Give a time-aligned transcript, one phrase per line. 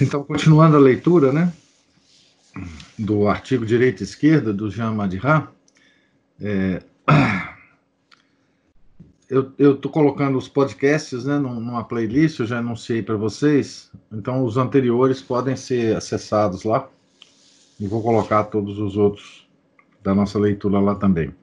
[0.00, 1.52] Então, continuando a leitura, né,
[2.96, 5.48] do artigo Direita e Esquerda, do Jean Madira,
[6.40, 6.80] é,
[9.28, 14.56] eu estou colocando os podcasts né, numa playlist, eu já anunciei para vocês, então os
[14.56, 16.88] anteriores podem ser acessados lá,
[17.80, 19.48] e vou colocar todos os outros
[20.02, 21.34] da nossa leitura lá também.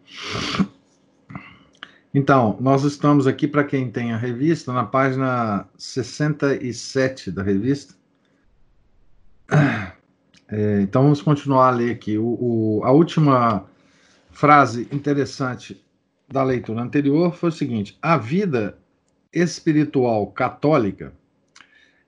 [2.14, 7.94] Então, nós estamos aqui, para quem tem a revista, na página 67 da revista,
[10.48, 12.18] é, então vamos continuar a ler aqui.
[12.18, 13.66] O, o, a última
[14.32, 15.84] frase interessante
[16.28, 18.78] da leitura anterior foi o seguinte: a vida
[19.34, 21.14] espiritual católica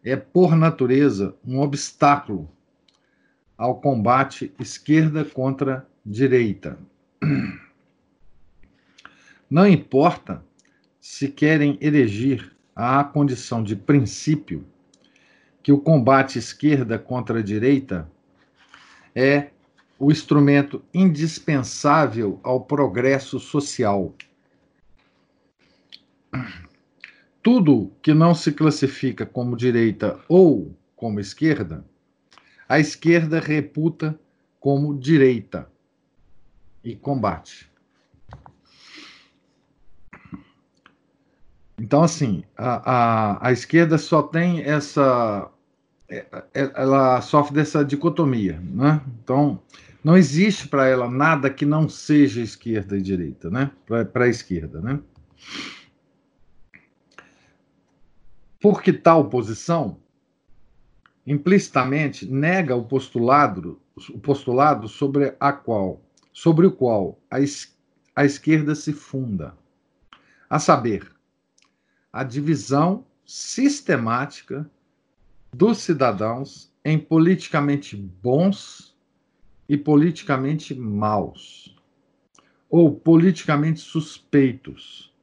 [0.04, 2.50] é, por natureza, um obstáculo
[3.58, 6.78] ao combate esquerda contra direita.
[9.50, 10.44] Não importa
[11.00, 14.66] se querem erigir a condição de princípio
[15.68, 18.10] que o combate esquerda contra a direita
[19.14, 19.50] é
[20.00, 24.16] o instrumento indispensável ao progresso social.
[27.44, 31.84] Tudo que não se classifica como direita ou como esquerda,
[32.70, 34.18] a esquerda reputa
[34.62, 35.70] como direita
[36.82, 37.70] e combate.
[41.78, 45.52] Então, assim, a, a, a esquerda só tem essa
[46.54, 49.02] ela sofre dessa dicotomia, né?
[49.22, 49.62] Então,
[50.04, 53.72] não existe para ela nada que não seja esquerda e direita, né?
[53.86, 55.00] Para a esquerda, né?
[58.60, 60.00] Porque tal posição
[61.26, 66.02] implicitamente nega o postulado, o postulado sobre a qual,
[66.32, 67.78] sobre o qual a, es,
[68.16, 69.54] a esquerda se funda,
[70.50, 71.12] a saber,
[72.14, 74.70] a divisão sistemática
[75.54, 78.98] dos cidadãos em politicamente bons
[79.68, 81.76] e politicamente maus,
[82.70, 85.14] ou politicamente suspeitos.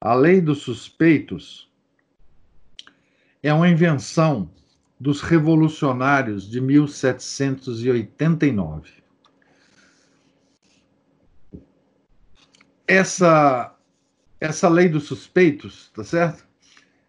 [0.00, 1.70] A lei dos suspeitos
[3.42, 4.50] é uma invenção
[4.98, 9.02] dos revolucionários de 1789.
[12.86, 13.76] Essa
[14.40, 16.44] essa lei dos suspeitos, tá certo?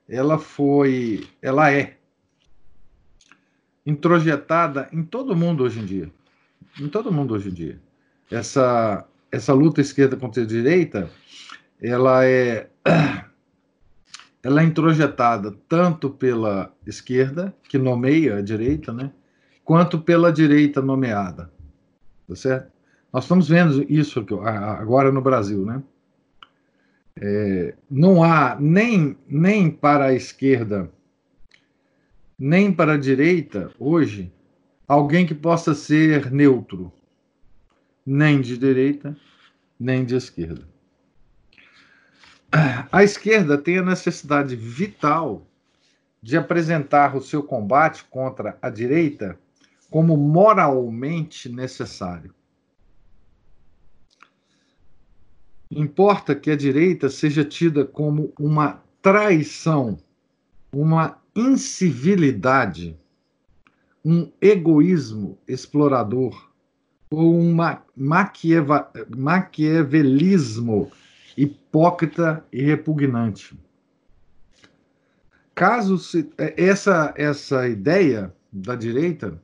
[0.08, 1.98] Ela foi, ela é
[3.86, 6.12] introjetada em todo mundo hoje em dia.
[6.80, 7.80] Em todo mundo hoje em dia.
[8.32, 11.10] Essa, essa luta esquerda contra a direita,
[11.82, 12.70] ela é
[14.44, 19.10] ela é introjetada tanto pela esquerda, que nomeia a direita, né,
[19.64, 21.50] quanto pela direita nomeada.
[22.28, 22.72] Tá certo?
[23.12, 25.82] Nós estamos vendo isso agora no Brasil, né?
[27.16, 30.92] É, não há nem, nem para a esquerda
[32.46, 34.30] nem para a direita, hoje,
[34.86, 36.92] alguém que possa ser neutro,
[38.06, 39.16] nem de direita,
[39.80, 40.68] nem de esquerda.
[42.92, 45.48] A esquerda tem a necessidade vital
[46.22, 49.40] de apresentar o seu combate contra a direita
[49.90, 52.36] como moralmente necessário.
[55.72, 59.98] Importa que a direita seja tida como uma traição,
[60.74, 62.98] uma incivilidade,
[64.04, 66.50] um egoísmo explorador
[67.10, 67.56] ou um
[67.96, 70.92] maquieva, maquiavelismo
[71.38, 73.58] hipócrita e repugnante.
[75.56, 79.40] Caso se, é, essa essa ideia da direita,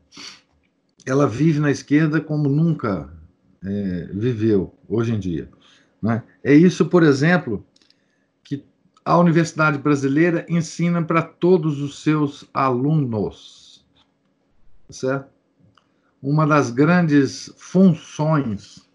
[1.06, 3.12] ela vive na esquerda como nunca
[3.64, 5.50] é, viveu hoje em dia.
[6.02, 6.24] Né?
[6.44, 7.66] É isso, por exemplo,
[9.10, 13.84] a Universidade Brasileira ensina para todos os seus alunos.
[14.88, 15.28] Certo?
[16.22, 18.88] Uma das grandes funções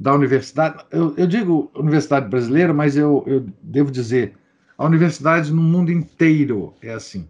[0.00, 4.34] da universidade, eu, eu digo Universidade Brasileira, mas eu, eu devo dizer,
[4.78, 7.28] a universidade no mundo inteiro é assim.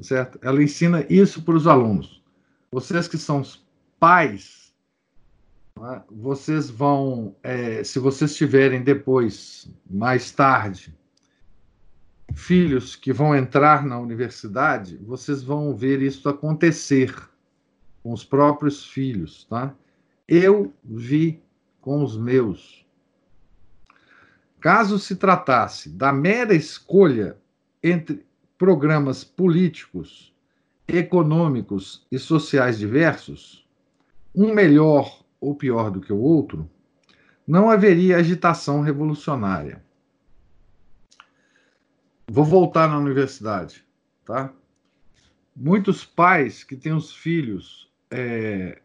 [0.00, 0.38] Certo?
[0.40, 2.22] Ela ensina isso para os alunos.
[2.70, 3.62] Vocês que são os
[4.00, 4.61] pais?
[6.10, 10.94] Vocês vão, é, se vocês tiverem depois, mais tarde,
[12.34, 17.14] filhos que vão entrar na universidade, vocês vão ver isso acontecer
[18.02, 19.74] com os próprios filhos, tá?
[20.26, 21.42] Eu vi
[21.80, 22.86] com os meus.
[24.60, 27.36] Caso se tratasse da mera escolha
[27.82, 28.24] entre
[28.56, 30.32] programas políticos,
[30.86, 33.66] econômicos e sociais diversos,
[34.34, 36.70] um melhor ou pior do que o outro,
[37.44, 39.84] não haveria agitação revolucionária.
[42.30, 43.84] Vou voltar na universidade,
[44.24, 44.52] tá?
[45.54, 48.80] Muitos pais que têm os filhos é,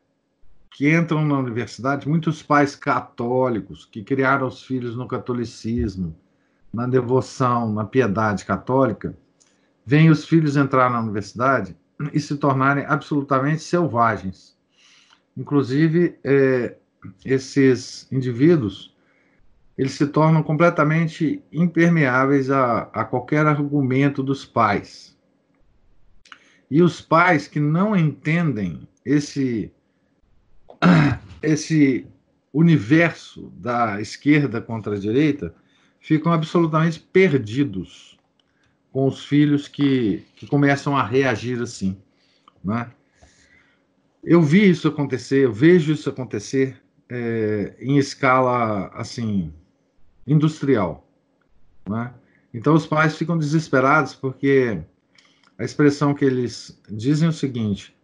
[0.71, 6.17] que entram na universidade, muitos pais católicos que criaram os filhos no catolicismo,
[6.73, 9.15] na devoção, na piedade católica,
[9.85, 11.77] veem os filhos entrar na universidade
[12.11, 14.56] e se tornarem absolutamente selvagens.
[15.37, 16.75] Inclusive, é,
[17.23, 18.97] esses indivíduos
[19.77, 25.15] eles se tornam completamente impermeáveis a, a qualquer argumento dos pais.
[26.69, 29.71] E os pais que não entendem esse,
[31.43, 32.07] esse
[32.51, 35.53] universo da esquerda contra a direita
[35.99, 38.17] ficam absolutamente perdidos
[38.91, 42.01] com os filhos que, que começam a reagir assim.
[42.63, 42.89] Né?
[44.29, 49.53] Eu vi isso acontecer, eu vejo isso acontecer é, em escala assim
[50.27, 51.09] industrial.
[51.89, 52.13] Né?
[52.53, 54.81] Então os pais ficam desesperados porque
[55.57, 57.95] a expressão que eles dizem é o seguinte: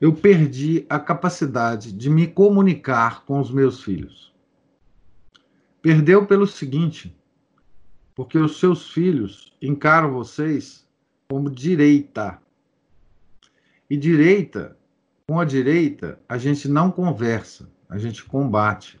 [0.00, 4.32] eu perdi a capacidade de me comunicar com os meus filhos.
[5.82, 7.14] Perdeu pelo seguinte,
[8.14, 10.88] porque os seus filhos encaram vocês
[11.28, 12.40] como direita.
[13.90, 14.79] E direita,
[15.30, 18.98] com a direita, a gente não conversa, a gente combate.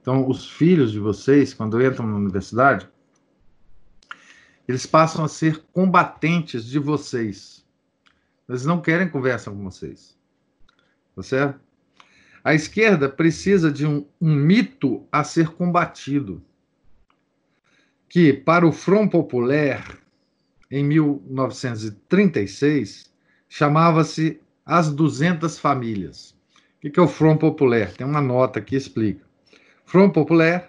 [0.00, 2.88] Então, os filhos de vocês, quando entram na universidade,
[4.68, 7.66] eles passam a ser combatentes de vocês.
[8.48, 10.16] Eles não querem conversa com vocês.
[11.16, 11.58] Tá certo?
[12.44, 16.40] A esquerda precisa de um, um mito a ser combatido.
[18.08, 19.98] Que, para o Front Populaire,
[20.70, 23.12] em 1936,
[23.48, 26.34] chamava-se As 200 Famílias.
[26.84, 27.92] O que é o Front Populaire?
[27.92, 29.24] Tem uma nota que explica.
[29.84, 30.64] Front Populaire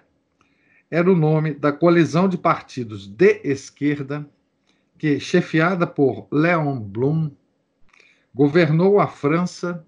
[0.88, 4.24] era o nome da coalizão de partidos de esquerda
[4.96, 7.28] que, chefiada por Léon Blum,
[8.32, 9.84] governou a França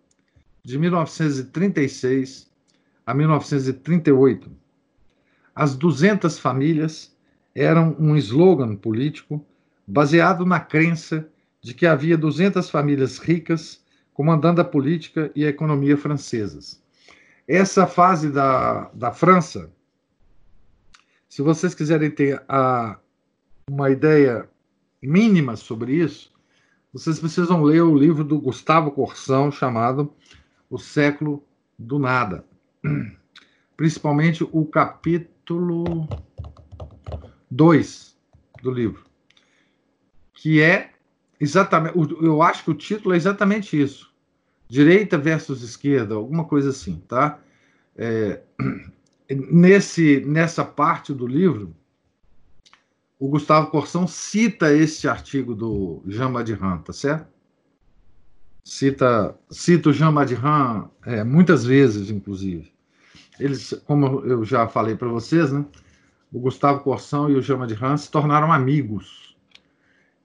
[0.64, 2.50] de 1936
[3.06, 4.50] a 1938.
[5.54, 7.16] As 200 famílias
[7.54, 9.46] eram um slogan político
[9.86, 11.28] baseado na crença
[11.62, 13.80] de que havia 200 famílias ricas
[14.20, 16.78] comandando a política e a economia francesas.
[17.48, 19.72] Essa fase da, da França,
[21.26, 22.98] se vocês quiserem ter a,
[23.66, 24.46] uma ideia
[25.00, 26.30] mínima sobre isso,
[26.92, 30.12] vocês precisam ler o livro do Gustavo Corsão chamado
[30.68, 31.42] O Século
[31.78, 32.44] do Nada.
[33.74, 36.06] Principalmente o capítulo
[37.50, 38.18] 2
[38.62, 39.02] do livro,
[40.34, 40.90] que é
[41.40, 44.09] exatamente, eu acho que o título é exatamente isso
[44.70, 47.40] direita versus esquerda, alguma coisa assim, tá?
[47.96, 48.40] É,
[49.28, 51.74] nesse, nessa parte do livro,
[53.18, 57.26] o Gustavo Corsão cita esse artigo do Jean Madiran, tá certo?
[58.64, 62.72] Cita, cita o Jean Madiran é, muitas vezes, inclusive.
[63.40, 65.66] Eles, como eu já falei para vocês, né?
[66.32, 69.29] O Gustavo Corsão e o Jean Madiran se tornaram amigos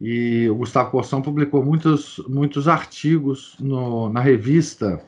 [0.08, 5.04] e o Gustavo Corsão publicou muitos, muitos artigos no, na revista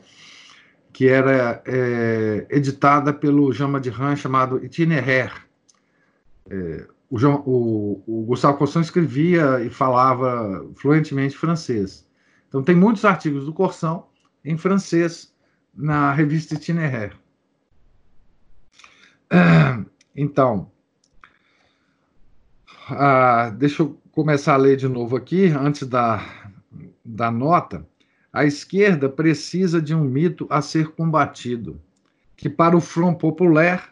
[0.92, 5.34] que era é, editada pelo Jean Madiran, chamado Itinéraire.
[6.50, 12.04] É, o, o, o, Gustavo Corsão escrevia e falava fluentemente francês.
[12.48, 14.08] Então, tem muitos artigos do Corsão
[14.44, 15.32] em francês
[15.72, 17.14] na revista Itinéraire.
[20.16, 20.72] Então,
[22.90, 26.20] ah, deixa eu começar a ler de novo aqui, antes da,
[27.04, 27.86] da nota.
[28.32, 31.80] A esquerda precisa de um mito a ser combatido,
[32.36, 33.84] que para o Front Populaire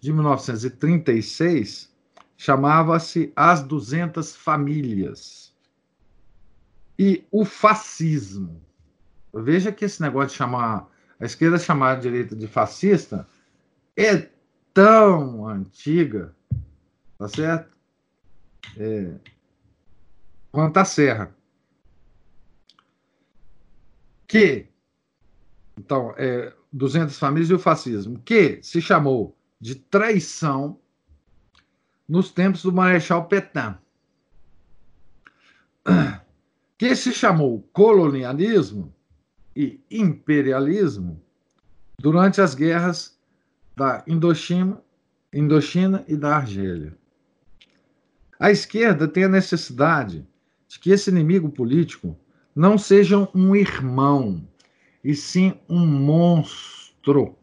[0.00, 1.88] de 1936
[2.36, 5.54] chamava-se As 200 Famílias.
[6.98, 8.60] E o fascismo.
[9.32, 10.88] Veja que esse negócio de chamar
[11.20, 13.24] a esquerda chamar a direita de fascista
[13.96, 14.28] é
[14.74, 16.34] tão antiga,
[17.16, 17.72] tá certo?
[18.76, 19.14] É,
[20.54, 21.36] quanto à Serra.
[24.28, 24.68] Que,
[25.76, 30.78] então, é, 200 famílias e o fascismo, que se chamou de traição
[32.08, 33.76] nos tempos do Marechal Petain.
[36.78, 38.94] que se chamou colonialismo
[39.56, 41.20] e imperialismo
[41.98, 43.18] durante as guerras
[43.74, 44.80] da Indochina,
[45.32, 46.96] Indochina e da Argélia.
[48.38, 50.24] A esquerda tem a necessidade
[50.74, 52.18] de que esse inimigo político
[52.54, 54.44] não seja um irmão,
[55.04, 57.36] e sim um monstro.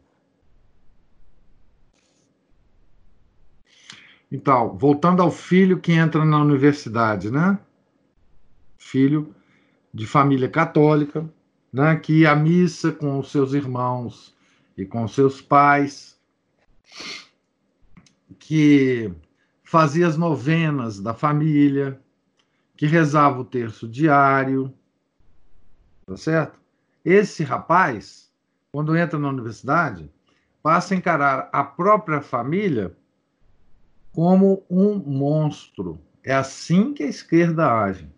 [4.30, 7.58] Então, voltando ao filho que entra na universidade, né?
[8.76, 9.34] Filho
[9.94, 11.26] de família católica,
[11.72, 11.96] né?
[11.96, 14.36] Que ia à missa com os seus irmãos
[14.76, 16.20] e com os seus pais,
[18.38, 19.10] que
[19.64, 21.98] fazia as novenas da família,
[22.82, 24.74] que rezava o terço diário,
[26.04, 26.60] tá certo?
[27.04, 28.34] Esse rapaz,
[28.72, 30.10] quando entra na universidade,
[30.60, 32.92] passa a encarar a própria família
[34.10, 36.00] como um monstro.
[36.24, 38.10] É assim que a esquerda age.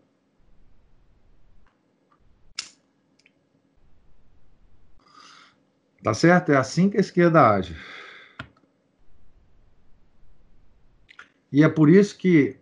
[6.02, 6.52] Tá certo?
[6.52, 7.76] É assim que a esquerda age.
[11.52, 12.59] E é por isso que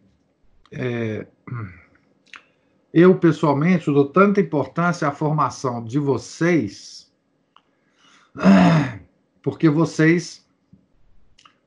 [0.72, 1.28] é,
[2.92, 7.10] eu, pessoalmente, dou tanta importância à formação de vocês,
[9.42, 10.46] porque vocês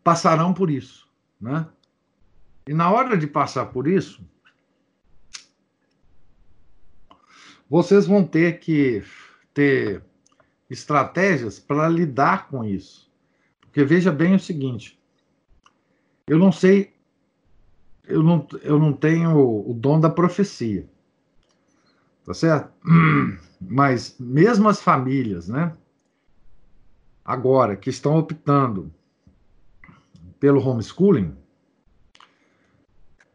[0.04, 1.10] passarão por isso.
[1.42, 1.68] Né?
[2.68, 4.22] E na hora de passar por isso,
[7.68, 9.04] vocês vão ter que
[9.52, 10.04] ter
[10.70, 13.12] estratégias para lidar com isso.
[13.62, 15.00] Porque veja bem o seguinte:
[16.28, 16.94] eu não sei,
[18.04, 19.36] eu não, eu não tenho
[19.68, 20.88] o dom da profecia
[22.26, 22.74] tá certo?
[23.62, 25.76] Mas mesmo as famílias, né?
[27.24, 28.94] Agora que estão optando
[30.40, 31.36] pelo homeschooling,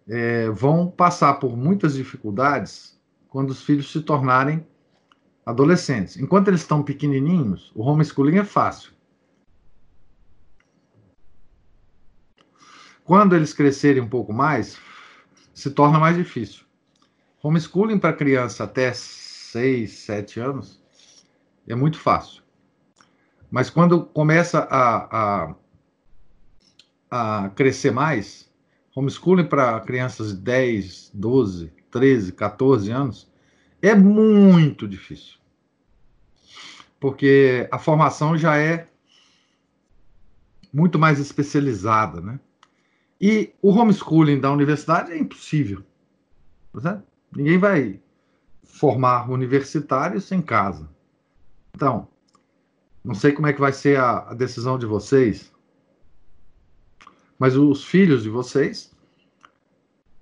[0.09, 4.67] é, vão passar por muitas dificuldades quando os filhos se tornarem
[5.47, 6.17] adolescentes.
[6.17, 8.93] Enquanto eles estão pequenininhos, o homeschooling é fácil.
[13.05, 14.79] Quando eles crescerem um pouco mais,
[15.55, 16.65] se torna mais difícil.
[17.43, 20.81] Homeschooling para criança até 6, 7 anos
[21.67, 22.43] é muito fácil.
[23.51, 25.55] Mas quando começa a,
[27.11, 28.51] a, a crescer mais,
[28.95, 33.33] homeschooling para crianças de 10, 12, 13, 14 anos
[33.81, 35.39] é muito difícil.
[37.01, 38.87] Porque a formação já é
[40.73, 42.39] muito mais especializada, né?
[43.21, 45.83] E o homeschooling da universidade é impossível.
[46.83, 47.03] Tá
[47.35, 48.01] Ninguém vai
[48.65, 50.89] formar universitários em casa.
[51.75, 52.09] Então,
[53.05, 55.53] não sei como é que vai ser a, a decisão de vocês,
[57.39, 58.91] mas os filhos de vocês,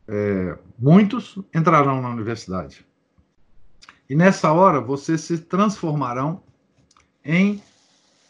[0.06, 2.86] é, muitos entrarão na universidade.
[4.08, 6.42] E nessa hora vocês se transformarão
[7.24, 7.62] em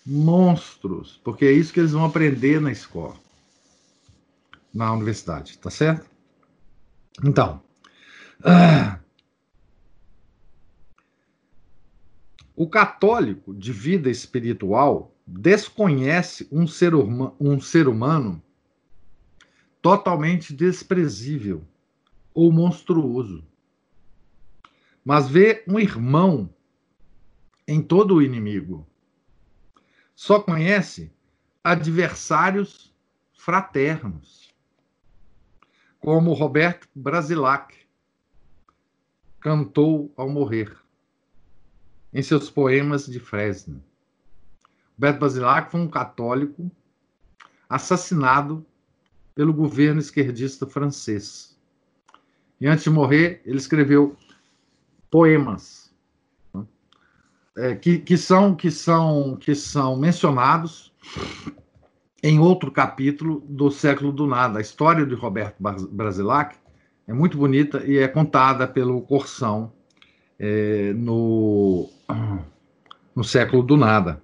[0.04, 3.14] monstros, porque é isso que eles vão aprender na escola,
[4.72, 6.08] na universidade, tá certo?
[7.22, 7.62] Então,
[12.54, 18.42] o católico de vida espiritual desconhece um ser, um ser humano
[19.80, 21.64] totalmente desprezível
[22.34, 23.44] ou monstruoso,
[25.04, 26.52] mas vê um irmão
[27.66, 28.86] em todo o inimigo.
[30.14, 31.12] Só conhece
[31.62, 32.94] adversários
[33.34, 34.54] fraternos,
[36.00, 37.77] como Roberto Brasilac,
[39.40, 40.76] cantou ao morrer,
[42.12, 43.82] em seus poemas de Fresno.
[44.96, 46.70] Beto Basilac foi um católico
[47.68, 48.64] assassinado
[49.34, 51.56] pelo governo esquerdista francês.
[52.60, 54.16] E antes de morrer, ele escreveu
[55.08, 55.94] poemas
[56.52, 56.66] né,
[57.56, 60.92] é, que, que, são, que, são, que são mencionados
[62.22, 66.56] em outro capítulo do século do nada, a história de Roberto Brasilac,
[67.08, 69.72] é muito bonita e é contada pelo Corsão
[70.38, 71.88] é, no,
[73.16, 74.22] no século do nada.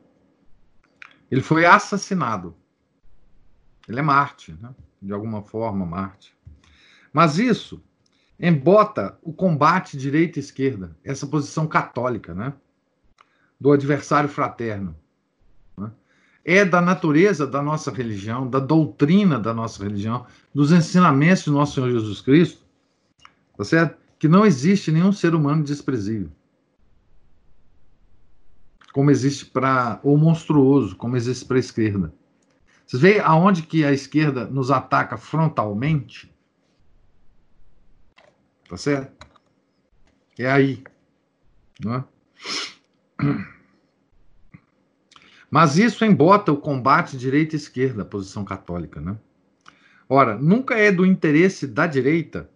[1.31, 2.55] Ele foi assassinado.
[3.89, 4.75] Ele é Marte, né?
[5.01, 6.37] de alguma forma, Marte.
[7.11, 7.83] Mas isso
[8.39, 12.53] embota o combate direita esquerda, essa posição católica, né?
[13.59, 14.95] do adversário fraterno.
[15.75, 15.91] Né?
[16.45, 21.77] É da natureza da nossa religião, da doutrina da nossa religião, dos ensinamentos do nosso
[21.77, 22.64] Senhor Jesus Cristo,
[23.57, 23.99] Tá certo?
[24.19, 26.31] Que não existe nenhum ser humano desprezível.
[28.93, 30.01] Como existe para.
[30.03, 32.15] ou monstruoso, como existe para a esquerda.
[32.87, 36.33] Vocês veem aonde que a esquerda nos ataca frontalmente?
[38.69, 39.27] Tá certo?
[40.39, 40.83] É aí.
[41.83, 42.05] Não é?
[45.51, 49.17] Mas isso embota o combate direita esquerda, a posição católica, né?
[50.09, 52.51] Ora, nunca é do interesse da direita,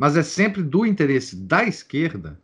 [0.00, 2.40] mas é sempre do interesse da esquerda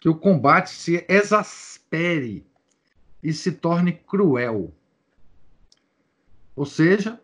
[0.00, 2.46] que o combate se exaspere
[3.22, 4.74] e se torne cruel.
[6.56, 7.20] Ou seja,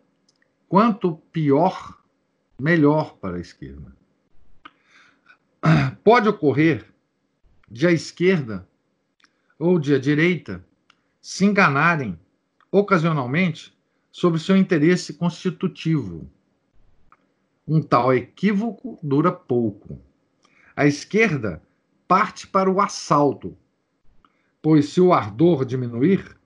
[0.69, 1.99] quanto pior,
[2.59, 3.91] melhor para a esquerda.
[6.03, 6.85] Pode ocorrer
[7.67, 8.69] de a esquerda
[9.57, 10.63] ou de a direita
[11.19, 12.19] se enganarem
[12.71, 13.75] ocasionalmente
[14.11, 16.29] sobre seu interesse constitutivo.
[17.67, 19.99] Um tal equívoco dura pouco.
[20.75, 21.61] A esquerda
[22.07, 23.57] parte para o assalto,
[24.61, 26.37] pois se o ardor diminuir,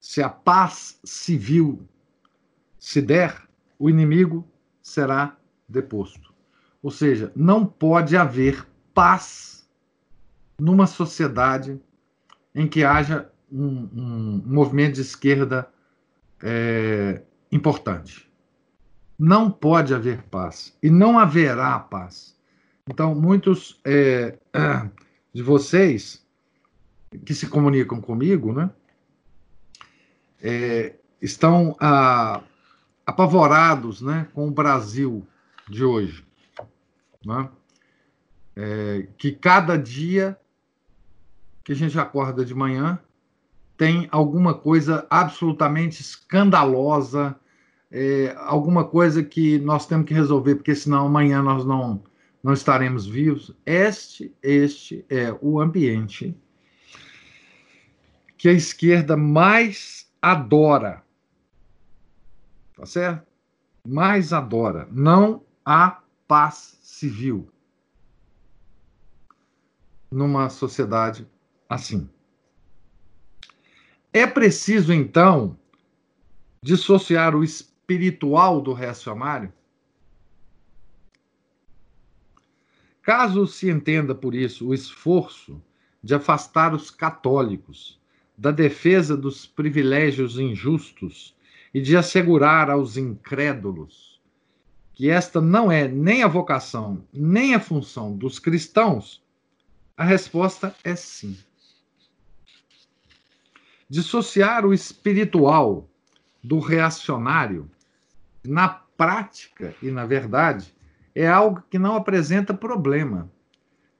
[0.00, 1.86] se a paz civil
[2.78, 4.46] se der, o inimigo
[4.82, 5.36] será
[5.68, 6.32] deposto.
[6.82, 9.68] Ou seja, não pode haver paz
[10.58, 11.80] numa sociedade
[12.54, 15.68] em que haja um, um movimento de esquerda
[16.42, 18.27] é, importante.
[19.18, 22.36] Não pode haver paz e não haverá paz.
[22.88, 24.38] Então, muitos é,
[25.34, 26.24] de vocês
[27.24, 28.70] que se comunicam comigo, né,
[30.40, 32.42] é, estão ah,
[33.04, 35.26] apavorados, né, com o Brasil
[35.68, 36.24] de hoje,
[37.24, 37.50] né?
[38.54, 40.36] É, que cada dia
[41.62, 42.98] que a gente acorda de manhã
[43.76, 47.38] tem alguma coisa absolutamente escandalosa,
[47.90, 52.02] é, alguma coisa que nós temos que resolver, porque senão amanhã nós não,
[52.42, 53.54] não estaremos vivos.
[53.64, 56.36] Este, este é o ambiente
[58.36, 61.02] que a esquerda mais adora.
[62.76, 63.26] Tá certo?
[63.86, 64.86] Mais adora.
[64.92, 67.50] Não há paz civil
[70.10, 71.26] numa sociedade
[71.68, 72.08] assim.
[74.12, 75.58] É preciso, então,
[76.62, 77.44] dissociar o
[77.88, 79.50] espiritual do reacionário?
[83.00, 85.62] Caso se entenda por isso o esforço
[86.02, 87.98] de afastar os católicos
[88.36, 91.34] da defesa dos privilégios injustos
[91.72, 94.20] e de assegurar aos incrédulos
[94.92, 99.22] que esta não é nem a vocação, nem a função dos cristãos,
[99.96, 101.38] a resposta é sim.
[103.88, 105.88] Dissociar o espiritual
[106.42, 107.70] do reacionário,
[108.48, 110.74] na prática e na verdade,
[111.14, 113.30] é algo que não apresenta problema.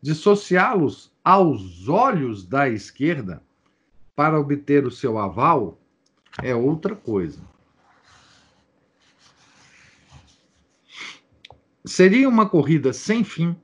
[0.01, 3.43] Dissociá-los aos olhos da esquerda
[4.15, 5.79] para obter o seu aval
[6.43, 7.41] é outra coisa.
[11.85, 13.57] Seria uma corrida sem fim,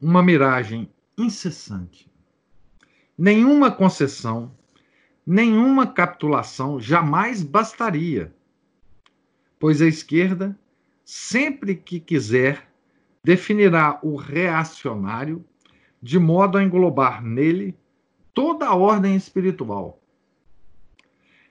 [0.00, 2.10] uma miragem incessante.
[3.16, 4.50] Nenhuma concessão
[5.26, 8.34] nenhuma capitulação jamais bastaria,
[9.62, 10.58] pois a esquerda,
[11.04, 12.68] sempre que quiser,
[13.22, 15.44] definirá o reacionário
[16.02, 17.78] de modo a englobar nele
[18.34, 20.02] toda a ordem espiritual.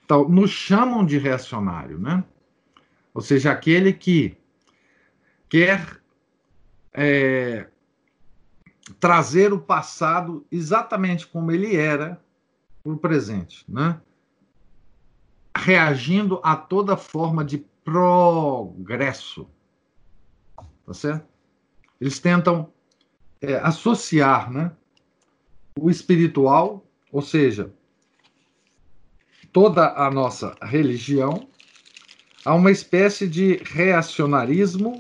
[0.04, 2.22] Então, nos chamam de reacionário, né?
[3.14, 4.36] Ou seja, aquele que
[5.48, 6.02] quer
[6.94, 7.70] é,
[9.00, 12.22] trazer o passado exatamente como ele era
[12.84, 14.02] para o presente, né?
[15.56, 17.60] reagindo a toda forma de
[17.92, 19.50] progresso.
[20.86, 21.28] Tá certo?
[22.00, 22.72] Eles tentam
[23.42, 24.72] é, associar né,
[25.78, 27.72] o espiritual, ou seja,
[29.52, 31.48] toda a nossa religião,
[32.46, 35.00] a uma espécie de reacionarismo,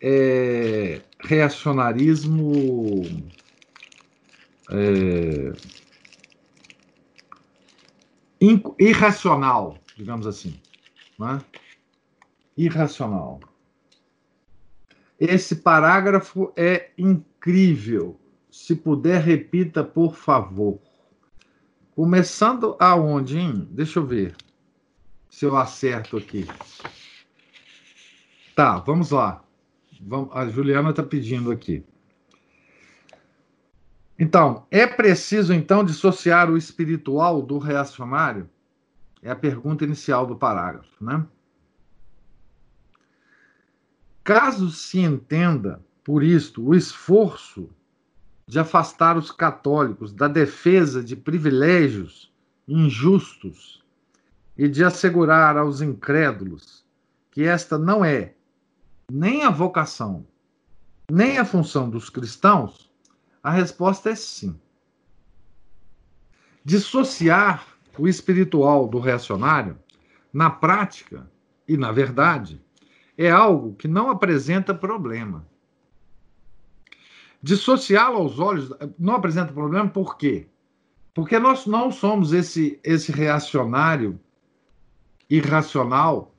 [0.00, 3.02] é, reacionarismo.
[4.70, 5.52] É,
[8.78, 10.61] irracional, digamos assim.
[11.18, 11.40] Né?
[12.56, 13.40] Irracional.
[15.18, 18.18] Esse parágrafo é incrível.
[18.50, 20.80] Se puder, repita, por favor.
[21.94, 23.68] Começando aonde, hein?
[23.70, 24.34] Deixa eu ver
[25.30, 26.46] se eu acerto aqui.
[28.54, 29.42] Tá, vamos lá.
[30.32, 31.84] A Juliana está pedindo aqui.
[34.18, 38.48] Então, é preciso então dissociar o espiritual do reacionário?
[39.22, 41.24] É a pergunta inicial do parágrafo, né?
[44.24, 47.70] Caso se entenda por isto o esforço
[48.46, 52.32] de afastar os católicos da defesa de privilégios
[52.66, 53.82] injustos
[54.56, 56.84] e de assegurar aos incrédulos
[57.30, 58.34] que esta não é
[59.10, 60.26] nem a vocação,
[61.10, 62.90] nem a função dos cristãos,
[63.42, 64.56] A resposta é sim.
[66.64, 69.78] Dissociar o espiritual do reacionário,
[70.32, 71.30] na prática
[71.68, 72.60] e na verdade,
[73.16, 75.46] é algo que não apresenta problema.
[77.42, 80.46] Dissociá-lo aos olhos não apresenta problema por quê?
[81.14, 84.18] Porque nós não somos esse, esse reacionário
[85.28, 86.34] irracional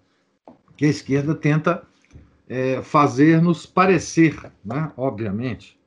[0.75, 1.85] que a esquerda tenta
[2.47, 4.91] é, fazer-nos parecer, né?
[4.97, 5.79] obviamente.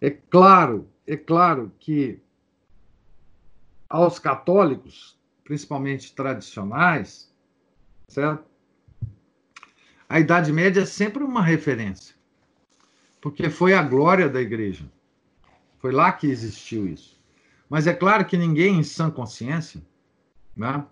[0.00, 2.21] É claro, é claro que
[3.92, 7.30] aos católicos, principalmente tradicionais,
[8.08, 8.42] certo?
[10.08, 12.14] A Idade Média é sempre uma referência,
[13.20, 14.90] porque foi a glória da igreja.
[15.78, 17.20] Foi lá que existiu isso.
[17.68, 19.82] Mas é claro que ninguém em sã consciência
[20.56, 20.86] né,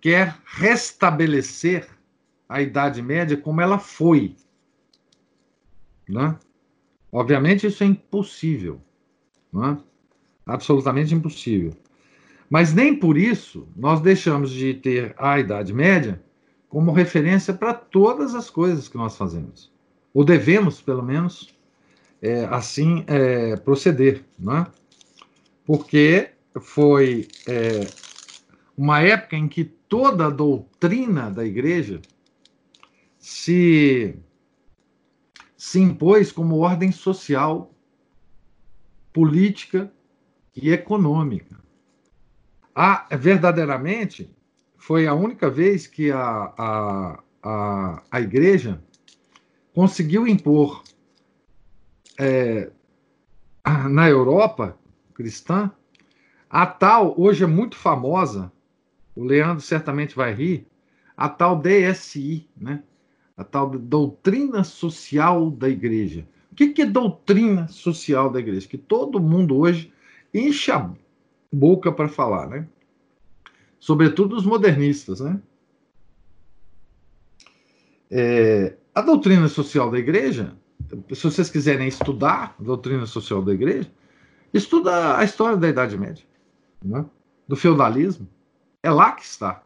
[0.00, 1.88] quer restabelecer
[2.48, 4.34] a Idade Média como ela foi.
[6.08, 6.36] Né?
[7.12, 8.80] Obviamente, isso é impossível.
[9.52, 9.78] Né?
[10.44, 11.72] Absolutamente impossível.
[12.48, 16.22] Mas nem por isso nós deixamos de ter a Idade Média
[16.68, 19.72] como referência para todas as coisas que nós fazemos.
[20.14, 21.56] Ou devemos, pelo menos,
[22.22, 24.24] é, assim é, proceder.
[24.38, 24.66] Né?
[25.64, 26.30] Porque
[26.60, 27.86] foi é,
[28.76, 32.00] uma época em que toda a doutrina da igreja
[33.18, 34.16] se,
[35.56, 37.72] se impôs como ordem social,
[39.12, 39.90] política
[40.54, 41.65] e econômica
[42.76, 44.30] a, verdadeiramente,
[44.76, 48.82] foi a única vez que a, a, a, a igreja
[49.74, 50.84] conseguiu impor
[52.18, 52.70] é,
[53.88, 54.78] na Europa
[55.14, 55.72] cristã
[56.50, 58.52] a tal, hoje é muito famosa,
[59.14, 60.66] o Leandro certamente vai rir,
[61.16, 62.82] a tal DSI, né?
[63.36, 66.28] a tal doutrina social da igreja.
[66.52, 68.68] O que, que é doutrina social da igreja?
[68.68, 69.92] Que todo mundo hoje
[70.32, 70.90] enche a
[71.56, 72.68] boca para falar, né?
[73.78, 75.40] Sobretudo os modernistas, né?
[78.10, 80.54] É, a doutrina social da igreja,
[81.12, 83.90] se vocês quiserem estudar a doutrina social da igreja,
[84.52, 86.24] estuda a história da Idade Média,
[86.82, 87.04] né?
[87.48, 88.28] do feudalismo.
[88.82, 89.62] É lá que está.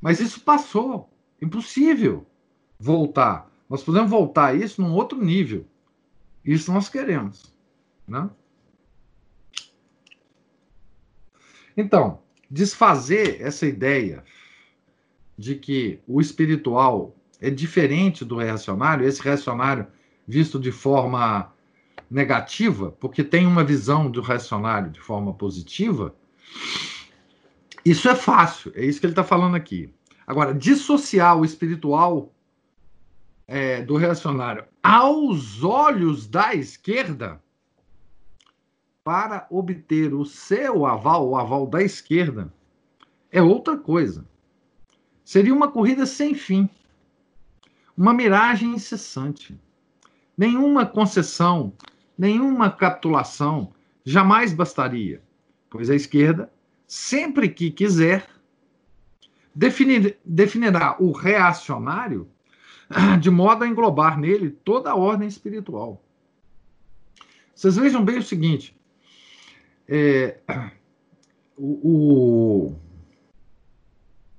[0.00, 1.08] Mas isso passou.
[1.40, 2.26] Impossível
[2.78, 3.50] voltar.
[3.68, 5.64] Nós podemos voltar a isso num outro nível.
[6.44, 7.54] Isso nós queremos.
[8.06, 8.28] Né?
[11.76, 14.22] Então, desfazer essa ideia
[15.36, 19.86] de que o espiritual é diferente do reacionário, esse reacionário
[20.26, 21.52] visto de forma
[22.10, 26.14] negativa, porque tem uma visão do reacionário de forma positiva,
[27.84, 29.92] isso é fácil, é isso que ele está falando aqui.
[30.26, 32.32] Agora, dissociar o espiritual
[33.46, 37.42] é, do reacionário aos olhos da esquerda
[39.04, 42.50] para obter o seu aval, o aval da esquerda,
[43.30, 44.26] é outra coisa.
[45.22, 46.68] Seria uma corrida sem fim,
[47.94, 49.60] uma miragem incessante.
[50.36, 51.74] Nenhuma concessão,
[52.16, 55.22] nenhuma capitulação jamais bastaria,
[55.68, 56.50] pois a esquerda,
[56.86, 58.26] sempre que quiser,
[59.54, 62.26] definir, definirá o reacionário
[63.20, 66.02] de modo a englobar nele toda a ordem espiritual.
[67.54, 68.76] Vocês vejam bem o seguinte:
[69.88, 70.38] é,
[71.56, 72.74] o,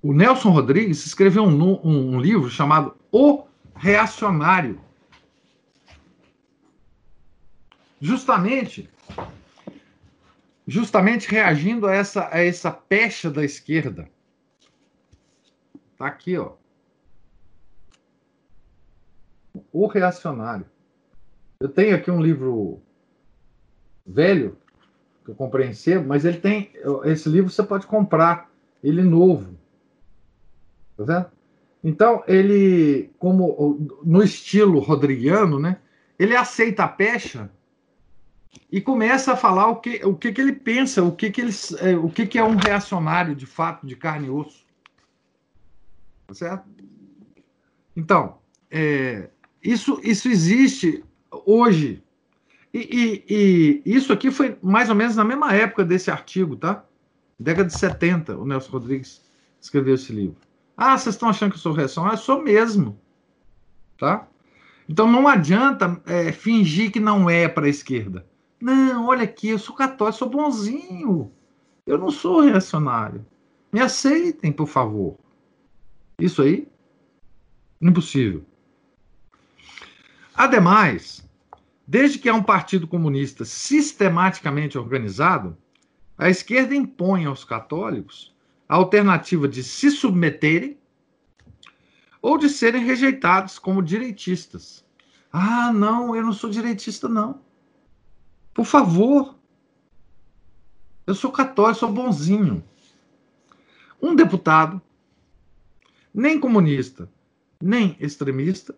[0.02, 4.80] o, Nelson Rodrigues escreveu um, um livro chamado O Reacionário.
[8.02, 8.90] Justamente
[10.68, 14.10] justamente reagindo a essa, a essa pecha da esquerda.
[15.92, 16.54] Está aqui, ó.
[19.72, 20.66] O Reacionário.
[21.60, 22.82] Eu tenho aqui um livro
[24.06, 24.58] velho
[25.26, 26.72] que eu comprei em mas ele tem.
[27.04, 28.50] Esse livro você pode comprar,
[28.84, 29.58] ele novo.
[30.96, 31.26] Tá vendo?
[31.84, 35.78] Então, ele, como no estilo rodriguiano, né?
[36.18, 37.50] Ele aceita a pecha
[38.72, 41.52] e começa a falar o que, o que, que ele pensa, o que, que, ele,
[41.80, 44.66] é, o que, que é um reacionário de fato, de carne e osso.
[46.28, 46.66] Tá certo?
[47.96, 48.38] Então,
[48.72, 49.30] é,
[49.62, 52.04] isso, isso existe hoje
[52.76, 56.84] e, e, e, isso aqui foi mais ou menos na mesma época desse artigo, tá?
[57.40, 59.22] Década de 70, o Nelson Rodrigues
[59.62, 60.36] escreveu esse livro.
[60.76, 62.06] Ah, vocês estão achando que eu sou reação?
[62.06, 63.00] Ah, eu sou mesmo,
[63.98, 64.28] tá?
[64.90, 68.26] Então não adianta é, fingir que não é para a esquerda.
[68.60, 71.32] Não, olha aqui, eu sou católico, sou bonzinho.
[71.88, 73.26] Eu não sou reacionário.
[73.72, 75.18] Me aceitem, por favor.
[76.20, 76.68] Isso aí,
[77.82, 78.44] impossível.
[80.36, 81.25] Ademais,
[81.88, 85.56] Desde que é um partido comunista sistematicamente organizado,
[86.18, 88.34] a esquerda impõe aos católicos
[88.68, 90.78] a alternativa de se submeterem
[92.22, 94.84] ou de serem rejeitados como direitistas.
[95.32, 97.42] Ah, não, eu não sou direitista, não.
[98.54, 99.38] Por favor.
[101.06, 102.64] Eu sou católico, sou bonzinho.
[104.02, 104.82] Um deputado,
[106.12, 107.08] nem comunista,
[107.62, 108.76] nem extremista,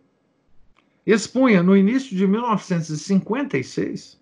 [1.12, 4.22] expunha no início de 1956,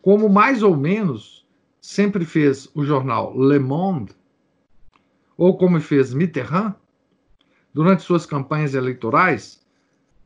[0.00, 1.46] como mais ou menos
[1.78, 4.12] sempre fez o jornal Le Monde,
[5.36, 6.74] ou como fez Mitterrand,
[7.74, 9.62] durante suas campanhas eleitorais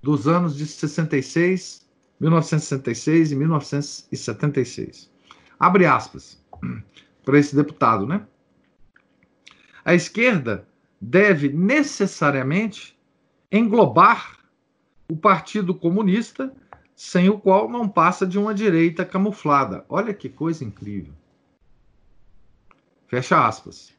[0.01, 1.89] dos anos de 66,
[2.21, 5.13] 1966 e 1976.
[5.59, 6.41] Abre aspas
[7.25, 8.25] para esse deputado, né?
[9.85, 10.69] A esquerda
[11.01, 12.97] deve necessariamente
[13.51, 14.42] englobar
[15.13, 16.55] o Partido Comunista,
[16.95, 19.85] sem o qual não passa de uma direita camuflada.
[19.87, 21.13] Olha que coisa incrível.
[23.09, 23.93] Fecha aspas.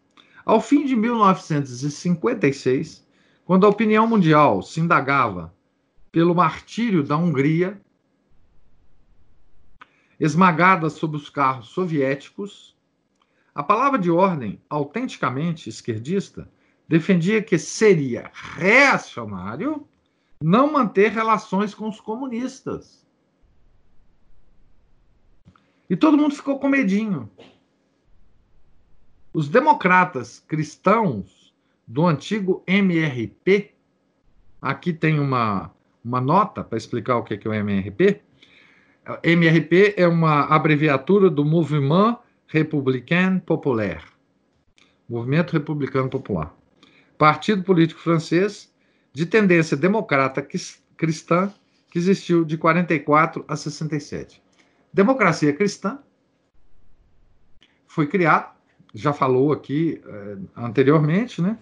[0.43, 3.07] Ao fim de 1956,
[3.45, 5.53] quando a opinião mundial se indagava
[6.11, 7.79] pelo martírio da Hungria,
[10.19, 12.75] esmagada sob os carros soviéticos,
[13.53, 16.49] a palavra de ordem, autenticamente esquerdista,
[16.87, 19.87] defendia que seria reacionário
[20.43, 23.07] não manter relações com os comunistas.
[25.89, 27.29] E todo mundo ficou com medinho.
[29.33, 31.53] Os democratas cristãos
[31.87, 33.73] do antigo MRP,
[34.61, 35.71] aqui tem uma,
[36.03, 38.21] uma nota para explicar o que é o MRP.
[39.23, 44.05] MRP é uma abreviatura do Mouvement Républicain Populaire
[45.07, 46.53] Movimento Republicano Popular.
[47.17, 48.72] Partido político francês
[49.13, 50.45] de tendência democrata
[50.97, 51.53] cristã
[51.89, 54.41] que existiu de 44 a 67.
[54.91, 55.99] Democracia cristã
[57.87, 58.51] foi criado,
[58.93, 61.57] já falou aqui eh, anteriormente, né?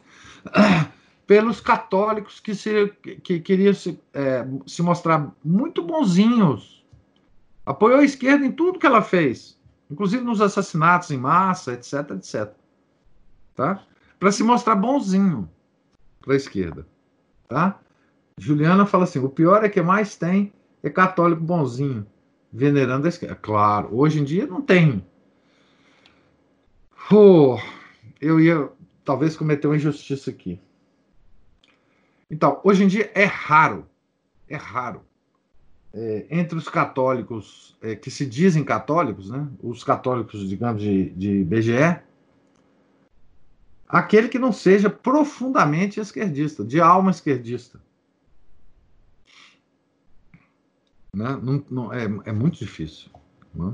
[1.27, 2.87] pelos católicos que, se,
[3.23, 6.85] que queriam se, eh, se mostrar muito bonzinhos.
[7.65, 9.59] Apoiou a esquerda em tudo que ela fez
[9.91, 12.53] inclusive nos assassinatos em massa, etc, etc.
[13.53, 13.83] Tá?
[14.17, 15.49] Para se mostrar bonzinho
[16.21, 16.87] para a esquerda.
[17.51, 17.77] Tá?
[18.37, 22.07] Juliana fala assim: o pior é que mais tem é católico bonzinho,
[22.49, 23.35] venerando a esquerda.
[23.35, 25.05] Claro, hoje em dia não tem.
[27.11, 27.59] Oh,
[28.21, 28.69] eu ia
[29.03, 30.61] talvez cometer uma injustiça aqui.
[32.29, 33.85] Então, hoje em dia é raro,
[34.47, 35.01] é raro
[35.93, 41.43] é, entre os católicos é, que se dizem católicos, né, os católicos, digamos, de, de
[41.43, 41.99] BGE,
[43.91, 47.79] aquele que não seja profundamente esquerdista, de alma esquerdista.
[51.13, 51.39] Né?
[51.41, 53.11] Não, não, é, é muito difícil.
[53.53, 53.73] Né?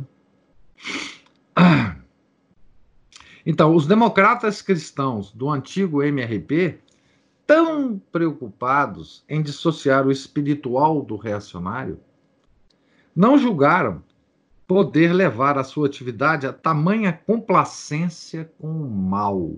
[3.45, 6.81] Então, os democratas cristãos do antigo MRP
[7.47, 11.97] tão preocupados em dissociar o espiritual do reacionário,
[13.15, 14.03] não julgaram
[14.67, 19.55] poder levar a sua atividade a tamanha complacência com o mal.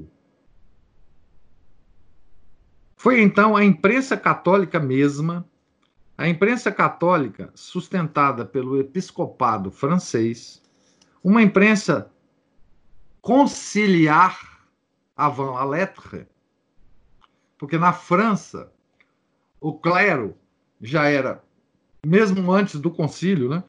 [2.99, 5.47] Foi então a imprensa católica mesma,
[6.17, 10.61] a imprensa católica sustentada pelo episcopado francês,
[11.23, 12.11] uma imprensa
[13.21, 14.67] conciliar
[15.15, 16.27] avant la lettre,
[17.57, 18.69] porque na França
[19.61, 20.35] o clero
[20.81, 21.41] já era,
[22.05, 23.63] mesmo antes do concílio, né?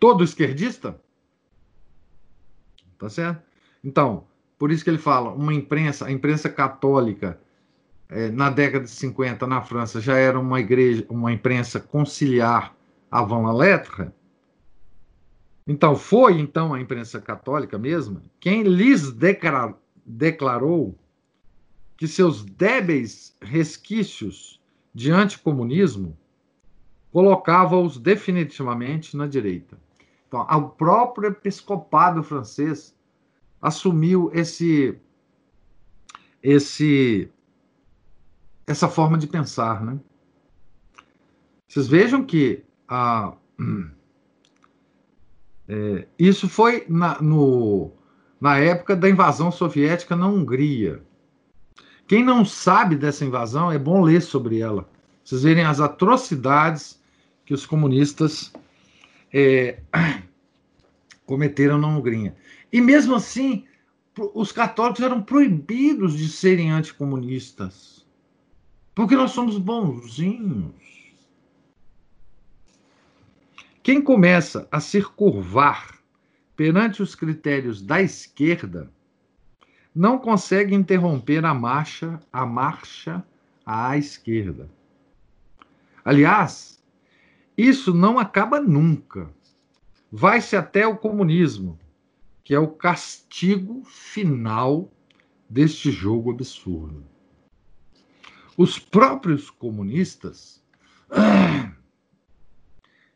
[0.00, 1.00] Todo esquerdista.
[2.98, 3.40] Tá certo?
[3.84, 4.26] Então,
[4.58, 7.40] por isso que ele fala, uma imprensa, a imprensa católica,
[8.32, 12.74] na década de 50, na França, já era uma igreja, uma imprensa conciliar
[13.10, 14.10] avant la lettre.
[15.66, 19.10] Então, foi então a imprensa católica mesma quem lhes
[20.04, 20.98] declarou
[21.96, 24.60] que seus débeis resquícios
[24.94, 26.16] de anticomunismo
[27.10, 29.78] colocava-os definitivamente na direita.
[30.28, 32.94] Então, o próprio episcopado francês
[33.62, 34.98] assumiu esse
[36.42, 37.30] esse
[38.66, 39.98] essa forma de pensar, né?
[41.68, 43.34] Vocês vejam que a,
[45.68, 47.90] é, isso foi na, no,
[48.40, 51.02] na época da invasão soviética na Hungria.
[52.06, 54.88] Quem não sabe dessa invasão, é bom ler sobre ela.
[55.24, 57.00] Vocês verem as atrocidades
[57.46, 58.52] que os comunistas
[59.32, 59.80] é,
[61.24, 62.36] cometeram na Hungria.
[62.70, 63.64] E mesmo assim,
[64.34, 68.03] os católicos eram proibidos de serem anticomunistas.
[68.94, 70.72] Porque nós somos bonzinhos.
[73.82, 75.98] Quem começa a se curvar
[76.56, 78.90] perante os critérios da esquerda
[79.94, 83.22] não consegue interromper a marcha, a marcha
[83.66, 84.70] à esquerda.
[86.04, 86.82] Aliás,
[87.56, 89.30] isso não acaba nunca.
[90.10, 91.78] Vai-se até o comunismo,
[92.42, 94.90] que é o castigo final
[95.48, 97.13] deste jogo absurdo.
[98.56, 100.62] Os próprios comunistas,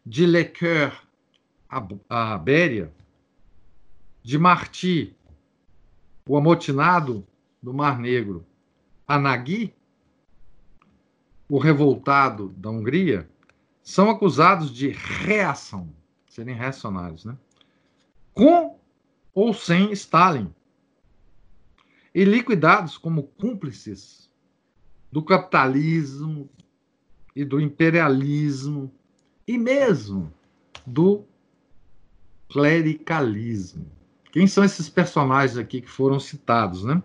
[0.04, 1.06] de Lecoeur
[2.08, 2.92] a Béria,
[4.22, 5.14] de Marti
[6.28, 7.26] o amotinado
[7.62, 8.44] do Mar Negro,
[9.06, 9.74] Anagui,
[11.48, 13.28] o revoltado da Hungria,
[13.82, 15.90] são acusados de reação,
[16.28, 17.34] serem reacionários, né?
[18.34, 18.78] Com
[19.34, 20.54] ou sem Stalin,
[22.14, 24.27] e liquidados como cúmplices
[25.10, 26.48] do capitalismo
[27.34, 28.92] e do imperialismo
[29.46, 30.32] e mesmo
[30.86, 31.24] do
[32.48, 33.86] clericalismo.
[34.32, 37.02] Quem são esses personagens aqui que foram citados, né?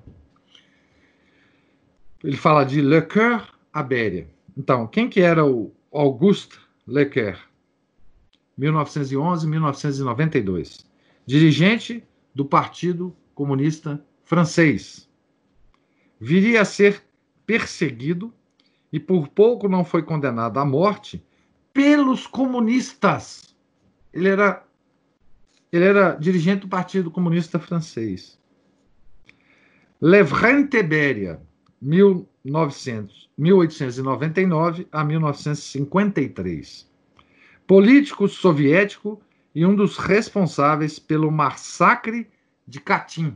[2.24, 4.28] Ele fala de Lecoeur Abéria.
[4.58, 7.38] Então, quem que era o Auguste Lecoeur?
[8.60, 10.86] 1911-1992.
[11.26, 15.10] Dirigente do Partido Comunista Francês.
[16.20, 17.04] Viria a ser
[17.46, 18.34] perseguido
[18.92, 21.24] e por pouco não foi condenado à morte
[21.74, 23.56] pelos comunistas.
[24.14, 24.64] Ele era
[25.72, 28.40] ele era dirigente do Partido Comunista Francês.
[30.00, 31.42] Levrente Beria,
[31.82, 36.88] 1900, 1899 a 1953.
[37.66, 39.20] Político soviético
[39.56, 42.30] e um dos responsáveis pelo massacre
[42.68, 43.36] de Katyn,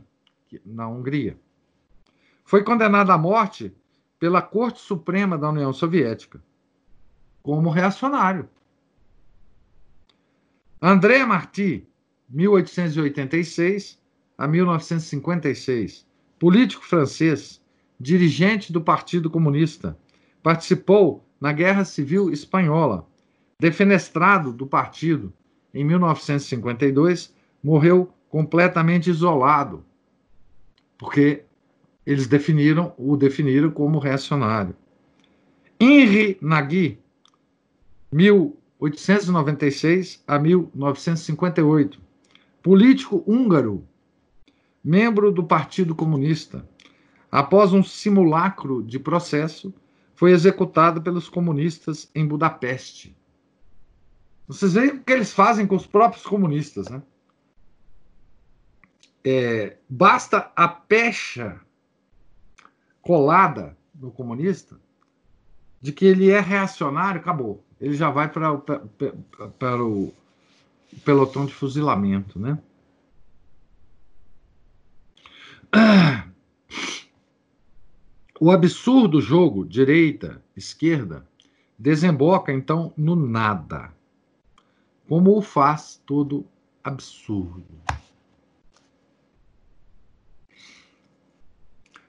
[0.64, 1.36] na Hungria.
[2.44, 3.74] Foi condenado à morte
[4.18, 6.42] pela Corte Suprema da União Soviética
[7.42, 8.48] como reacionário.
[10.82, 11.88] André Marty,
[12.28, 13.98] 1886
[14.36, 16.06] a 1956.
[16.38, 17.60] Político francês,
[17.98, 19.98] dirigente do Partido Comunista.
[20.42, 23.08] Participou na Guerra Civil Espanhola.
[23.58, 25.32] Defenestrado do partido
[25.72, 29.84] em 1952, morreu completamente isolado,
[30.96, 31.44] porque
[32.08, 34.74] eles definiram o definiram como reacionário.
[35.78, 36.98] Henri Nagui,
[38.10, 42.00] 1896 a 1958
[42.62, 43.86] político húngaro,
[44.82, 46.66] membro do Partido Comunista.
[47.30, 49.74] Após um simulacro de processo,
[50.14, 53.14] foi executado pelos comunistas em Budapeste.
[54.46, 57.02] Vocês veem o que eles fazem com os próprios comunistas, né?
[59.22, 61.60] É, basta a pecha
[63.08, 64.78] colada no comunista
[65.80, 67.64] de que ele é reacionário, acabou.
[67.80, 68.52] Ele já vai para,
[69.82, 70.12] o
[71.06, 72.58] pelotão de fuzilamento, né?
[78.38, 81.26] O absurdo jogo direita, esquerda,
[81.78, 83.90] desemboca então no nada.
[85.08, 86.44] Como o faz todo
[86.84, 87.64] absurdo.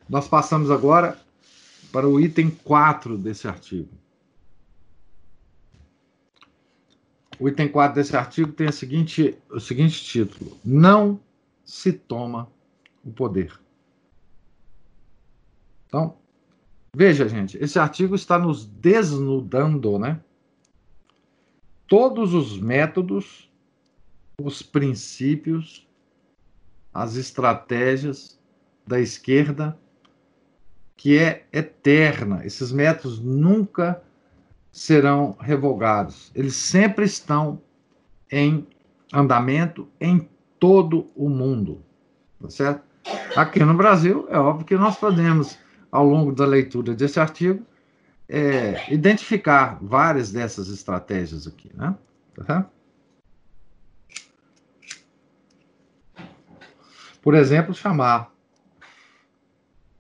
[0.10, 1.20] Nós passamos agora
[1.92, 3.90] para o item 4 desse artigo.
[7.40, 11.20] O item 4 desse artigo tem o seguinte, o seguinte título: Não
[11.64, 12.52] se toma
[13.04, 13.58] o poder.
[15.88, 16.18] Então,
[16.96, 20.20] veja, gente, esse artigo está nos desnudando, né?
[21.88, 23.50] Todos os métodos,
[24.42, 25.88] os princípios,
[26.94, 28.40] as estratégias
[28.86, 29.80] da esquerda,
[31.00, 32.46] que é eterna.
[32.46, 34.04] Esses métodos nunca
[34.70, 36.30] serão revogados.
[36.36, 37.62] Eles sempre estão
[38.30, 38.68] em
[39.14, 40.28] andamento em
[40.60, 41.82] todo o mundo,
[42.42, 42.84] tá certo?
[43.34, 45.58] Aqui no Brasil, é óbvio que nós podemos,
[45.90, 47.66] ao longo da leitura desse artigo,
[48.28, 51.96] é, identificar várias dessas estratégias aqui, né?
[52.46, 52.70] Tá
[57.22, 58.34] Por exemplo, chamar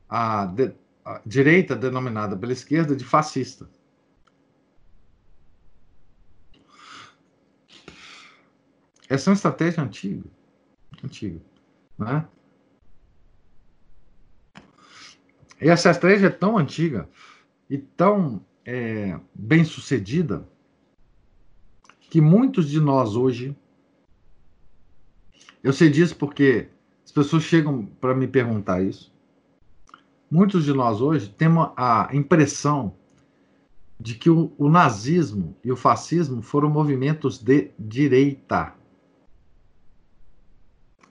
[0.09, 0.73] a, de,
[1.09, 3.67] a direita denominada pela esquerda de fascista.
[9.09, 10.29] Essa é uma estratégia antiga.
[11.03, 11.41] Antiga.
[11.97, 12.27] Né?
[15.59, 17.09] E essa estratégia é tão antiga
[17.67, 20.47] e tão é, bem sucedida
[22.01, 23.57] que muitos de nós hoje.
[25.63, 26.69] Eu sei disso porque
[27.03, 29.11] as pessoas chegam para me perguntar isso.
[30.31, 32.93] Muitos de nós hoje temos a impressão
[33.99, 38.73] de que o, o nazismo e o fascismo foram movimentos de direita.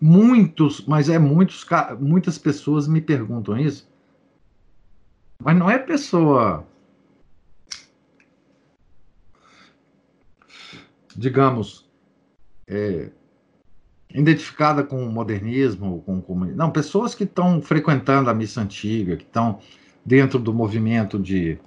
[0.01, 1.67] Muitos, mas é muitos,
[2.01, 3.89] muitas pessoas me perguntam isso.
[5.43, 6.65] Mas não é pessoa,
[11.17, 11.89] digamos,
[12.67, 13.11] é,
[14.13, 19.25] identificada com o modernismo, com, com não, pessoas que estão frequentando a missa antiga, que
[19.25, 19.61] estão
[20.05, 21.59] dentro do movimento de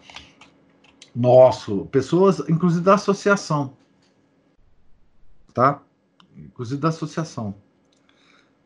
[1.15, 3.73] nosso, pessoas, inclusive da associação,
[5.53, 5.81] tá?
[6.37, 7.53] Inclusive da associação.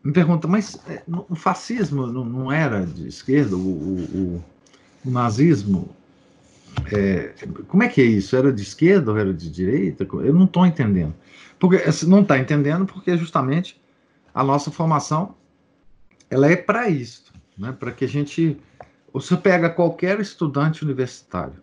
[0.04, 4.44] Me pergunta, mas é, o fascismo não, era de esquerda, o, o,
[5.04, 5.90] o nazismo?
[6.92, 7.34] É,
[7.68, 8.36] como é que é isso?
[8.36, 10.04] Era de esquerda ou era de direita?
[10.04, 11.14] Eu não estou entendendo.
[11.60, 13.82] Porque não está entendendo porque justamente
[14.34, 15.36] a nossa formação
[16.30, 17.72] ela é para isso, né?
[17.72, 18.60] Para que a gente
[19.14, 21.56] você pega qualquer estudante universitário,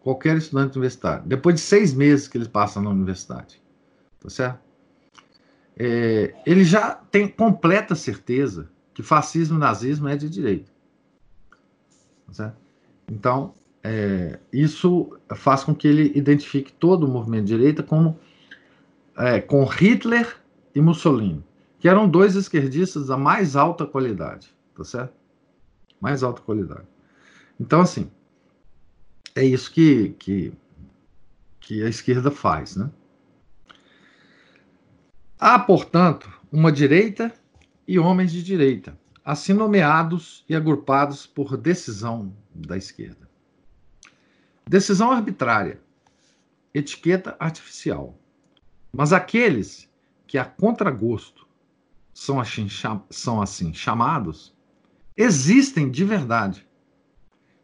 [0.00, 3.62] qualquer estudante universitário, depois de seis meses que ele passa na universidade,
[4.20, 4.58] tá certo?
[5.76, 10.70] É, ele já tem completa certeza que fascismo e nazismo é de direita.
[12.26, 12.56] Tá certo?
[13.08, 18.18] Então, é, isso faz com que ele identifique todo o movimento de direita como
[19.16, 20.36] é, com Hitler
[20.74, 21.44] e Mussolini,
[21.78, 25.14] que eram dois esquerdistas da mais alta qualidade, tá certo?
[26.00, 26.86] Mais alta qualidade.
[27.58, 28.10] Então, assim,
[29.34, 30.52] é isso que, que,
[31.60, 32.90] que a esquerda faz, né?
[35.38, 37.32] Há, portanto, uma direita
[37.88, 43.29] e homens de direita, assim nomeados e agrupados por decisão da esquerda.
[44.70, 45.80] Decisão arbitrária,
[46.72, 48.16] etiqueta artificial.
[48.92, 49.90] Mas aqueles
[50.28, 51.44] que a contragosto
[52.14, 52.68] são assim,
[53.10, 54.54] são assim chamados,
[55.16, 56.64] existem de verdade.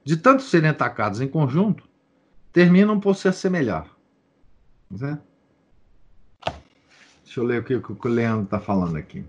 [0.02, 1.88] De tanto serem atacados em conjunto,
[2.52, 3.88] terminam por se assemelhar.
[4.90, 5.16] Né?
[7.22, 9.24] Deixa eu ler o que, o Leandro está falando aqui.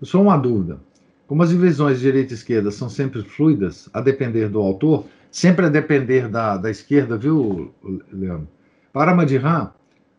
[0.00, 0.80] Só uma dúvida.
[1.26, 5.06] Como as divisões de direita e esquerda são sempre fluidas, a depender do autor,
[5.36, 7.74] sempre a depender da, da esquerda, viu,
[8.10, 8.48] Leandro?
[8.90, 9.70] Para Madiran,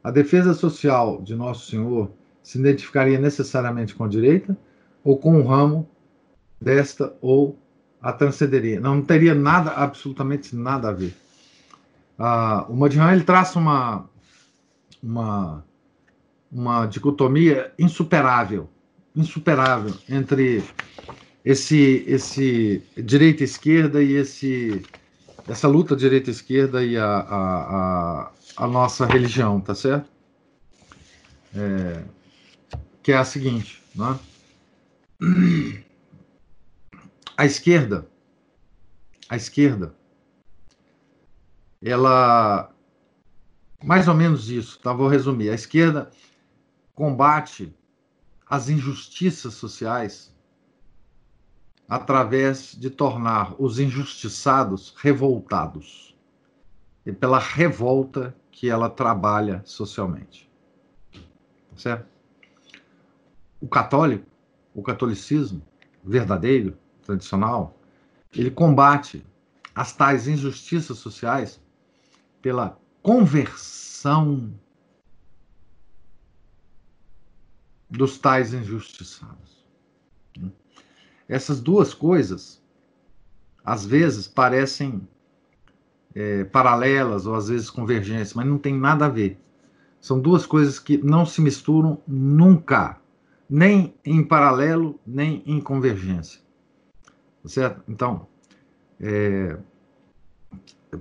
[0.04, 2.12] a defesa social de Nosso Senhor
[2.44, 4.56] se identificaria necessariamente com a direita
[5.04, 5.90] ou com o ramo
[6.62, 7.58] desta ou
[8.00, 8.80] a transcenderia.
[8.80, 11.16] Não, não teria nada, absolutamente nada a ver.
[12.20, 14.08] Ah, o Madihan ele traça uma,
[15.02, 15.66] uma,
[16.52, 18.70] uma dicotomia insuperável,
[19.16, 20.64] insuperável entre
[21.44, 24.84] esse, esse direita e esquerda e esse,
[25.48, 30.10] essa luta direita e esquerda e a, a, a, a nossa religião, tá certo?
[31.56, 32.04] É,
[33.02, 34.20] que é a seguinte, né?
[37.38, 38.08] A esquerda,
[39.30, 39.96] a esquerda,
[41.82, 42.74] ela
[43.84, 44.92] mais ou menos isso, tá?
[44.92, 45.50] Vou resumir.
[45.50, 46.10] A esquerda
[46.94, 47.74] combate
[48.50, 50.34] as injustiças sociais
[51.88, 56.16] através de tornar os injustiçados revoltados.
[57.06, 60.50] E pela revolta que ela trabalha socialmente.
[61.76, 62.18] Certo?
[63.62, 64.26] o católico,
[64.74, 65.62] o catolicismo
[66.04, 67.78] verdadeiro, tradicional,
[68.34, 69.26] ele combate
[69.74, 71.62] as tais injustiças sociais
[72.42, 74.54] pela conversão
[77.90, 79.57] dos tais injustiçados.
[81.28, 82.62] Essas duas coisas,
[83.64, 85.08] às vezes, parecem
[86.16, 89.40] é, paralelas ou às vezes convergentes, mas não tem nada a ver.
[90.00, 93.00] São duas coisas que não se misturam nunca
[93.50, 96.42] nem em paralelo, nem em convergência.
[97.46, 97.82] Certo?
[97.88, 98.28] Então,
[99.00, 99.58] é,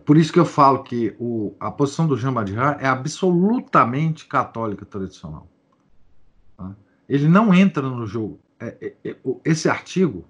[0.05, 5.49] por isso que eu falo que o, a posição do Baudrillard é absolutamente católica tradicional.
[6.57, 6.75] Tá?
[7.09, 8.39] Ele não entra no jogo.
[8.59, 10.25] É, é, é esse artigo,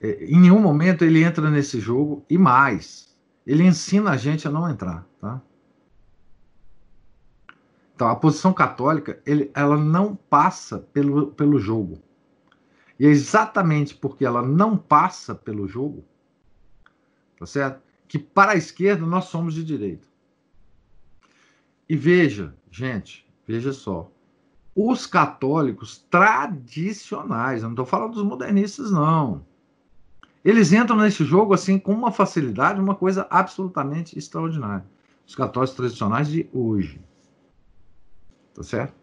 [0.00, 4.68] em nenhum momento ele entra nesse jogo e mais, ele ensina a gente a não
[4.68, 5.06] entrar.
[5.20, 5.40] Tá?
[7.94, 12.02] Então, a posição católica, ele, ela não passa pelo, pelo jogo.
[13.00, 16.04] E é exatamente porque ela não passa pelo jogo,
[17.38, 17.82] tá certo?
[18.06, 20.06] Que para a esquerda nós somos de direita.
[21.88, 24.10] E veja, gente, veja só.
[24.78, 29.42] Os católicos tradicionais, não estou falando dos modernistas, não.
[30.44, 34.84] Eles entram nesse jogo assim com uma facilidade, uma coisa absolutamente extraordinária.
[35.26, 37.00] Os católicos tradicionais de hoje.
[38.54, 38.94] Tá certo?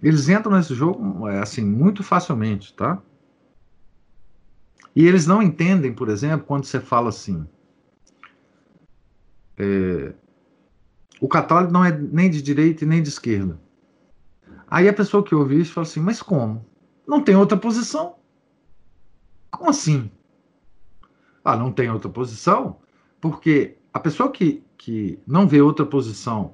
[0.00, 3.02] Eles entram nesse jogo é, assim muito facilmente, tá?
[4.94, 7.44] E eles não entendem, por exemplo, quando você fala assim:
[9.56, 10.14] é,
[11.20, 13.60] o católico não é nem de direita e nem de esquerda.
[14.70, 16.64] Aí a pessoa que ouve isso fala assim: mas como?
[17.06, 18.16] Não tem outra posição?
[19.50, 20.10] Como assim?
[21.42, 22.78] Ah, não tem outra posição?
[23.20, 26.52] Porque a pessoa que, que não vê outra posição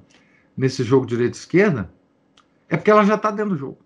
[0.57, 1.93] nesse jogo direita-esquerda
[2.69, 3.79] é porque ela já está dentro do jogo.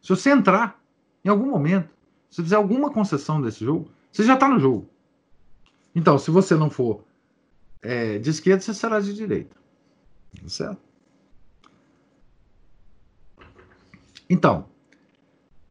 [0.00, 0.82] Se você entrar
[1.22, 1.90] em algum momento,
[2.30, 4.88] se fizer alguma concessão desse jogo, você já está no jogo.
[5.94, 7.04] Então, se você não for
[7.82, 9.56] é, de esquerda, você será de direita.
[10.40, 10.89] Tá certo?
[14.30, 14.68] Então,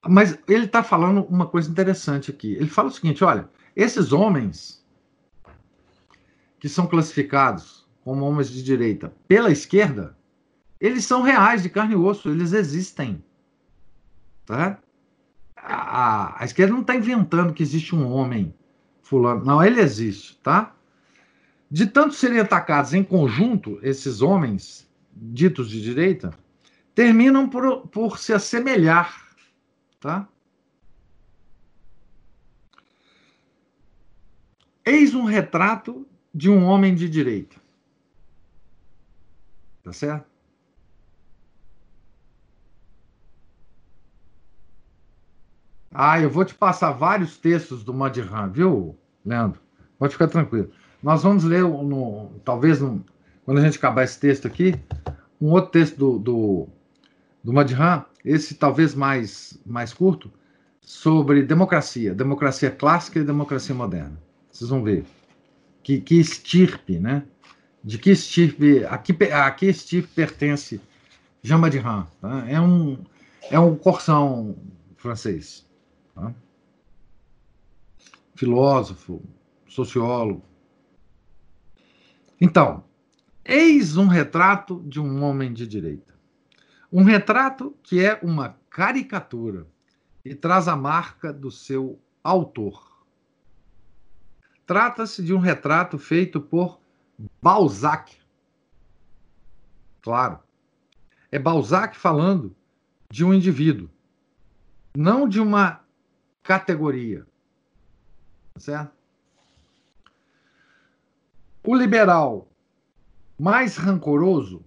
[0.05, 2.53] mas ele está falando uma coisa interessante aqui.
[2.53, 4.85] Ele fala o seguinte: olha, esses homens
[6.59, 10.17] que são classificados como homens de direita pela esquerda,
[10.79, 13.23] eles são reais, de carne e osso, eles existem.
[14.45, 14.77] Tá?
[15.55, 18.53] A, a, esquerda não está inventando que existe um homem
[19.01, 19.45] fulano.
[19.45, 20.75] Não, ele existe, tá?
[21.71, 26.33] De tanto serem atacados em conjunto, esses homens ditos de direita,
[26.99, 29.25] terminam por, por se assemelhar,
[30.01, 30.27] tá?
[34.83, 37.55] Eis um retrato de um homem de direita.
[39.81, 40.27] Tá certo?
[45.89, 49.61] Ah, eu vou te passar vários textos do Madhram, viu, Leandro?
[49.97, 50.69] Pode ficar tranquilo.
[51.01, 53.05] Nós vamos ler, no, talvez, no,
[53.45, 54.77] quando a gente acabar esse texto aqui,
[55.39, 56.69] um outro texto do, do,
[57.43, 60.31] do Madhram, esse talvez mais, mais curto,
[60.81, 64.19] sobre democracia, democracia clássica e democracia moderna.
[64.51, 65.05] Vocês vão ver.
[65.83, 67.23] Que, que estirpe, né?
[67.83, 70.81] De que estirpe, a que, a que estirpe pertence
[71.41, 72.05] Jean Madhram?
[72.19, 72.49] Tá?
[72.49, 72.97] É, um,
[73.49, 74.57] é um corsão
[74.97, 75.65] francês.
[76.13, 76.33] Tá?
[78.35, 79.23] Filósofo,
[79.67, 80.43] sociólogo.
[82.41, 82.83] Então,
[83.45, 86.18] eis um retrato de um homem de direita.
[86.91, 89.67] Um retrato que é uma caricatura
[90.25, 93.05] e traz a marca do seu autor.
[94.65, 96.79] Trata-se de um retrato feito por
[97.41, 98.17] Balzac.
[100.01, 100.39] Claro.
[101.31, 102.55] É Balzac falando
[103.09, 103.89] de um indivíduo,
[104.95, 105.83] não de uma
[106.43, 107.25] categoria.
[108.57, 108.93] Certo?
[111.63, 112.47] O liberal
[113.39, 114.63] mais rancoroso,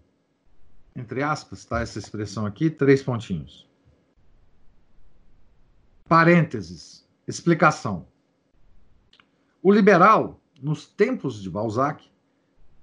[0.95, 3.68] entre aspas, está essa expressão aqui, três pontinhos.
[6.09, 8.07] Parênteses, explicação.
[9.62, 12.05] O liberal, nos tempos de Balzac,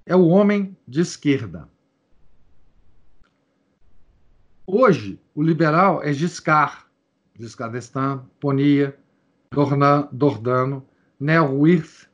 [0.05, 1.69] é o homem de esquerda.
[4.65, 6.85] Hoje, o liberal é Giscard,
[7.35, 8.97] Giscard d'Estaing, Ponia,
[10.11, 10.85] Dordano,
[11.19, 12.09] Nel Wirth,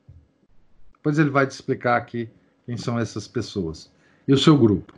[0.93, 2.27] depois ele vai te explicar aqui
[2.65, 3.91] quem são essas pessoas
[4.27, 4.91] e o seu grupo.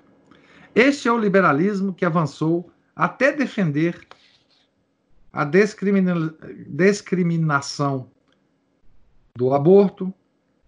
[0.78, 4.08] Este é o liberalismo que avançou até defender
[5.34, 6.14] a discrimina
[6.68, 8.12] discriminação
[9.36, 10.14] do aborto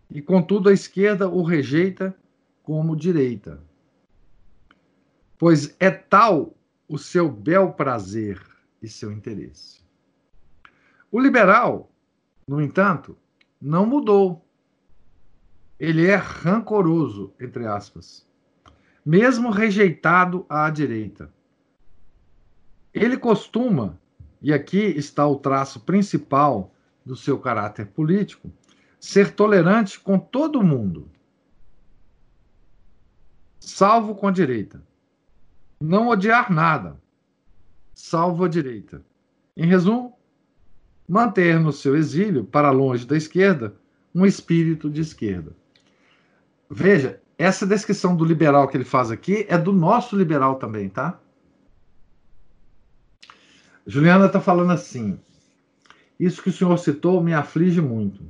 [0.10, 2.18] e, contudo, a esquerda o rejeita
[2.64, 3.62] como direita.
[5.38, 6.58] Pois é tal
[6.88, 8.42] o seu bel prazer
[8.82, 9.84] e seu interesse.
[11.12, 11.92] O liberal,
[12.48, 13.16] no entanto,
[13.62, 14.44] não mudou
[15.80, 18.28] ele é rancoroso, entre aspas,
[19.10, 21.34] mesmo rejeitado à direita.
[22.94, 24.00] Ele costuma,
[24.40, 26.72] e aqui está o traço principal
[27.04, 28.52] do seu caráter político,
[29.00, 31.10] ser tolerante com todo mundo,
[33.60, 34.80] salvo com a direita.
[35.82, 37.02] Não odiar nada,
[37.96, 39.04] salvo a direita.
[39.58, 40.20] Em resumo,
[41.08, 43.76] manter no seu exílio, para longe da esquerda,
[44.14, 45.58] um espírito de esquerda.
[46.70, 51.18] Veja, essa descrição do liberal que ele faz aqui é do nosso liberal também, tá?
[53.88, 55.18] Juliana está falando assim:
[56.20, 58.30] Isso que o senhor citou me aflige muito.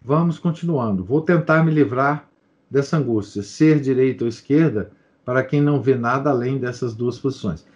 [0.00, 1.04] Vamos continuando.
[1.04, 2.28] Vou tentar me livrar
[2.70, 4.92] dessa angústia, ser direita ou esquerda,
[5.24, 7.66] para quem não vê nada além dessas duas posições.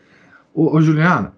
[0.54, 1.34] Ô, ô Juliana,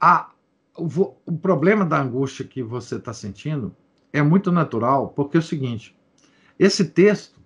[0.00, 0.30] a,
[0.78, 3.76] o, o problema da angústia que você está sentindo
[4.14, 5.94] é muito natural, porque é o seguinte:
[6.58, 7.41] esse texto,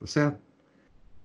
[0.00, 0.40] tá certo?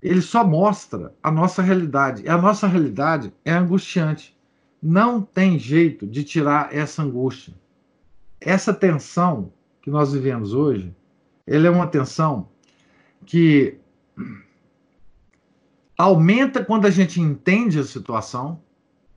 [0.01, 2.23] Ele só mostra a nossa realidade.
[2.23, 4.37] E a nossa realidade é angustiante.
[4.81, 7.53] Não tem jeito de tirar essa angústia.
[8.39, 9.51] Essa tensão
[9.81, 10.95] que nós vivemos hoje,
[11.47, 12.47] ele é uma tensão
[13.25, 13.79] que
[15.97, 18.61] aumenta quando a gente entende a situação,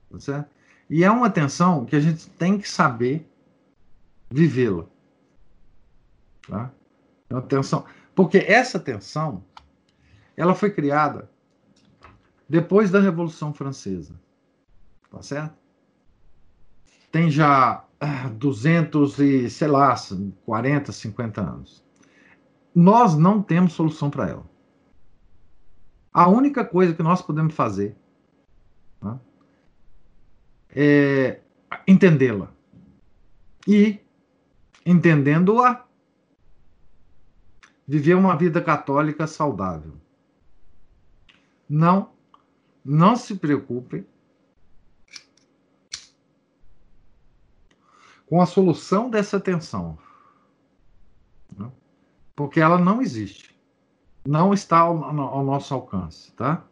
[0.09, 0.49] tá certo?
[0.89, 3.29] E é uma tensão que a gente tem que saber
[4.31, 4.85] vivê-la.
[6.47, 6.71] Tá?
[7.29, 7.85] Atenção.
[8.15, 9.43] Porque essa tensão,
[10.39, 11.29] ela foi criada
[12.47, 14.17] depois da Revolução Francesa.
[15.11, 15.57] Tá certo?
[17.11, 17.83] Tem já
[18.37, 19.93] 200 ah, e, sei lá,
[20.45, 21.83] 40, 50 anos.
[22.73, 24.49] Nós não temos solução para ela.
[26.13, 27.97] A única coisa que nós podemos fazer
[29.01, 29.19] né,
[30.69, 31.41] é
[31.85, 32.49] entendê-la.
[33.67, 33.99] E,
[34.85, 35.85] entendendo-a,
[37.85, 39.99] viver uma vida católica saudável.
[41.69, 42.11] Não,
[42.83, 44.05] não se preocupem
[48.25, 49.97] com a solução dessa tensão.
[51.55, 51.71] Né?
[52.35, 53.55] Porque ela não existe.
[54.25, 56.65] Não está ao, ao nosso alcance, tá?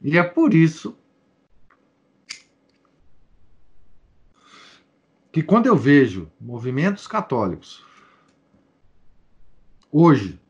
[0.00, 0.96] E é por isso
[5.32, 7.84] que quando eu vejo movimentos católicos,
[9.92, 10.40] hoje,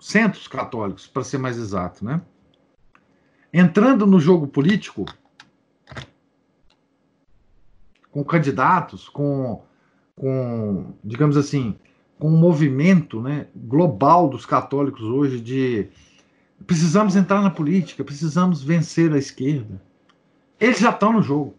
[0.00, 2.22] centros católicos, para ser mais exato, né?
[3.56, 5.04] Entrando no jogo político,
[8.10, 9.62] com candidatos, com,
[10.16, 11.78] com digamos assim,
[12.18, 15.88] com um movimento né, global dos católicos hoje de
[16.66, 19.80] precisamos entrar na política, precisamos vencer a esquerda.
[20.58, 21.54] Eles já estão no jogo.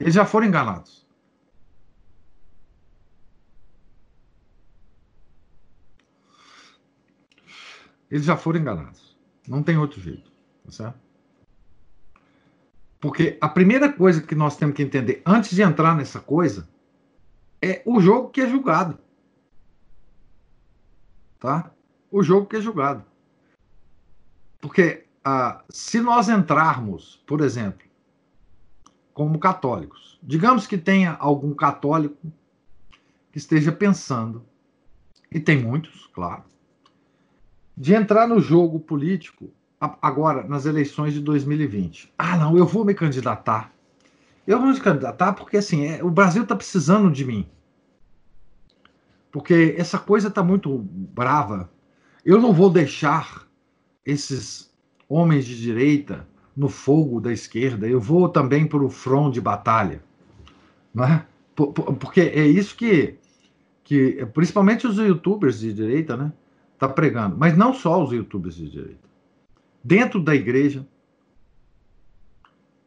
[0.00, 1.06] Eles já foram enganados.
[8.10, 9.16] Eles já foram enganados.
[9.46, 10.33] Não tem outro jeito.
[10.64, 10.98] Tá certo?
[13.00, 16.66] Porque a primeira coisa que nós temos que entender antes de entrar nessa coisa
[17.60, 18.98] é o jogo que é julgado.
[21.38, 21.70] Tá?
[22.10, 23.04] O jogo que é julgado.
[24.58, 27.86] Porque ah, se nós entrarmos, por exemplo,
[29.12, 32.32] como católicos, digamos que tenha algum católico
[33.30, 34.46] que esteja pensando,
[35.30, 36.44] e tem muitos, claro,
[37.76, 39.50] de entrar no jogo político
[40.00, 42.12] agora nas eleições de 2020.
[42.18, 43.72] Ah, não, eu vou me candidatar.
[44.46, 47.46] Eu vou me candidatar porque assim, é, o Brasil está precisando de mim.
[49.32, 51.70] Porque essa coisa está muito brava.
[52.24, 53.46] Eu não vou deixar
[54.04, 54.72] esses
[55.08, 56.26] homens de direita
[56.56, 57.86] no fogo da esquerda.
[57.88, 60.02] Eu vou também para o front de batalha.
[60.94, 61.26] Né?
[61.54, 63.16] Porque é isso que,
[63.82, 66.32] que, principalmente os youtubers de direita, né?
[66.74, 69.03] está pregando, mas não só os youtubers de direita.
[69.84, 70.88] Dentro da igreja,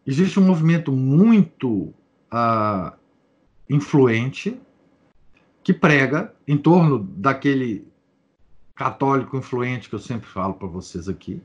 [0.03, 1.93] existe um movimento muito
[2.33, 2.97] uh,
[3.69, 4.59] influente
[5.63, 7.87] que prega em torno daquele
[8.73, 11.39] católico influente que eu sempre falo para vocês aqui,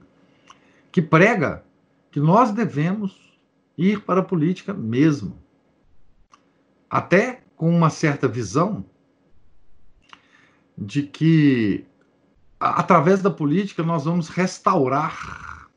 [0.91, 1.63] que prega
[2.11, 3.39] que nós devemos
[3.77, 5.39] ir para a política mesmo.
[6.89, 8.85] Até com uma certa visão
[10.79, 11.85] de que
[12.63, 15.69] através da política, nós vamos restaurar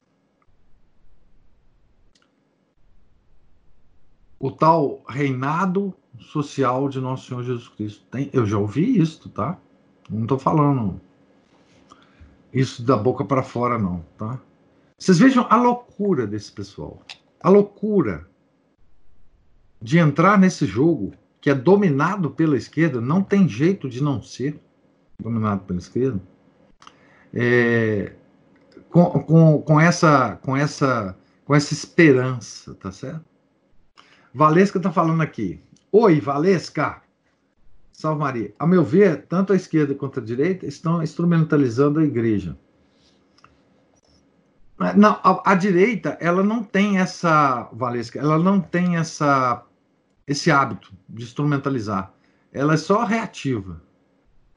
[4.39, 8.05] o tal reinado social de nosso Senhor Jesus Cristo.
[8.11, 9.57] Tem, eu já ouvi isso, tá?
[10.07, 11.01] Não estou falando
[12.53, 14.39] isso da boca para fora, não, tá?
[14.97, 17.01] Vocês vejam a loucura desse pessoal.
[17.41, 18.29] A loucura
[19.81, 24.59] de entrar nesse jogo que é dominado pela esquerda, não tem jeito de não ser
[25.19, 26.21] dominado pela esquerda
[27.35, 28.13] é,
[28.89, 33.25] com, com, com, essa, com, essa, com essa esperança, tá certo?
[34.33, 35.61] Valesca está falando aqui.
[35.91, 37.01] Oi, Valesca!
[37.91, 38.53] Salve Maria.
[38.59, 42.57] A meu ver, tanto a esquerda quanto a direita estão instrumentalizando a igreja.
[44.97, 49.65] Não, a, a, direita, ela não tem essa, Valesca, ela não tem essa,
[50.27, 52.13] esse hábito de instrumentalizar.
[52.51, 53.81] Ela é só reativa.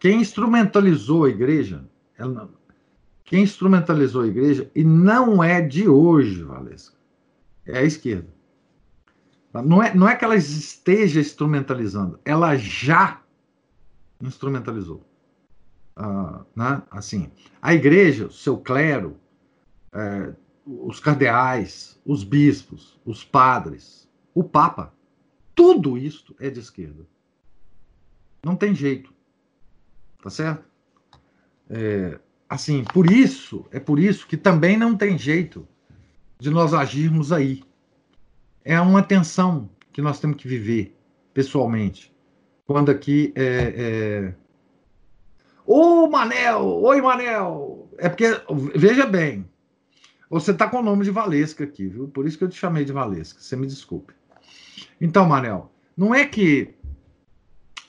[0.01, 1.85] Quem instrumentalizou a igreja,
[2.17, 2.51] ela,
[3.29, 6.97] quem instrumentalizou a igreja, e não é de hoje, Valesca,
[7.67, 8.29] é a esquerda.
[9.53, 13.23] Não é, não é que ela esteja instrumentalizando, ela já
[14.19, 15.07] instrumentalizou.
[15.95, 16.83] Ah, né?
[16.91, 19.19] Assim, a igreja, seu clero,
[19.93, 20.33] é,
[20.65, 24.95] os cardeais, os bispos, os padres, o papa,
[25.55, 27.07] tudo isso é de esquerda.
[28.43, 29.13] Não tem jeito.
[30.23, 30.65] Tá certo?
[31.69, 32.19] É,
[32.49, 35.67] assim, por isso, é por isso que também não tem jeito
[36.39, 37.63] de nós agirmos aí.
[38.65, 40.97] É uma tensão que nós temos que viver
[41.35, 42.13] pessoalmente.
[42.67, 43.75] Quando aqui é.
[43.77, 44.35] é...
[45.67, 46.65] Ô Manel!
[46.83, 47.91] Oi, Manel!
[47.99, 48.27] É porque,
[48.75, 49.49] veja bem,
[50.31, 52.09] você está com o nome de Valesca aqui, viu?
[52.09, 54.15] Por isso que eu te chamei de Valesca, você me desculpe.
[55.01, 56.75] Então, Manel, não é que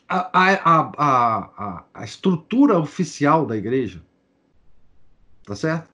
[0.08, 4.04] a, a, a, a, a estrutura oficial da igreja
[5.50, 5.90] tá certo?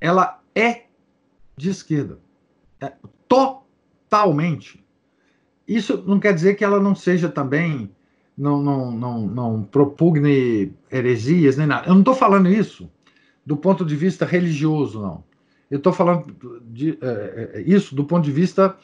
[0.00, 0.86] Ela é
[1.56, 2.18] de esquerda.
[2.80, 2.92] É,
[3.28, 4.84] totalmente.
[5.68, 7.94] Isso não quer dizer que ela não seja também,
[8.36, 11.86] não, não, não, não propugne heresias nem nada.
[11.86, 12.90] Eu não estou falando isso
[13.46, 15.22] do ponto de vista religioso, não.
[15.70, 18.76] Eu estou falando de, é, é, isso do ponto de vista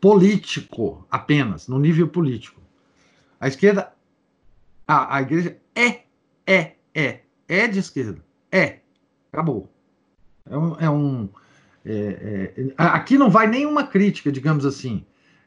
[0.00, 2.60] político apenas, no nível político.
[3.38, 3.92] A esquerda,
[4.88, 6.00] a, a igreja é,
[6.44, 8.22] é, é, é de esquerda.
[8.50, 8.80] É.
[9.32, 9.70] Acabou.
[10.48, 10.76] É um.
[10.78, 11.28] É um
[11.84, 15.04] é, é, aqui não vai nenhuma crítica, digamos assim.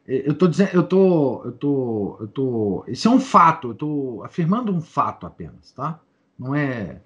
[0.07, 2.85] É, eu estou dizendo, eu tô, eu tô, eu tô.
[2.87, 3.69] Isso é um fato.
[3.69, 5.99] Eu estou afirmando um fato apenas, tá?
[6.37, 7.01] Não é.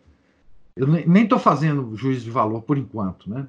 [0.75, 3.47] Eu nem estou fazendo juízo de valor por enquanto, né?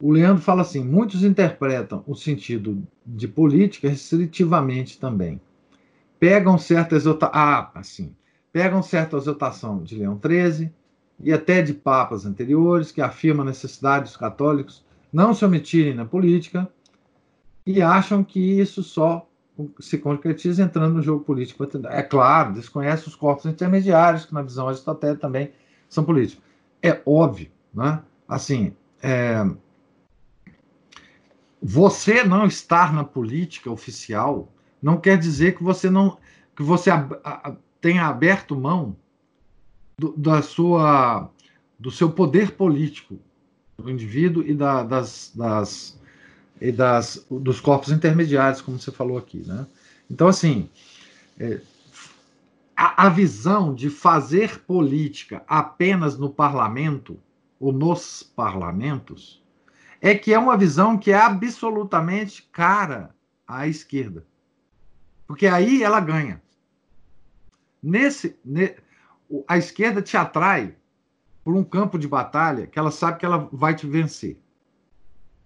[0.00, 5.40] O Leandro fala assim: muitos interpretam o sentido de política restritivamente também.
[6.18, 7.34] Pegam certa exaltação.
[7.34, 8.14] Ah, assim.
[8.52, 10.70] Pegam certa exaltação de Leão XIII
[11.20, 16.04] e até de papas anteriores que afirmam a necessidade dos católicos não se omitirem na
[16.04, 16.68] política
[17.66, 19.28] e acham que isso só
[19.78, 21.66] se concretiza entrando no jogo político.
[21.88, 25.52] É claro, desconhece os corpos intermediários, que na visão aristotélica também
[25.88, 26.42] são políticos.
[26.82, 28.02] É óbvio, né?
[28.26, 29.44] Assim, é,
[31.62, 34.48] você não estar na política oficial
[34.82, 36.18] não quer dizer que você não
[36.56, 38.96] que você a, a, tenha aberto mão
[39.98, 41.28] do, da sua
[41.78, 43.18] do seu poder político
[43.76, 46.00] do indivíduo e da, das, das
[46.60, 49.66] e das dos corpos intermediários, como você falou aqui, né?
[50.08, 50.70] Então assim,
[51.38, 51.60] é,
[52.76, 57.18] a, a visão de fazer política apenas no parlamento
[57.58, 59.42] ou nos parlamentos
[60.00, 63.14] é que é uma visão que é absolutamente cara
[63.46, 64.24] à esquerda.
[65.26, 66.42] Porque aí ela ganha.
[67.82, 68.76] Nesse, ne,
[69.48, 70.74] a esquerda te atrai
[71.42, 74.38] por um campo de batalha que ela sabe que ela vai te vencer.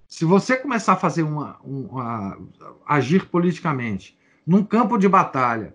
[0.09, 2.39] Se você começar a fazer uma, uma
[2.87, 4.17] agir politicamente
[4.47, 5.75] num campo de batalha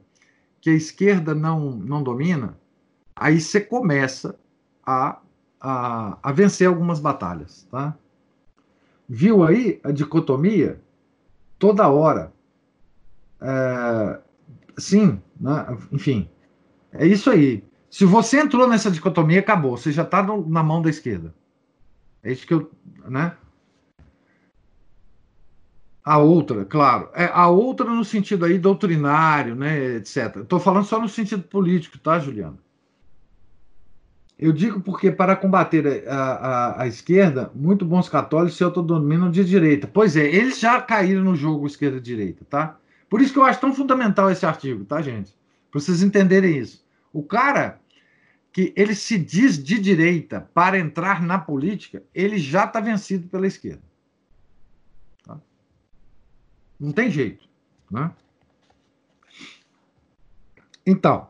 [0.61, 2.57] que a esquerda não, não domina,
[3.15, 4.39] aí você começa
[4.85, 5.19] a,
[5.59, 7.97] a, a vencer algumas batalhas, tá?
[9.09, 10.81] Viu aí a dicotomia?
[11.59, 12.31] Toda hora.
[13.41, 14.19] É,
[14.77, 15.77] sim, né?
[15.91, 16.29] enfim.
[16.93, 17.63] É isso aí.
[17.89, 19.77] Se você entrou nessa dicotomia, acabou.
[19.77, 21.33] Você já está na mão da esquerda.
[22.23, 22.71] É isso que eu.
[23.07, 23.35] Né?
[26.03, 27.09] A outra, claro.
[27.13, 30.37] É, a outra no sentido aí doutrinário, né, etc.
[30.37, 32.57] Estou falando só no sentido político, tá, Juliano?
[34.37, 39.45] Eu digo porque, para combater a, a, a, esquerda, muito bons católicos se autodominam de
[39.45, 39.87] direita.
[39.87, 42.79] Pois é, eles já caíram no jogo esquerda-direita, tá?
[43.07, 45.31] Por isso que eu acho tão fundamental esse artigo, tá, gente?
[45.71, 46.85] Para vocês entenderem isso.
[47.13, 47.79] O cara
[48.51, 53.47] que ele se diz de direita para entrar na política, ele já está vencido pela
[53.47, 53.81] esquerda.
[55.23, 55.39] Tá?
[56.77, 57.47] Não tem jeito.
[57.89, 58.11] Né?
[60.85, 61.29] Então,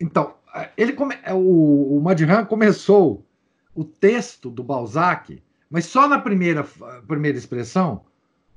[0.00, 0.36] então
[0.76, 3.26] ele come, é, o, o começou
[3.74, 6.64] o texto do Balzac, mas só na primeira,
[7.06, 8.04] primeira expressão,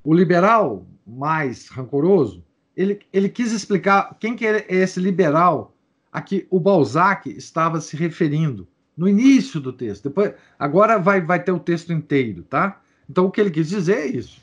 [0.03, 2.45] o liberal mais rancoroso,
[2.79, 5.75] ele, ele quis explicar quem que é esse liberal
[6.11, 10.03] a que o Balzac estava se referindo no início do texto.
[10.09, 12.81] Depois, agora vai, vai ter o texto inteiro, tá?
[13.09, 14.41] Então o que ele quis dizer é isso.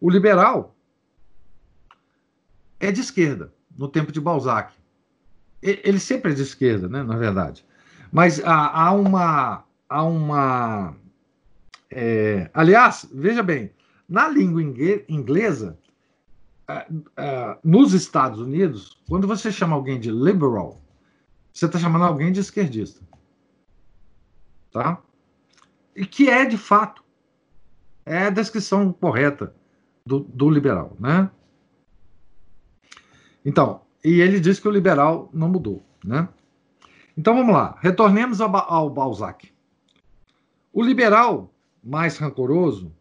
[0.00, 0.74] O liberal
[2.80, 4.72] é de esquerda no tempo de Balzac
[5.62, 7.64] ele sempre é de esquerda, né, na verdade.
[8.12, 9.64] Mas há, há uma.
[9.88, 10.96] Há uma
[11.88, 13.70] é, aliás, veja bem,
[14.08, 14.60] na língua
[15.08, 15.78] inglesa,
[17.62, 20.80] nos Estados Unidos, quando você chama alguém de liberal,
[21.52, 23.00] você está chamando alguém de esquerdista.
[24.72, 25.00] Tá?
[25.94, 27.02] E que é, de fato,
[28.04, 29.54] é a descrição correta
[30.04, 31.30] do, do liberal, né?
[33.44, 35.82] Então, e ele diz que o liberal não mudou.
[36.04, 36.28] Né?
[37.16, 39.52] Então vamos lá, retornemos ao, ao Balzac.
[40.72, 41.52] O liberal
[41.82, 42.92] mais rancoroso,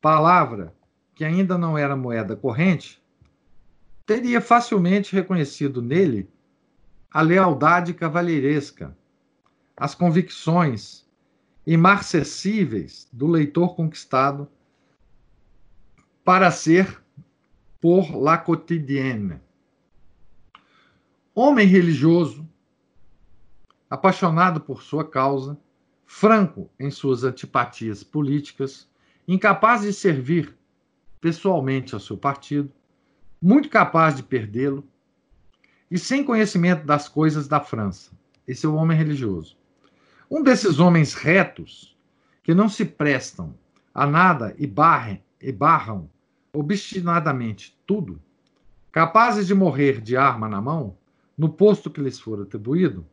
[0.00, 0.74] palavra
[1.14, 3.01] que ainda não era moeda corrente,
[4.06, 6.28] teria facilmente reconhecido nele
[7.10, 8.96] a lealdade cavalheiresca,
[9.76, 11.06] as convicções
[11.66, 14.48] imarcessíveis do leitor conquistado
[16.24, 17.02] para ser
[17.80, 19.40] por la quotidienne.
[21.34, 22.48] Homem religioso,
[23.88, 25.58] apaixonado por sua causa,
[26.04, 28.88] franco em suas antipatias políticas,
[29.26, 30.56] incapaz de servir
[31.20, 32.72] pessoalmente ao seu partido,
[33.42, 34.84] muito capaz de perdê-lo
[35.90, 38.12] e sem conhecimento das coisas da França.
[38.46, 39.56] Esse é o homem religioso.
[40.30, 41.96] Um desses homens retos,
[42.44, 43.54] que não se prestam
[43.92, 46.08] a nada e, barrem, e barram
[46.52, 48.20] obstinadamente tudo,
[48.92, 50.96] capazes de morrer de arma na mão,
[51.36, 53.04] no posto que lhes for atribuído,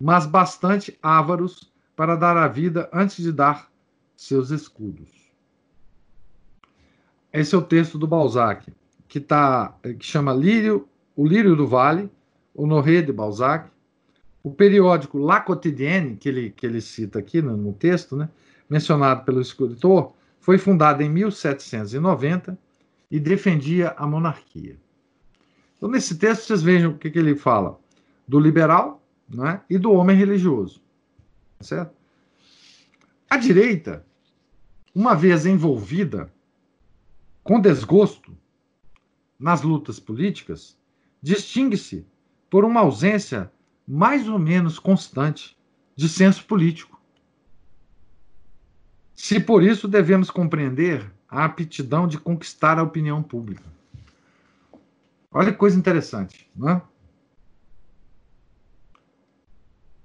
[0.00, 3.70] mas bastante ávaros para dar a vida antes de dar
[4.16, 5.08] seus escudos.
[7.32, 8.72] Esse é o texto do Balzac,
[9.08, 10.86] que, tá, que chama Lírio,
[11.16, 12.10] O Lírio do Vale,
[12.54, 13.70] Honoré de Balzac,
[14.42, 18.28] o periódico La Quotidienne, que ele, que ele cita aqui no, no texto, né,
[18.68, 22.58] mencionado pelo escritor, foi fundado em 1790
[23.10, 24.76] e defendia a monarquia.
[25.76, 27.78] Então, nesse texto, vocês vejam o que, que ele fala
[28.26, 30.82] do liberal né, e do homem religioso.
[31.60, 31.92] Certo?
[33.30, 34.04] A direita,
[34.94, 36.32] uma vez envolvida
[37.42, 38.36] com desgosto
[39.38, 40.76] nas lutas políticas,
[41.22, 42.06] distingue-se
[42.50, 43.52] por uma ausência
[43.86, 45.56] mais ou menos constante
[45.94, 47.00] de senso político.
[49.14, 53.64] Se por isso devemos compreender a aptidão de conquistar a opinião pública.
[55.30, 56.82] Olha que coisa interessante, não é?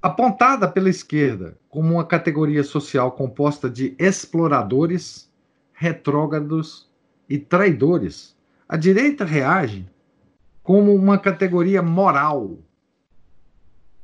[0.02, 5.32] Apontada pela esquerda como uma categoria social composta de exploradores,
[5.72, 6.90] retrógrados
[7.30, 8.36] e traidores,
[8.74, 9.88] a direita reage
[10.64, 12.58] como uma categoria moral,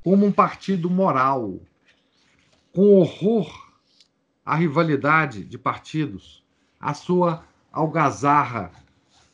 [0.03, 1.59] como um partido moral,
[2.71, 3.73] com horror
[4.45, 6.45] à rivalidade de partidos,
[6.79, 8.71] à sua algazarra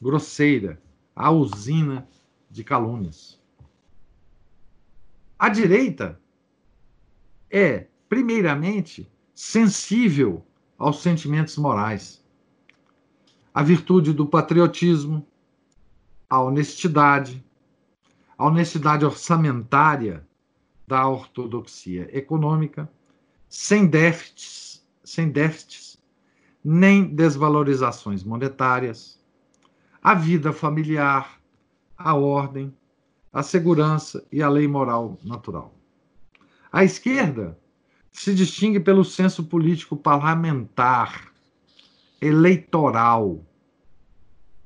[0.02, 0.82] grosseira,
[1.14, 2.08] à usina
[2.50, 3.38] de calúnias.
[5.38, 6.18] A direita
[7.52, 12.24] é, primeiramente, sensível aos sentimentos morais,
[13.56, 15.26] à virtude do patriotismo,
[16.30, 17.42] à honestidade,
[18.38, 20.28] à honestidade orçamentária
[20.86, 22.92] da ortodoxia econômica,
[23.48, 25.98] sem déficits, sem déficits,
[26.62, 29.24] nem desvalorizações monetárias,
[30.04, 31.40] a vida familiar,
[31.98, 32.76] a ordem,
[33.32, 35.74] a segurança e a lei moral natural.
[36.70, 37.58] A esquerda
[38.12, 41.34] se distingue pelo senso político parlamentar,
[42.26, 43.46] eleitoral,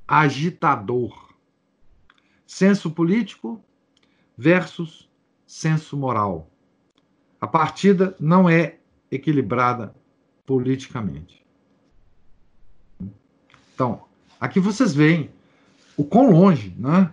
[0.06, 1.34] agitador.
[2.46, 3.62] Senso político
[4.36, 5.08] versus
[5.46, 6.50] senso moral.
[7.40, 8.78] A partida não é
[9.10, 9.94] equilibrada
[10.44, 11.44] politicamente.
[13.74, 14.02] Então,
[14.40, 15.30] aqui vocês veem
[15.96, 17.12] o quão longe né,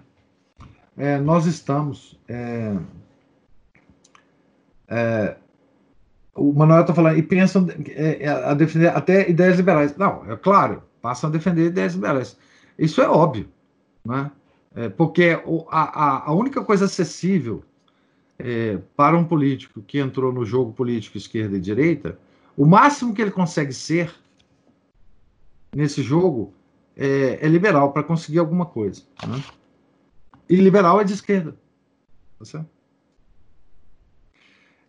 [0.97, 2.75] é, nós estamos é,
[4.87, 5.37] é,
[6.37, 9.97] o Manuel está falando, e pensam é, é, a defender até ideias liberais.
[9.97, 12.37] Não, é claro, passam a defender ideias liberais.
[12.77, 13.49] Isso é óbvio,
[14.05, 14.31] né?
[14.75, 17.63] É, porque a, a, única coisa acessível
[18.37, 22.19] é, para um político que entrou no jogo político esquerda e direita,
[22.55, 24.13] o máximo que ele consegue ser
[25.75, 26.53] nesse jogo
[26.95, 29.01] é, é liberal para conseguir alguma coisa.
[29.27, 29.43] Né?
[30.47, 31.55] E liberal é de esquerda.
[32.37, 32.76] Tá certo?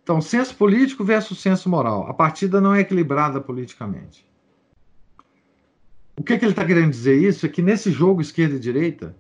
[0.09, 2.09] Então, senso político versus senso moral.
[2.09, 4.27] A partida não é equilibrada politicamente.
[6.17, 9.15] O que, que ele está querendo dizer isso é que nesse jogo esquerda e direita,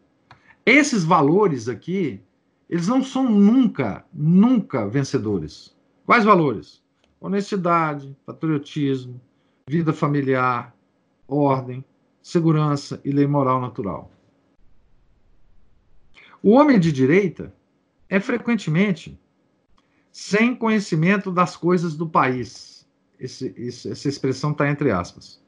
[0.64, 2.22] esses valores aqui,
[2.70, 5.76] eles não são nunca, nunca vencedores.
[6.06, 6.82] Quais valores?
[7.20, 9.20] Honestidade, patriotismo,
[9.68, 10.74] vida familiar,
[11.28, 11.84] ordem,
[12.22, 14.10] segurança e lei moral natural.
[16.42, 17.52] O homem de direita
[18.08, 19.20] é frequentemente
[20.18, 22.84] sem conhecimento das coisas do país.
[23.20, 25.40] Esse, esse, essa expressão está entre aspas.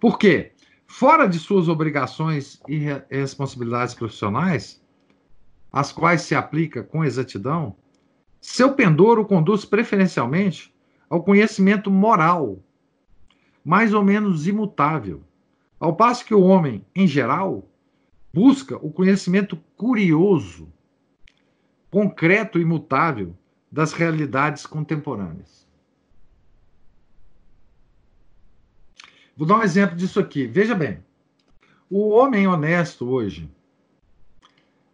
[0.00, 0.50] Por quê?
[0.84, 2.76] Fora de suas obrigações e
[3.08, 4.82] responsabilidades profissionais,
[5.72, 7.76] as quais se aplica com exatidão,
[8.40, 10.74] seu pendor o conduz preferencialmente
[11.08, 12.58] ao conhecimento moral,
[13.64, 15.22] mais ou menos imutável,
[15.78, 17.70] ao passo que o homem, em geral,
[18.34, 20.68] busca o conhecimento curioso,
[21.92, 23.36] concreto e imutável
[23.70, 25.66] das realidades contemporâneas.
[29.36, 30.46] Vou dar um exemplo disso aqui.
[30.46, 31.04] Veja bem,
[31.90, 33.50] o homem honesto hoje,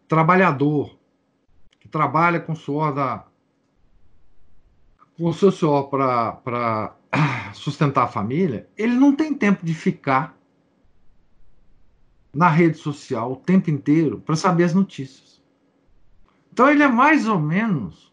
[0.08, 0.98] trabalhador,
[1.78, 3.26] que trabalha com suor da
[5.16, 6.96] com o seu suor para
[7.54, 10.36] sustentar a família, ele não tem tempo de ficar
[12.34, 15.40] na rede social o tempo inteiro para saber as notícias.
[16.52, 18.11] Então ele é mais ou menos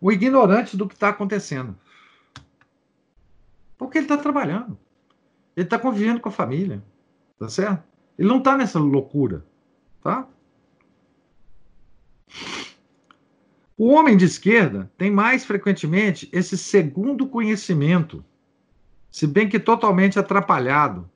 [0.00, 1.76] o ignorante do que está acontecendo.
[3.78, 4.78] Porque ele está trabalhando.
[5.56, 6.82] Ele está convivendo com a família.
[7.38, 7.84] Tá certo?
[8.18, 9.44] Ele não está nessa loucura.
[10.02, 10.26] Tá?
[13.76, 18.24] O homem de esquerda tem mais frequentemente esse segundo conhecimento,
[19.10, 21.10] se bem que totalmente atrapalhado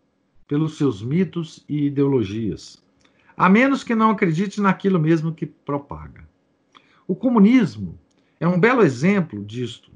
[0.46, 2.84] pelos seus mitos e ideologias,
[3.36, 6.28] a menos que não acredite naquilo mesmo que propaga.
[7.06, 7.98] O comunismo
[8.40, 9.92] é um belo exemplo disto.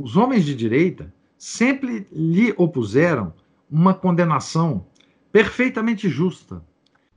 [0.00, 3.34] Os homens de direita sempre lhe opuseram
[3.70, 4.86] uma condenação
[5.30, 6.64] perfeitamente justa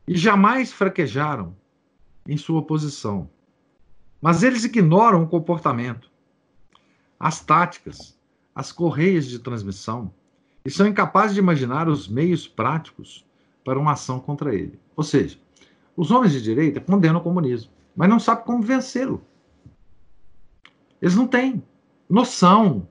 [0.06, 1.56] e jamais fraquejaram
[2.28, 3.30] em sua posição.
[4.22, 6.12] Mas eles ignoram o comportamento,
[7.18, 8.20] as táticas,
[8.54, 10.14] as correias de transmissão
[10.66, 13.26] e são incapazes de imaginar os meios práticos
[13.64, 14.78] para uma ação contra ele.
[14.98, 15.40] Ou seja,
[15.96, 19.24] os homens de direita condenam o comunismo, mas não sabem como vencê-lo.
[21.02, 21.64] Eles não têm
[22.10, 22.88] noção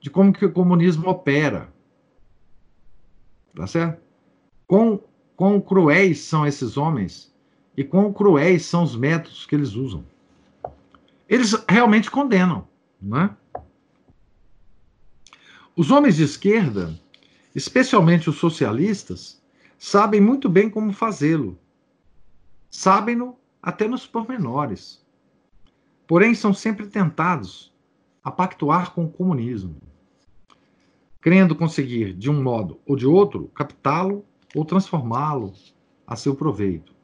[0.00, 1.72] de como que o comunismo opera.
[3.54, 4.00] Tá certo?
[4.66, 5.02] Quão,
[5.34, 7.34] quão cruéis são esses homens
[7.76, 10.04] e quão cruéis são os métodos que eles usam.
[11.28, 12.66] Eles realmente condenam,
[13.00, 13.34] né?
[15.76, 16.98] Os homens de esquerda,
[17.54, 19.40] especialmente os socialistas,
[19.78, 21.56] sabem muito bem como fazê-lo.
[22.68, 25.00] Sabem-no até nos pormenores.
[26.08, 27.70] Porém, são sempre tentados
[28.24, 29.76] a pactuar com o comunismo,
[31.20, 35.52] crendo conseguir, de um modo ou de outro, captá-lo ou transformá-lo
[36.06, 36.94] a seu proveito.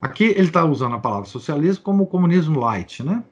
[0.00, 3.22] Aqui ele está usando a palavra socialismo como comunismo light, né?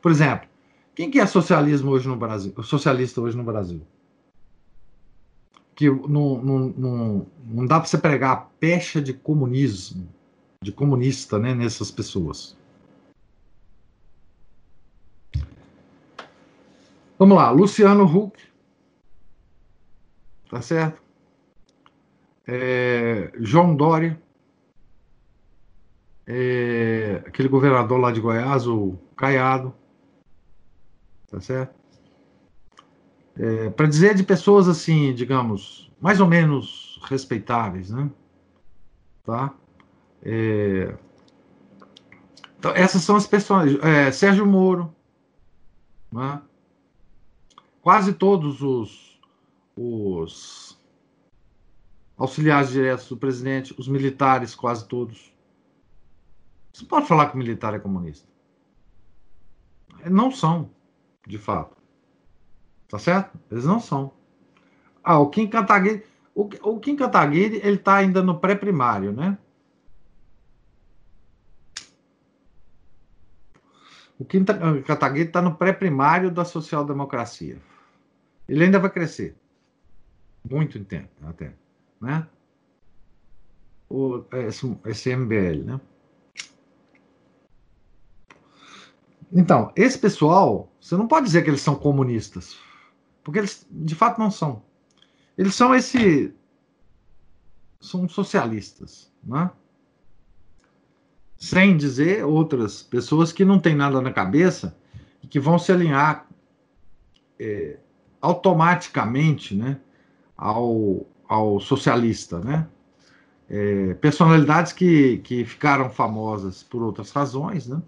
[0.00, 0.48] Por exemplo,
[0.94, 2.54] quem que é socialismo hoje no Brasil?
[2.62, 3.82] Socialista hoje no Brasil?
[5.74, 10.08] Que não, não, não, não dá para você pregar a pecha de comunismo,
[10.62, 12.56] de comunista, né, nessas pessoas.
[17.18, 18.40] Vamos lá, Luciano Huck.
[20.50, 21.02] Tá certo?
[22.46, 24.20] É, João Dória
[26.30, 29.74] é, aquele governador lá de Goiás, o Caiado,
[31.30, 31.74] tá certo?
[33.34, 38.10] É, para dizer de pessoas assim, digamos, mais ou menos respeitáveis, né?
[39.24, 39.54] Tá?
[40.22, 40.94] É,
[42.58, 43.82] então, essas são as pessoas.
[43.82, 44.94] É, Sérgio Moro,
[46.12, 46.42] né?
[47.88, 49.18] Quase todos os,
[49.74, 50.78] os
[52.18, 55.34] auxiliares diretos do presidente, os militares, quase todos.
[56.70, 58.28] Você pode falar que o militar é comunista.
[60.04, 60.68] Não são,
[61.26, 61.78] de fato.
[62.88, 63.38] Tá certo?
[63.50, 64.12] Eles não são.
[65.02, 66.04] Ah, o Kim Kataguiri.
[66.34, 69.38] O, o Kim Kataguiri, ele está ainda no pré-primário, né?
[74.18, 77.66] O Kim Kataguiri está no pré-primário da social-democracia.
[78.48, 79.36] Ele ainda vai crescer.
[80.48, 81.52] Muito tempo, até.
[82.00, 82.26] Né?
[83.88, 85.80] O, esse, esse MBL, né?
[89.30, 92.56] Então, esse pessoal, você não pode dizer que eles são comunistas,
[93.22, 94.62] porque eles de fato não são.
[95.36, 96.34] Eles são esse.
[97.80, 99.50] são socialistas, né?
[101.36, 104.76] Sem dizer outras pessoas que não têm nada na cabeça
[105.22, 106.26] e que vão se alinhar
[107.38, 107.78] é,
[108.20, 109.78] automaticamente né,
[110.36, 112.66] ao, ao socialista, né?
[113.50, 117.80] É, personalidades que, que ficaram famosas por outras razões, né?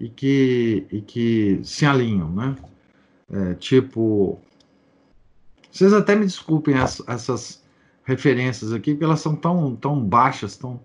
[0.00, 2.56] e que, e que se alinham, né?
[3.30, 4.40] É, tipo,
[5.70, 7.62] vocês até me desculpem as, essas
[8.02, 10.80] referências aqui, porque elas são tão, tão baixas, tão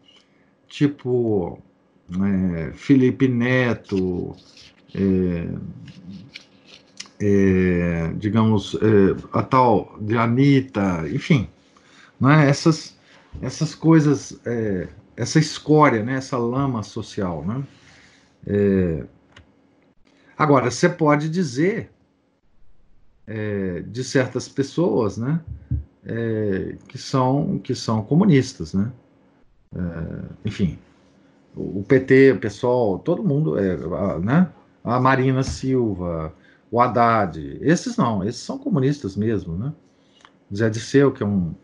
[0.67, 1.57] tipo
[2.11, 4.35] é, Felipe Neto,
[4.93, 5.47] é,
[7.19, 11.47] é, digamos, é, a tal de Anitta, enfim,
[12.19, 12.97] né, essas,
[13.41, 17.63] essas coisas, é, essa escória, né, essa lama social, né?
[18.47, 19.03] É...
[20.37, 21.89] Agora, você pode dizer
[23.25, 25.41] é, de certas pessoas, né,
[26.05, 28.91] é, que são que são comunistas, né?
[30.45, 30.79] Enfim,
[31.53, 33.55] o, PT, o pessoal, todo mundo,
[34.21, 34.49] né?
[34.83, 36.33] A Marina Silva,
[36.75, 39.73] o Haddad, esses não, esses são comunistas mesmo, né?
[40.53, 41.55] Zé Disseu, que é um,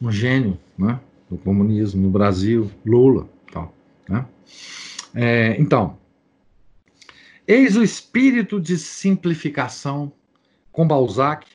[0.00, 1.00] um gênio, né?
[1.28, 3.74] Do comunismo no Brasil, Lula, tal,
[4.08, 4.24] né?
[5.12, 5.98] É, então,
[7.48, 10.12] Eis o espírito de simplificação
[10.70, 11.48] com Balzac.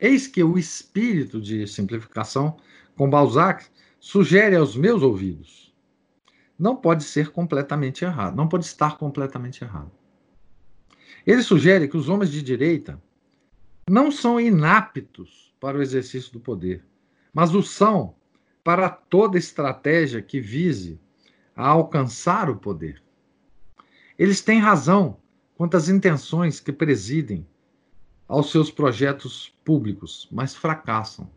[0.00, 2.56] Eis que o espírito de simplificação
[2.96, 3.66] com Balzac
[4.00, 5.74] sugere aos meus ouvidos.
[6.58, 9.90] Não pode ser completamente errado, não pode estar completamente errado.
[11.26, 13.00] Ele sugere que os homens de direita
[13.88, 16.84] não são inaptos para o exercício do poder,
[17.32, 18.14] mas o são
[18.64, 21.00] para toda estratégia que vise
[21.54, 23.02] a alcançar o poder.
[24.18, 25.16] Eles têm razão
[25.56, 27.46] quanto às intenções que presidem
[28.26, 31.30] aos seus projetos públicos, mas fracassam.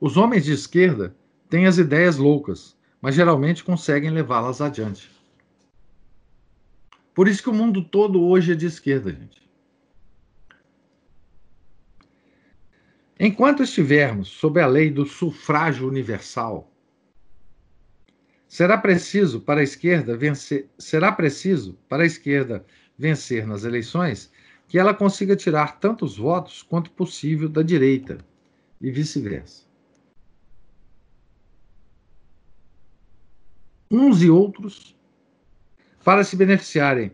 [0.00, 1.16] Os homens de esquerda
[1.48, 5.13] têm as ideias loucas, mas geralmente conseguem levá-las adiante.
[7.14, 9.44] Por isso que o mundo todo hoje é de esquerda, gente.
[13.18, 16.70] Enquanto estivermos sob a lei do sufrágio universal,
[18.48, 22.66] será preciso para a esquerda vencer, será preciso para a esquerda
[22.98, 24.32] vencer nas eleições
[24.66, 28.18] que ela consiga tirar tantos votos quanto possível da direita
[28.80, 29.64] e vice-versa.
[33.88, 34.93] Uns e outros
[36.04, 37.12] para se beneficiarem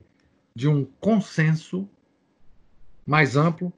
[0.54, 1.88] de um consenso
[3.06, 3.72] mais amplo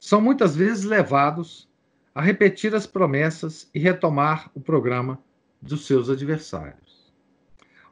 [0.00, 1.68] são muitas vezes levados
[2.12, 5.18] a repetir as promessas e retomar o programa
[5.62, 7.12] dos seus adversários.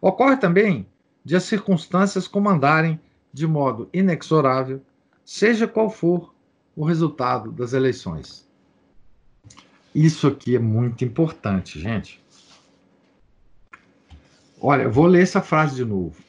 [0.01, 0.87] Ocorre também
[1.25, 3.01] de as circunstâncias comandarem
[3.33, 4.83] de modo inexorável,
[5.25, 6.35] seja qual for
[6.77, 8.49] o resultado das eleições.
[9.95, 12.23] Isso aqui é muito importante, gente.
[14.61, 16.24] Olha, vou ler essa frase de novo.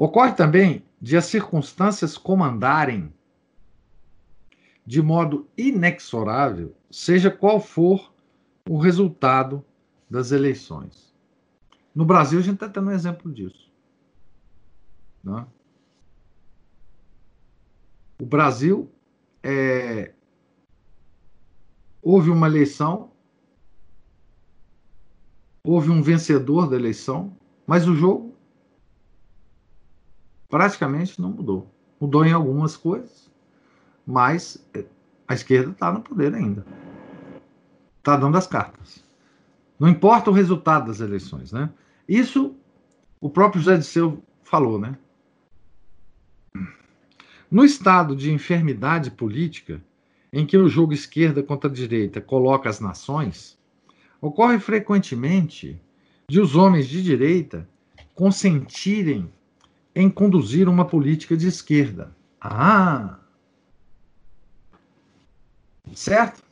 [0.00, 3.12] Ocorre também de as circunstâncias comandarem
[4.86, 8.10] de modo inexorável, seja qual for
[8.66, 9.62] o resultado
[10.08, 11.14] das eleições.
[11.94, 13.70] No Brasil, a gente está tendo um exemplo disso.
[15.22, 15.46] Né?
[18.22, 18.90] O Brasil
[19.42, 20.14] é,
[22.00, 23.12] houve uma eleição,
[25.62, 27.36] houve um vencedor da eleição,
[27.66, 28.29] mas o jogo
[30.50, 31.70] praticamente não mudou.
[32.00, 33.30] Mudou em algumas coisas,
[34.06, 34.62] mas
[35.28, 36.66] a esquerda está no poder ainda.
[37.98, 39.04] Está dando as cartas.
[39.78, 41.70] Não importa o resultado das eleições, né?
[42.08, 42.54] Isso
[43.20, 44.96] o próprio José Disseu falou, né?
[47.50, 49.82] No estado de enfermidade política,
[50.32, 53.58] em que o jogo esquerda contra direita coloca as nações,
[54.20, 55.80] ocorre frequentemente
[56.28, 57.68] de os homens de direita
[58.14, 59.30] consentirem
[59.94, 62.14] em conduzir uma política de esquerda.
[62.40, 63.20] Ah,
[65.94, 66.42] Certo?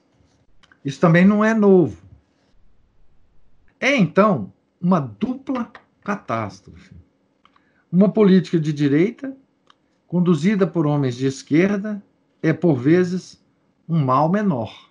[0.84, 2.02] Isso também não é novo.
[3.80, 5.70] É então uma dupla
[6.02, 6.94] catástrofe.
[7.90, 9.36] Uma política de direita,
[10.06, 12.02] conduzida por homens de esquerda,
[12.42, 13.42] é por vezes
[13.88, 14.90] um mal menor.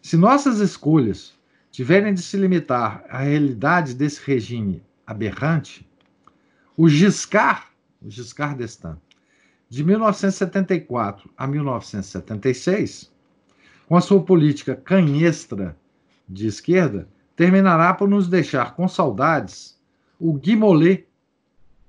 [0.00, 1.34] Se nossas escolhas
[1.70, 5.88] tiverem de se limitar à realidade desse regime aberrante,
[6.76, 7.62] o Giscard,
[8.02, 8.98] o Giscard d'Estaing,
[9.68, 13.12] de 1974 a 1976,
[13.86, 15.76] com a sua política canhestra
[16.28, 19.78] de esquerda, terminará por nos deixar com saudades
[20.18, 21.06] o Guy Mollet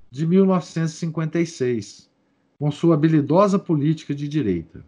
[0.10, 2.10] de 1956,
[2.58, 4.86] com sua habilidosa política de direita.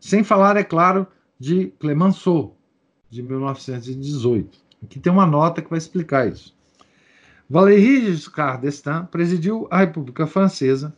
[0.00, 1.06] Sem falar, é claro,
[1.38, 2.56] de Clemenceau,
[3.10, 4.58] de 1918.
[4.82, 6.57] Aqui tem uma nota que vai explicar isso.
[7.50, 10.94] Valéry Giscard d'Estaing presidiu a República Francesa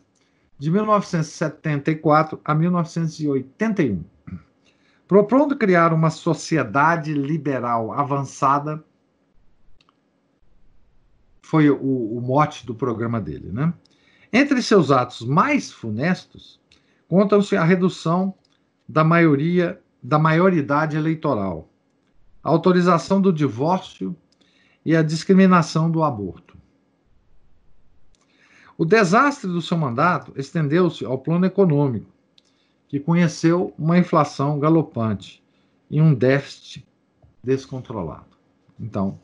[0.59, 4.03] de 1974 a 1981.
[5.07, 8.83] Propondo criar uma sociedade liberal avançada,
[11.41, 11.77] foi o,
[12.17, 13.49] o mote do programa dele.
[13.51, 13.73] Né?
[14.31, 16.59] Entre seus atos mais funestos,
[17.07, 18.33] contam-se a redução
[18.87, 21.69] da maioria da maioridade eleitoral,
[22.43, 24.15] a autorização do divórcio
[24.85, 26.57] e a discriminação do aborto.
[28.77, 32.09] O desastre do seu mandato estendeu-se ao plano econômico,
[32.87, 35.43] que conheceu uma inflação galopante
[35.89, 36.85] e um déficit
[37.43, 38.37] descontrolado.
[38.79, 39.19] Então,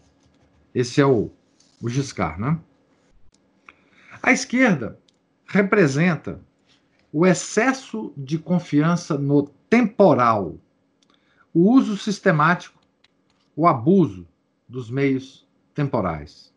[0.75, 1.31] esse é o,
[1.81, 2.59] o Giscard, né?
[4.21, 4.99] A esquerda
[5.47, 6.39] representa
[7.11, 10.57] o excesso de confiança no temporal,
[11.53, 12.79] o uso sistemático,
[13.55, 14.27] o abuso
[14.67, 15.46] dos meios
[15.77, 16.51] temporais.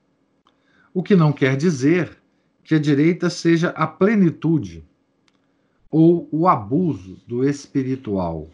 [0.95, 2.19] O que não quer dizer
[2.65, 4.83] que a direita seja a plenitude
[5.91, 8.49] ou o abuso do espiritual.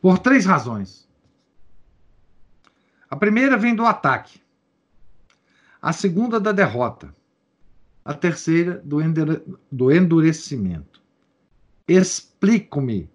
[0.00, 1.08] Por três razões.
[3.08, 4.42] A primeira vem do ataque,
[5.80, 7.14] a segunda da derrota,
[8.04, 11.00] a terceira do, endurecimento.
[11.88, 13.10] Explico-me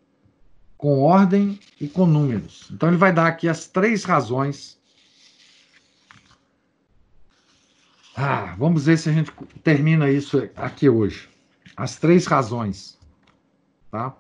[0.76, 2.70] com ordem e com números.
[2.72, 4.77] Então, ele vai dar aqui as três razões
[8.20, 9.32] Ah, vamos ver se a gente
[9.64, 11.30] termina isso aqui hoje.
[11.76, 12.98] As três razões.
[13.92, 14.18] Tá?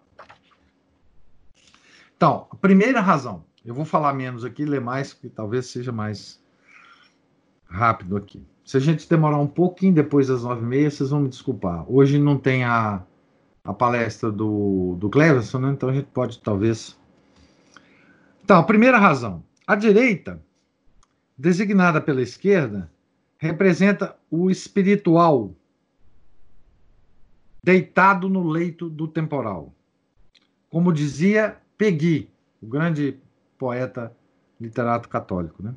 [2.15, 6.40] Então, a primeira razão, eu vou falar menos aqui, ler mais, que talvez seja mais
[7.65, 8.45] rápido aqui.
[8.64, 11.84] Se a gente demorar um pouquinho depois das nove e meia, vocês vão me desculpar.
[11.91, 13.02] Hoje não tem a,
[13.64, 15.72] a palestra do, do Cleverson, né?
[15.72, 16.95] então a gente pode talvez.
[18.44, 19.44] Então, a primeira razão.
[19.65, 20.40] A direita,
[21.36, 22.91] designada pela esquerda,
[23.38, 25.53] representa o espiritual
[27.64, 29.73] deitado no leito do temporal.
[30.69, 32.30] Como dizia Peggy,
[32.61, 33.19] o grande
[33.57, 34.15] poeta
[34.59, 35.61] literato católico.
[35.61, 35.73] Né?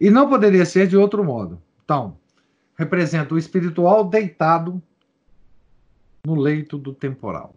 [0.00, 1.60] E não poderia ser de outro modo.
[1.84, 2.18] Então,
[2.76, 4.82] representa o espiritual deitado
[6.24, 7.54] no leito do temporal.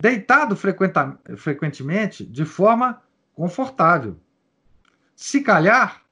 [0.00, 3.02] Deitado frequentemente de forma
[3.34, 4.16] confortável.
[5.14, 6.02] Se calhar,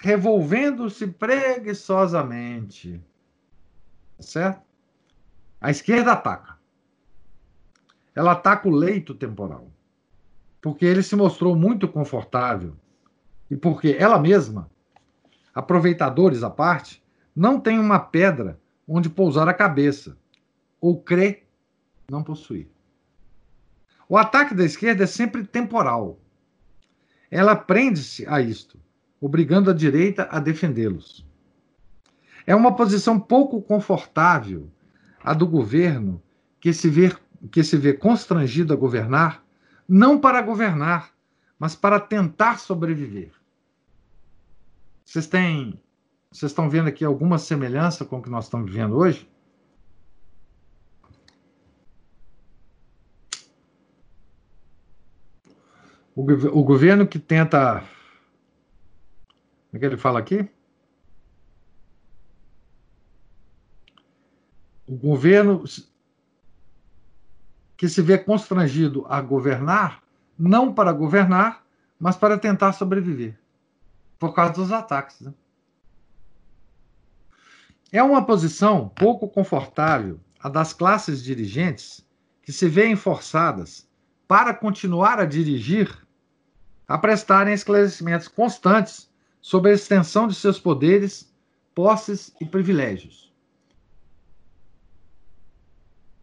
[0.00, 3.00] revolvendo-se preguiçosamente.
[4.18, 4.62] Certo?
[5.60, 6.58] A esquerda ataca.
[8.14, 9.70] Ela ataca o leito temporal.
[10.60, 12.74] Porque ele se mostrou muito confortável
[13.50, 14.70] e porque ela mesma,
[15.54, 17.02] aproveitadores à parte,
[17.34, 20.18] não tem uma pedra onde pousar a cabeça,
[20.80, 21.44] ou crê
[22.10, 22.68] não possuir.
[24.08, 26.18] O ataque da esquerda é sempre temporal.
[27.30, 28.78] Ela prende-se a isto,
[29.20, 31.26] obrigando a direita a defendê-los.
[32.46, 34.70] É uma posição pouco confortável
[35.22, 36.22] a do governo
[36.58, 37.14] que se vê,
[37.50, 39.44] que se vê constrangido a governar,
[39.88, 41.10] não para governar,
[41.58, 43.32] mas para tentar sobreviver.
[45.04, 45.78] Vocês têm.
[46.30, 49.28] Vocês estão vendo aqui alguma semelhança com o que nós estamos vivendo hoje?
[56.14, 57.82] O, o governo que tenta.
[59.70, 60.48] Como é que ele fala aqui?
[64.86, 65.64] O governo
[67.76, 70.02] que se vê constrangido a governar,
[70.38, 71.64] não para governar,
[71.98, 73.38] mas para tentar sobreviver
[74.20, 75.18] por causa dos ataques.
[75.20, 75.32] Né?
[77.90, 82.06] É uma posição pouco confortável a das classes dirigentes
[82.42, 83.88] que se veem forçadas,
[84.28, 86.06] para continuar a dirigir,
[86.86, 89.09] a prestarem esclarecimentos constantes
[89.40, 91.32] sobre a extensão de seus poderes,
[91.74, 93.32] posses e privilégios.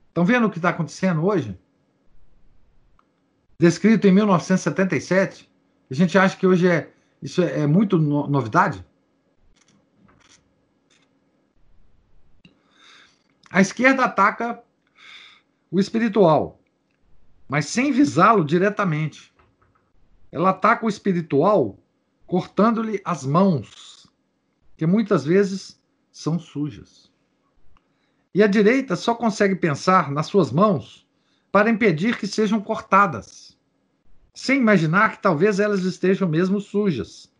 [0.10, 1.58] Estão vendo o que está acontecendo hoje?
[3.60, 5.50] Descrito em 1977,
[5.90, 6.92] a gente acha que hoje é
[7.22, 8.86] isso é, é muito no, novidade?
[13.50, 14.62] A esquerda ataca
[15.72, 16.62] o espiritual,
[17.48, 19.34] mas sem visá-lo diretamente.
[20.32, 21.80] Ela ataca o espiritual
[22.28, 24.08] cortando-lhe as mãos,
[24.76, 25.82] que muitas vezes
[26.12, 27.12] são sujas.
[28.36, 31.08] E a direita só consegue pensar nas suas mãos
[31.52, 33.58] para impedir que sejam cortadas
[34.38, 37.34] sem imaginar que talvez elas estejam mesmo sujas,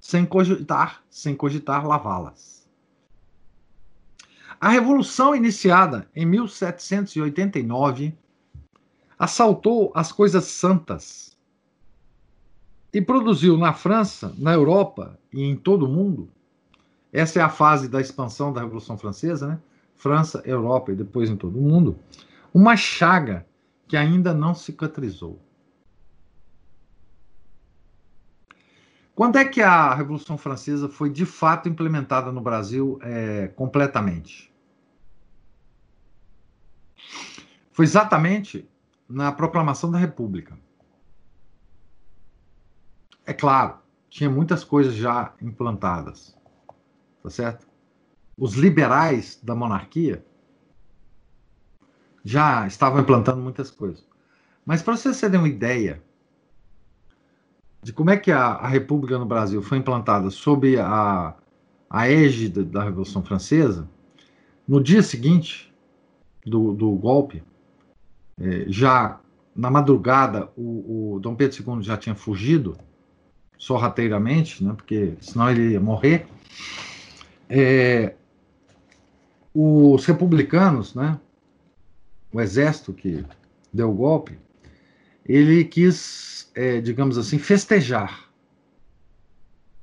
[0.00, 2.66] sem cogitar, sem cogitar lavá-las.
[4.58, 8.16] A revolução iniciada em 1789
[9.18, 11.36] assaltou as coisas santas
[12.92, 16.30] e produziu na França, na Europa e em todo o mundo.
[17.12, 19.60] Essa é a fase da expansão da Revolução Francesa, né?
[19.94, 21.98] França, Europa e depois em todo o mundo.
[22.54, 23.46] Uma chaga
[23.86, 25.40] que ainda não cicatrizou.
[29.14, 34.52] Quando é que a Revolução Francesa foi de fato implementada no Brasil é, completamente?
[37.72, 38.68] Foi exatamente
[39.08, 40.56] na proclamação da República.
[43.28, 43.74] É claro,
[44.08, 46.34] tinha muitas coisas já implantadas,
[47.22, 47.68] tá certo?
[48.38, 50.24] Os liberais da monarquia
[52.24, 54.02] já estavam implantando muitas coisas.
[54.64, 56.02] Mas para vocês terem uma ideia,
[57.82, 61.34] de como é que a, a República no Brasil foi implantada sob a,
[61.90, 63.86] a égide da Revolução Francesa,
[64.66, 65.70] no dia seguinte
[66.46, 67.42] do, do golpe,
[68.40, 69.20] é, já
[69.54, 72.87] na madrugada, o, o, Dom Pedro II já tinha fugido
[73.58, 76.26] sorrateiramente, né, porque senão ele ia morrer.
[77.50, 78.14] É,
[79.52, 81.18] os republicanos, né,
[82.32, 83.24] o exército que
[83.72, 84.38] deu o golpe,
[85.26, 88.30] ele quis, é, digamos assim, festejar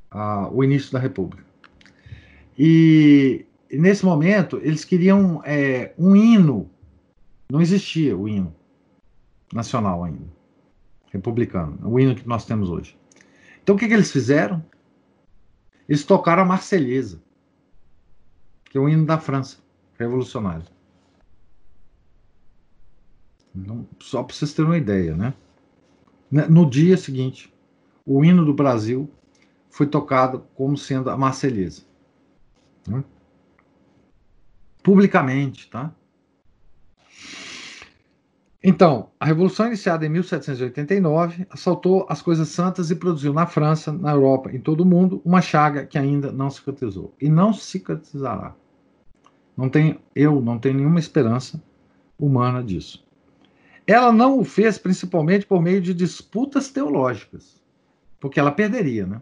[0.10, 1.44] a, o início da República.
[2.58, 6.70] E, e nesse momento eles queriam é, um hino,
[7.52, 8.56] não existia o hino
[9.54, 10.26] nacional ainda,
[11.12, 12.98] republicano, o hino que nós temos hoje.
[13.66, 14.64] Então o que, que eles fizeram?
[15.90, 17.20] Eles tocaram a Marselhesa,
[18.66, 19.58] que é o hino da França,
[19.98, 20.68] revolucionário.
[23.52, 25.34] Não, só para vocês terem uma ideia, né?
[26.30, 27.52] No dia seguinte,
[28.06, 29.10] o hino do Brasil
[29.72, 31.82] foi tocado como sendo a Marselhesa.
[32.88, 33.04] Né?
[34.84, 35.92] Publicamente, tá?
[38.68, 44.12] Então, a Revolução iniciada em 1789 assaltou as coisas santas e produziu na França, na
[44.12, 48.56] Europa, em todo o mundo, uma chaga que ainda não cicatrizou e não cicatrizará.
[49.56, 51.62] Não tem, eu não tenho nenhuma esperança
[52.18, 53.06] humana disso.
[53.86, 57.62] Ela não o fez principalmente por meio de disputas teológicas,
[58.20, 59.22] porque ela perderia, né?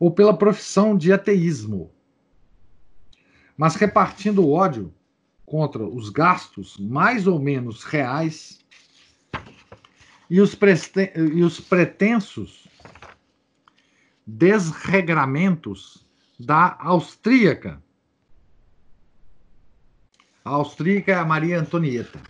[0.00, 1.90] Ou pela profissão de ateísmo,
[3.54, 4.94] mas repartindo o ódio
[5.44, 8.64] contra os gastos mais ou menos reais
[10.28, 10.58] e os,
[11.34, 12.66] e os pretensos
[14.26, 16.06] desregramentos
[16.38, 17.82] da austríaca.
[20.44, 22.20] A austríaca é a Maria Antonieta.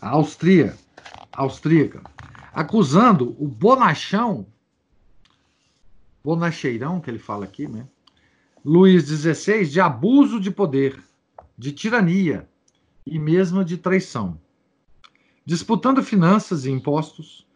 [0.00, 0.76] A austria,
[1.32, 2.02] austríaca,
[2.52, 4.46] acusando o bonachão,
[6.22, 7.86] bonacheirão que ele fala aqui, né?
[8.68, 11.02] Luís XVI de abuso de poder,
[11.56, 12.46] de tirania
[13.06, 14.38] e mesmo de traição.
[15.42, 17.46] Disputando finanças e impostos,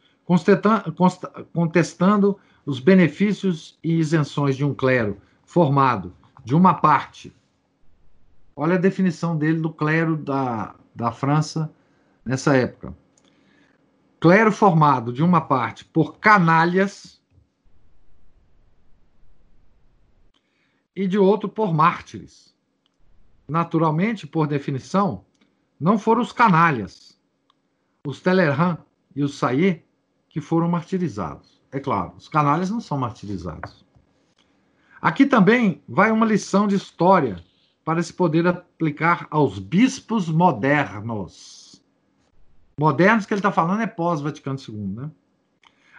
[1.53, 7.31] contestando os benefícios e isenções de um clero formado de uma parte.
[8.57, 11.71] Olha a definição dele do clero da, da França
[12.25, 12.97] nessa época.
[14.19, 17.21] Clero formado de uma parte por canalhas
[20.95, 22.55] e de outro por mártires.
[23.49, 25.25] Naturalmente, por definição,
[25.79, 27.19] não foram os canalhas,
[28.07, 28.79] os Talleyrand
[29.15, 29.85] e os Sayer
[30.29, 31.61] que foram martirizados.
[31.71, 33.85] É claro, os canalhas não são martirizados.
[35.01, 37.43] Aqui também vai uma lição de história
[37.85, 41.83] para se poder aplicar aos bispos modernos.
[42.79, 44.77] Modernos que ele está falando é pós-Vaticano II.
[44.77, 45.11] Né?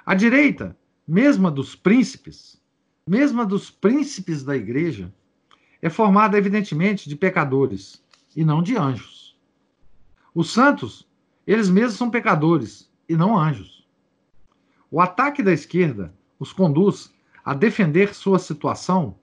[0.05, 2.61] A direita, mesmo a dos príncipes,
[3.07, 5.13] mesmo dos príncipes da igreja,
[5.81, 8.01] é formada, evidentemente, de pecadores
[8.35, 9.37] e não de anjos.
[10.33, 11.07] Os santos,
[11.45, 13.85] eles mesmos são pecadores e não anjos.
[14.89, 17.13] O ataque da esquerda os conduz
[17.43, 19.17] a defender sua situação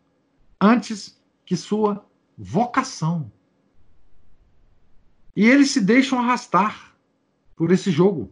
[0.61, 2.05] antes que sua
[2.37, 3.33] vocação.
[5.35, 6.95] E eles se deixam arrastar
[7.57, 8.31] por esse jogo.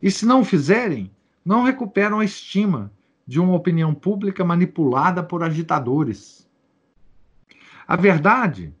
[0.00, 1.10] E se não o fizerem,
[1.44, 2.92] não recuperam a estima
[3.30, 6.50] de uma opinião pública manipulada por agitadores.
[7.86, 8.74] A verdade,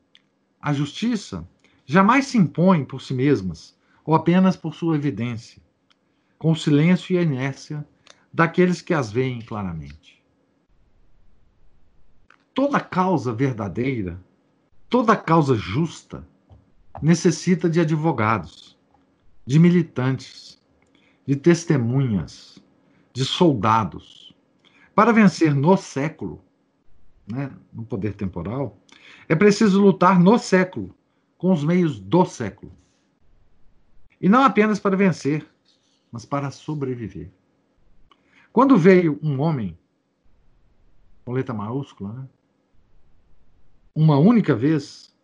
[0.60, 1.48] a justiça,
[1.86, 5.62] jamais se impõe por si mesmas ou apenas por sua evidência,
[6.36, 7.86] com o silêncio e a inércia
[8.32, 10.20] daqueles que as veem claramente.
[12.52, 14.20] Toda causa verdadeira,
[14.88, 16.26] toda causa justa,
[17.00, 18.76] necessita de advogados,
[19.46, 20.60] de militantes,
[21.24, 22.58] de testemunhas,
[23.12, 24.29] de soldados
[24.94, 26.44] para vencer no século,
[27.26, 28.78] né, no poder temporal,
[29.28, 30.94] é preciso lutar no século,
[31.38, 32.72] com os meios do século.
[34.20, 35.46] E não apenas para vencer,
[36.12, 37.30] mas para sobreviver.
[38.52, 39.78] Quando veio um homem,
[41.24, 42.28] com letra maiúscula, né,
[43.94, 45.16] uma única vez,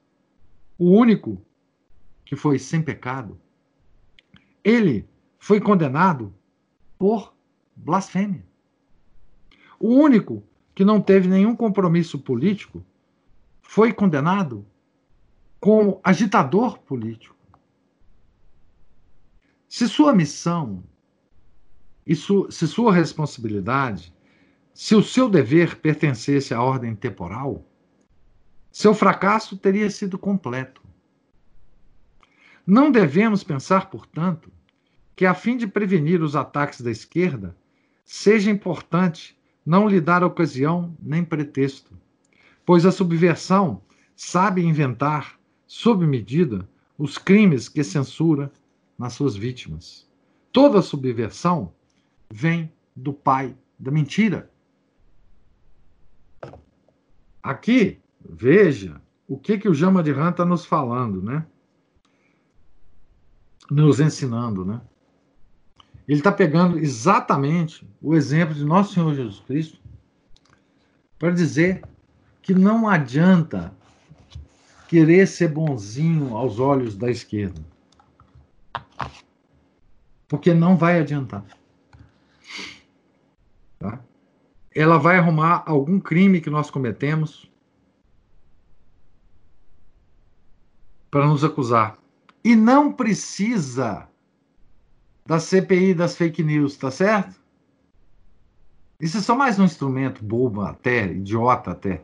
[0.78, 1.44] o único
[2.24, 3.40] que foi sem pecado,
[4.62, 6.34] ele foi condenado
[6.98, 7.34] por
[7.74, 8.44] blasfêmia.
[9.78, 10.42] O único
[10.74, 12.84] que não teve nenhum compromisso político
[13.62, 14.66] foi condenado
[15.60, 17.34] como agitador político.
[19.68, 20.84] Se sua missão
[22.14, 24.14] su se sua responsabilidade,
[24.72, 27.66] se o seu dever pertencesse à ordem temporal,
[28.70, 30.82] seu fracasso teria sido completo.
[32.66, 34.52] Não devemos pensar, portanto,
[35.16, 37.56] que a fim de prevenir os ataques da esquerda,
[38.04, 39.35] seja importante
[39.66, 41.92] não lhe dar ocasião nem pretexto,
[42.64, 43.82] pois a subversão
[44.14, 48.50] sabe inventar, sob medida, os crimes que censura
[48.96, 50.08] nas suas vítimas.
[50.52, 51.72] Toda subversão
[52.30, 54.50] vem do pai da mentira.
[57.42, 61.44] Aqui, veja o que, que o Jama de Han está nos falando, né?
[63.70, 64.80] Nos ensinando, né?
[66.08, 69.80] Ele está pegando exatamente o exemplo de Nosso Senhor Jesus Cristo
[71.18, 71.82] para dizer
[72.40, 73.74] que não adianta
[74.88, 77.60] querer ser bonzinho aos olhos da esquerda.
[80.28, 81.44] Porque não vai adiantar.
[83.78, 84.00] Tá?
[84.74, 87.50] Ela vai arrumar algum crime que nós cometemos
[91.10, 91.98] para nos acusar.
[92.44, 94.08] E não precisa
[95.26, 97.34] da CPI das fake news, tá certo?
[99.00, 102.02] Isso é só mais um instrumento bobo até, idiota até.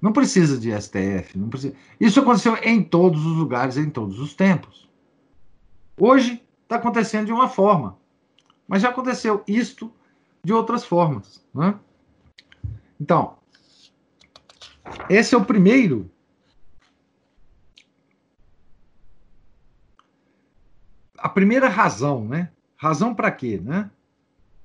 [0.00, 1.74] Não precisa de STF, não precisa.
[1.98, 4.88] Isso aconteceu em todos os lugares, em todos os tempos.
[5.98, 7.96] Hoje está acontecendo de uma forma,
[8.68, 9.90] mas já aconteceu isto
[10.42, 11.42] de outras formas.
[11.54, 11.74] Né?
[13.00, 13.36] Então,
[15.08, 16.10] esse é o primeiro.
[21.24, 22.50] A primeira razão, né?
[22.76, 23.90] Razão para quê, né?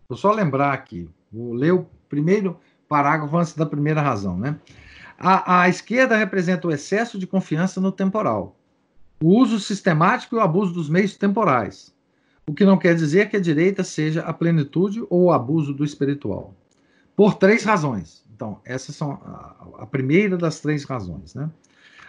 [0.09, 1.09] Vou só lembrar aqui.
[1.31, 4.59] Vou ler o primeiro parágrafo antes da primeira razão, né?
[5.17, 8.57] A, a esquerda representa o excesso de confiança no temporal,
[9.23, 11.95] o uso sistemático e o abuso dos meios temporais,
[12.45, 15.85] o que não quer dizer que a direita seja a plenitude ou o abuso do
[15.85, 16.53] espiritual.
[17.15, 18.21] Por três razões.
[18.35, 21.33] Então, essas são a, a primeira das três razões.
[21.33, 21.49] Né?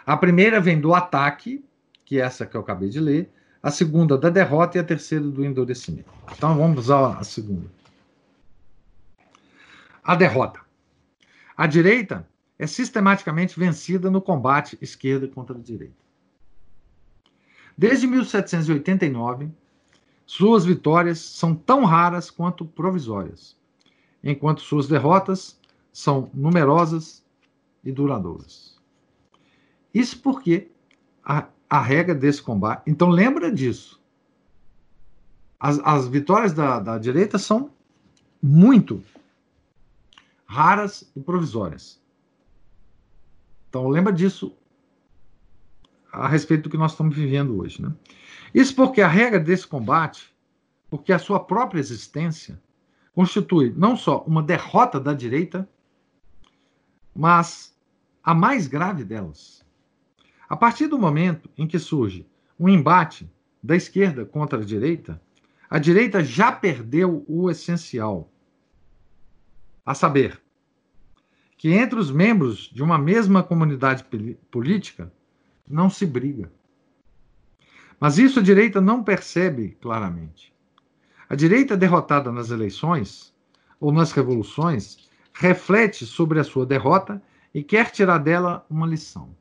[0.04, 1.64] A primeira vem do ataque,
[2.04, 3.30] que é essa que eu acabei de ler,
[3.62, 6.10] a segunda da derrota e a terceira do endurecimento.
[6.32, 7.70] Então, vamos a segunda.
[10.02, 10.60] A derrota.
[11.56, 12.26] A direita
[12.58, 16.00] é sistematicamente vencida no combate esquerda contra direita.
[17.76, 19.50] Desde 1789,
[20.26, 23.56] suas vitórias são tão raras quanto provisórias,
[24.22, 25.58] enquanto suas derrotas
[25.92, 27.24] são numerosas
[27.82, 28.78] e duradouras.
[29.92, 30.68] Isso porque
[31.24, 32.82] a, a regra desse combate.
[32.86, 34.00] Então, lembra disso.
[35.58, 37.70] As, as vitórias da, da direita são
[38.42, 39.00] muito
[40.46, 42.00] raras e provisórias.
[43.68, 44.52] Então, lembra disso
[46.12, 47.80] a respeito do que nós estamos vivendo hoje.
[47.80, 47.92] Né?
[48.52, 50.34] Isso porque a regra desse combate,
[50.90, 52.60] porque a sua própria existência,
[53.14, 55.68] constitui não só uma derrota da direita,
[57.14, 57.72] mas
[58.24, 59.64] a mais grave delas.
[60.50, 62.26] A partir do momento em que surge
[62.58, 63.30] um embate
[63.62, 65.22] da esquerda contra a direita,
[65.70, 68.28] a direita já perdeu o essencial,
[69.86, 70.42] a saber,
[71.56, 74.04] que entre os membros de uma mesma comunidade
[74.50, 75.12] política
[75.68, 76.50] não se briga.
[78.00, 80.52] Mas isso a direita não percebe claramente.
[81.28, 83.32] A direita derrotada nas eleições
[83.78, 87.22] ou nas revoluções reflete sobre a sua derrota
[87.54, 89.38] e quer tirar dela uma lição.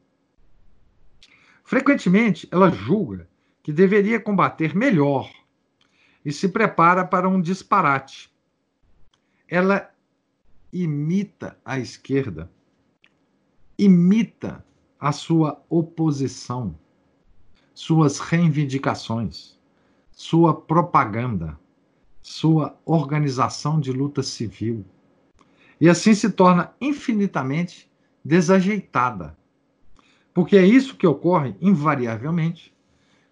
[1.69, 3.29] Frequentemente, ela julga
[3.61, 5.31] que deveria combater melhor
[6.25, 8.33] e se prepara para um disparate.
[9.47, 9.87] Ela
[10.73, 12.51] imita a esquerda,
[13.77, 14.65] imita
[14.99, 16.75] a sua oposição,
[17.71, 19.55] suas reivindicações,
[20.11, 21.55] sua propaganda,
[22.19, 24.83] sua organização de luta civil
[25.79, 27.87] e assim se torna infinitamente
[28.25, 29.37] desajeitada.
[30.34, 32.73] Porque é isso que ocorre, invariavelmente,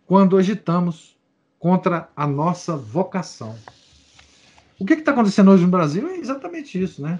[0.05, 1.17] quando agitamos
[1.59, 3.55] contra a nossa vocação.
[4.79, 7.19] O que está acontecendo hoje no Brasil é exatamente isso, né?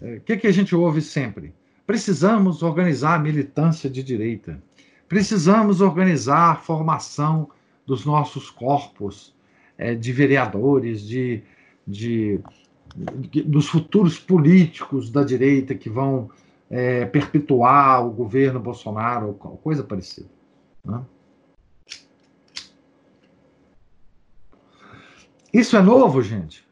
[0.00, 1.54] É, o que, que a gente ouve sempre?
[1.86, 4.62] Precisamos organizar a militância de direita.
[5.08, 7.50] Precisamos organizar a formação
[7.86, 9.34] dos nossos corpos
[9.76, 11.42] é, de vereadores, de,
[11.86, 12.40] de
[13.44, 16.30] dos futuros políticos da direita que vão
[16.70, 20.30] é, perpetuar o governo Bolsonaro, ou coisa parecida.
[20.84, 21.04] Né?
[25.52, 26.64] Isso é novo, gente?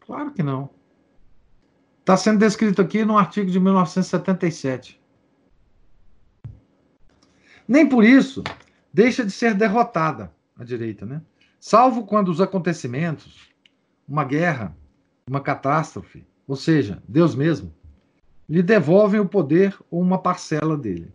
[0.00, 0.70] Claro que não.
[2.00, 5.00] Está sendo descrito aqui no artigo de 1977.
[7.68, 8.42] Nem por isso
[8.92, 11.20] deixa de ser derrotada a direita, né?
[11.58, 13.50] Salvo quando os acontecimentos,
[14.06, 14.76] uma guerra,
[15.26, 17.74] uma catástrofe, ou seja, Deus mesmo,
[18.48, 21.12] lhe devolvem o poder ou uma parcela dele.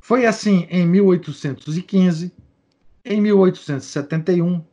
[0.00, 2.32] Foi assim em 1815,
[3.04, 4.64] em 1871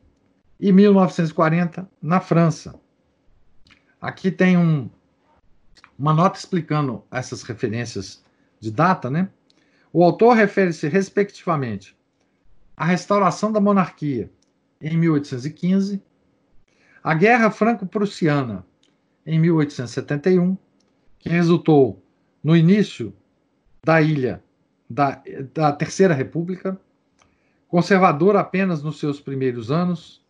[0.58, 2.80] e 1940 na França.
[4.00, 4.88] Aqui tem um,
[5.98, 8.24] uma nota explicando essas referências
[8.58, 9.28] de data, né?
[9.92, 11.96] O autor refere-se respectivamente
[12.76, 14.30] à restauração da monarquia
[14.80, 16.02] em 1815
[17.02, 18.66] a Guerra Franco-Prussiana,
[19.24, 20.58] em 1871,
[21.18, 22.02] que resultou
[22.42, 23.12] no início
[23.84, 24.42] da ilha
[24.88, 25.22] da,
[25.52, 26.80] da Terceira República,
[27.68, 30.24] conservador apenas nos seus primeiros anos,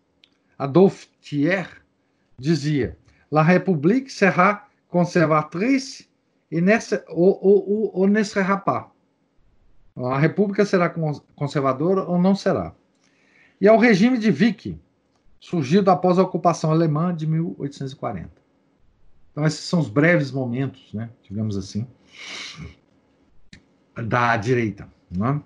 [0.59, 1.69] Adolphe Thiers
[2.39, 2.97] dizia:
[3.31, 6.09] La République sera conservatrice
[6.51, 6.61] e
[7.09, 8.87] ou, ou, ne sera pas.
[9.97, 10.93] A República será
[11.35, 12.73] conservadora ou não será.
[13.61, 14.81] E ao regime de Vichy,
[15.41, 18.31] surgido após a ocupação alemã de 1840.
[19.39, 21.87] Então, esses são os breves momentos, né, digamos assim,
[23.95, 24.89] da direita.
[25.09, 25.41] Né?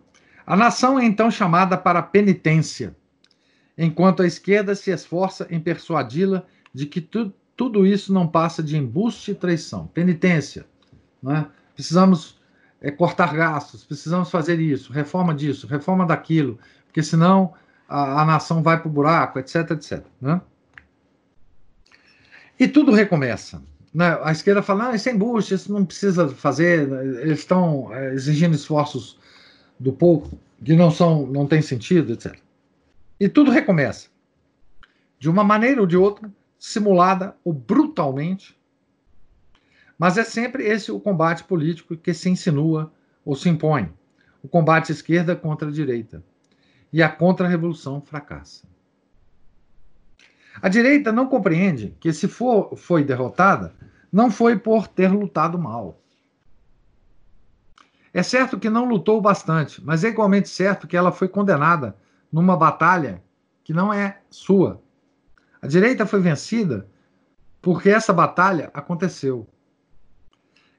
[0.47, 2.97] A nação é então chamada para penitência,
[3.77, 6.43] enquanto a esquerda se esforça em persuadi-la
[6.73, 9.87] de que tu, tudo isso não passa de embuste e traição.
[9.89, 10.65] Penitência.
[11.23, 11.47] Né?
[11.75, 12.41] Precisamos
[12.81, 17.53] é, cortar gastos, precisamos fazer isso, reforma disso, reforma daquilo, porque senão
[17.87, 20.03] a, a nação vai para o buraco, etc, etc.
[20.19, 20.41] Né?
[22.59, 23.63] E tudo recomeça.
[23.93, 24.19] Né?
[24.23, 26.91] A esquerda fala, não, isso é embuste, isso não precisa fazer,
[27.21, 29.19] eles estão é, exigindo esforços
[29.79, 32.39] do povo que não são, não tem sentido, etc.
[33.19, 34.09] E tudo recomeça.
[35.19, 38.57] De uma maneira ou de outra, simulada ou brutalmente.
[39.99, 42.93] Mas é sempre esse o combate político que se insinua
[43.25, 43.93] ou se impõe.
[44.43, 46.23] O combate esquerda contra a direita.
[46.93, 48.67] E a contra-revolução fracassa.
[50.61, 53.75] A direita não compreende que, se for, foi derrotada,
[54.13, 55.99] não foi por ter lutado mal.
[58.13, 61.97] É certo que não lutou bastante, mas é igualmente certo que ela foi condenada
[62.31, 63.23] numa batalha
[63.65, 64.83] que não é sua.
[65.63, 66.87] A direita foi vencida
[67.63, 69.49] porque essa batalha aconteceu.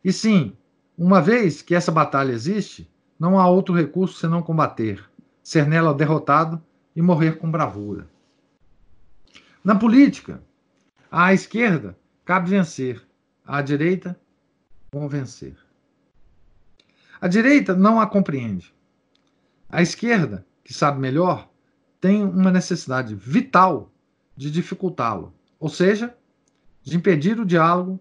[0.04, 0.56] E sim,
[0.96, 5.04] uma vez que essa batalha existe, não há outro recurso senão combater,
[5.42, 6.62] ser nela derrotado
[6.96, 8.08] e morrer com bravura.
[9.64, 10.44] Na política,
[11.10, 13.02] à esquerda cabe vencer,
[13.46, 14.20] à direita,
[14.92, 15.56] convencer.
[17.22, 18.76] A direita não a compreende.
[19.70, 21.50] A esquerda, que sabe melhor,
[22.02, 23.90] tem uma necessidade vital
[24.36, 26.14] de dificultá-lo, ou seja,
[26.82, 27.98] de impedir o diálogo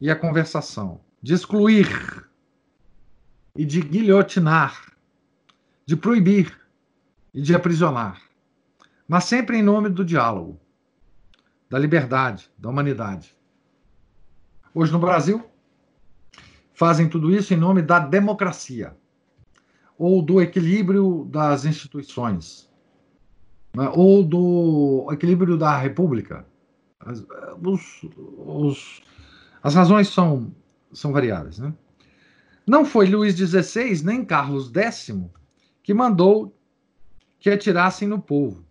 [0.00, 2.26] e a conversação, de excluir
[3.54, 4.94] e de guilhotinar,
[5.84, 6.58] de proibir
[7.34, 8.22] e de aprisionar,
[9.06, 10.58] mas sempre em nome do diálogo
[11.68, 13.36] da liberdade, da humanidade.
[14.74, 15.44] Hoje no Brasil,
[16.74, 18.96] fazem tudo isso em nome da democracia
[19.98, 22.70] ou do equilíbrio das instituições,
[23.74, 23.90] né?
[23.94, 26.46] ou do equilíbrio da república.
[27.00, 27.24] As,
[27.64, 28.02] os,
[28.36, 29.02] os,
[29.62, 30.54] as razões são,
[30.92, 31.58] são variadas.
[31.58, 31.72] Né?
[32.66, 35.12] Não foi Luís XVI nem Carlos X
[35.82, 36.54] que mandou
[37.38, 38.65] que atirassem no povo.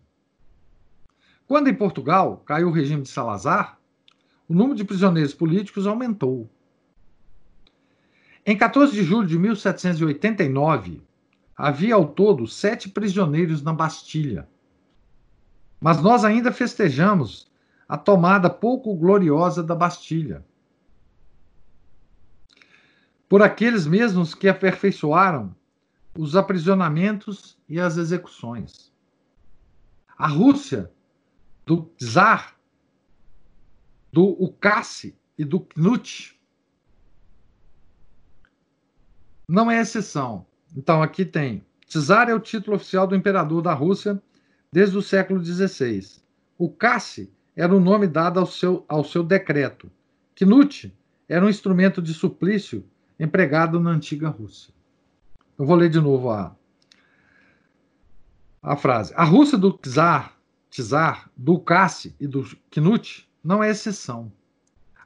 [1.48, 3.80] Quando em Portugal caiu o regime de Salazar,
[4.48, 6.50] o número de prisioneiros políticos aumentou.
[8.46, 11.02] Em 14 de julho de 1789,
[11.56, 14.48] havia ao todo sete prisioneiros na Bastilha.
[15.80, 17.52] Mas nós ainda festejamos
[17.88, 20.44] a tomada pouco gloriosa da Bastilha.
[23.30, 25.56] Por aqueles mesmos que aperfeiçoaram
[26.18, 28.92] os aprisionamentos e as execuções.
[30.18, 30.92] A Rússia
[31.66, 32.56] do Czar,
[34.12, 36.40] do Ukassi e do Knut.
[39.48, 40.46] Não é exceção.
[40.76, 44.22] Então, aqui tem: Czar é o título oficial do imperador da Rússia
[44.72, 46.22] desde o século XVI.
[46.58, 49.92] O Cassi era o nome dado ao seu, ao seu decreto.
[50.36, 50.94] Knut
[51.28, 52.86] era um instrumento de suplício
[53.20, 54.74] empregado na antiga Rússia.
[55.58, 56.56] Eu vou ler de novo a,
[58.62, 59.14] a frase.
[59.16, 60.35] A Rússia do czar
[60.76, 64.32] Tsar, do Cassi e do Knut não é exceção.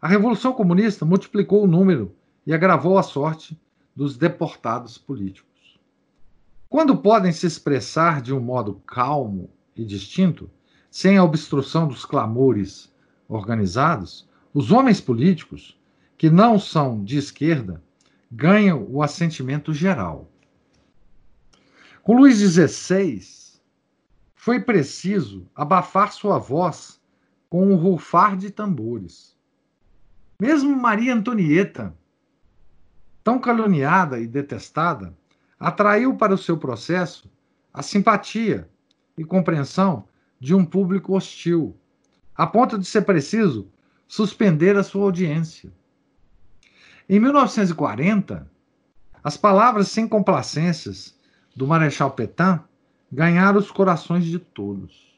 [0.01, 2.15] A Revolução Comunista multiplicou o número
[2.45, 3.59] e agravou a sorte
[3.95, 5.79] dos deportados políticos.
[6.67, 10.49] Quando podem se expressar de um modo calmo e distinto,
[10.89, 12.91] sem a obstrução dos clamores
[13.27, 15.79] organizados, os homens políticos,
[16.17, 17.83] que não são de esquerda,
[18.31, 20.31] ganham o assentimento geral.
[22.01, 23.21] Com Luís XVI,
[24.39, 26.97] foi preciso abafar sua voz
[27.49, 29.35] com o rufar de tambores.
[30.39, 31.93] Mesmo Maria Antonieta,
[33.21, 35.13] tão caluniada e detestada,
[35.59, 37.29] atraiu para o seu processo
[37.73, 38.69] a simpatia
[39.17, 40.05] e compreensão
[40.39, 41.75] de um público hostil,
[42.33, 43.69] a ponto de ser preciso
[44.07, 45.69] suspender a sua audiência.
[47.09, 48.49] Em 1940,
[49.21, 51.13] as palavras sem complacências
[51.53, 52.68] do Marechal Petain
[53.11, 55.09] ganhar os corações de todos.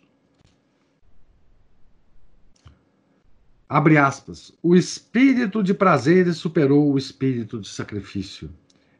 [3.68, 4.52] Abre aspas.
[4.62, 8.50] O espírito de prazeres superou o espírito de sacrifício.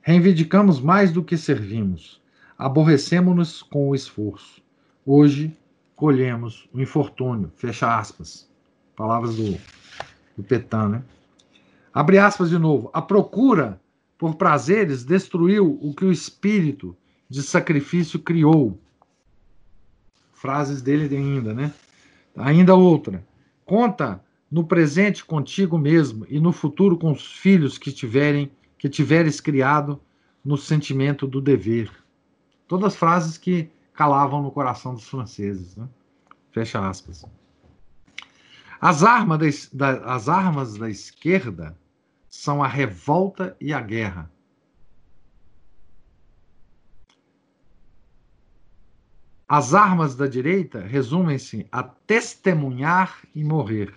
[0.02, 2.22] Reivindicamos mais do que servimos.
[2.58, 4.62] Aborrecemos-nos com o esforço.
[5.06, 5.56] Hoje
[5.96, 7.52] colhemos o infortúnio.
[7.56, 8.50] Fecha aspas.
[8.96, 9.58] Palavras do,
[10.38, 11.04] do Petan, né?
[11.94, 12.90] Abre aspas de novo.
[12.94, 13.80] A procura
[14.18, 16.96] por prazeres destruiu o que o espírito
[17.32, 18.78] de sacrifício criou.
[20.34, 21.74] Frases dele ainda, né?
[22.36, 23.26] Ainda outra.
[23.64, 24.22] Conta
[24.52, 30.02] no presente contigo mesmo e no futuro com os filhos que tiverem que tiveres criado
[30.44, 31.90] no sentimento do dever.
[32.68, 35.88] Todas frases que calavam no coração dos franceses, né?
[36.52, 37.24] Fecha aspas.
[38.82, 41.78] As armas da, as armas da esquerda
[42.28, 44.30] são a revolta e a guerra.
[49.54, 53.94] As armas da direita resumem-se a testemunhar e morrer.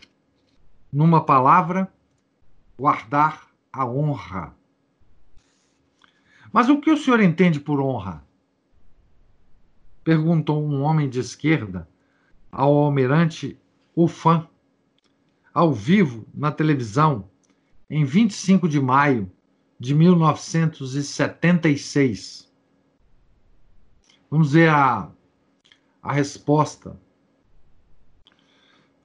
[0.93, 1.89] Numa palavra,
[2.77, 4.53] guardar a honra.
[6.53, 8.27] Mas o que o senhor entende por honra?
[10.03, 11.89] Perguntou um homem de esquerda
[12.51, 13.57] ao almirante
[13.95, 14.49] Ufan
[15.55, 17.31] ao vivo na televisão
[17.89, 19.31] em 25 de maio
[19.79, 22.53] de 1976.
[24.29, 25.13] Vamos ver a,
[26.05, 27.01] a resposta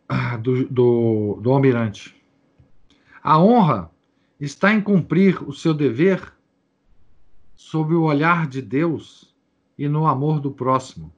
[0.10, 2.14] ah, do, do, do almirante.
[3.24, 3.90] A honra
[4.38, 6.34] está em cumprir o seu dever
[7.56, 9.34] sob o olhar de Deus
[9.78, 11.14] e no amor do próximo,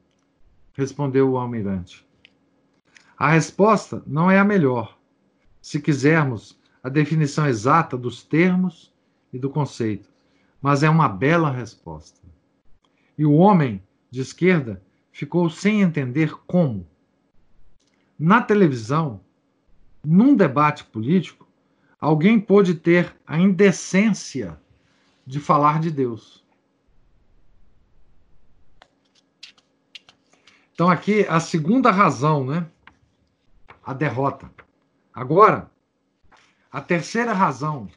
[0.74, 2.08] respondeu o almirante.
[3.18, 4.98] A resposta não é a melhor,
[5.62, 8.94] se quisermos, a definição exata dos termos
[9.34, 10.10] e do conceito,
[10.62, 12.22] mas é uma bela resposta.
[13.18, 16.88] E o homem de esquerda ficou sem entender como.
[18.18, 19.22] Na televisão,
[20.04, 21.48] num debate político,
[22.00, 24.60] alguém pôde ter a indecência
[25.26, 26.44] de falar de Deus.
[30.74, 32.68] Então, aqui a segunda razão, né?
[33.84, 34.52] A derrota.
[35.14, 35.70] Agora,
[36.72, 37.88] a terceira razão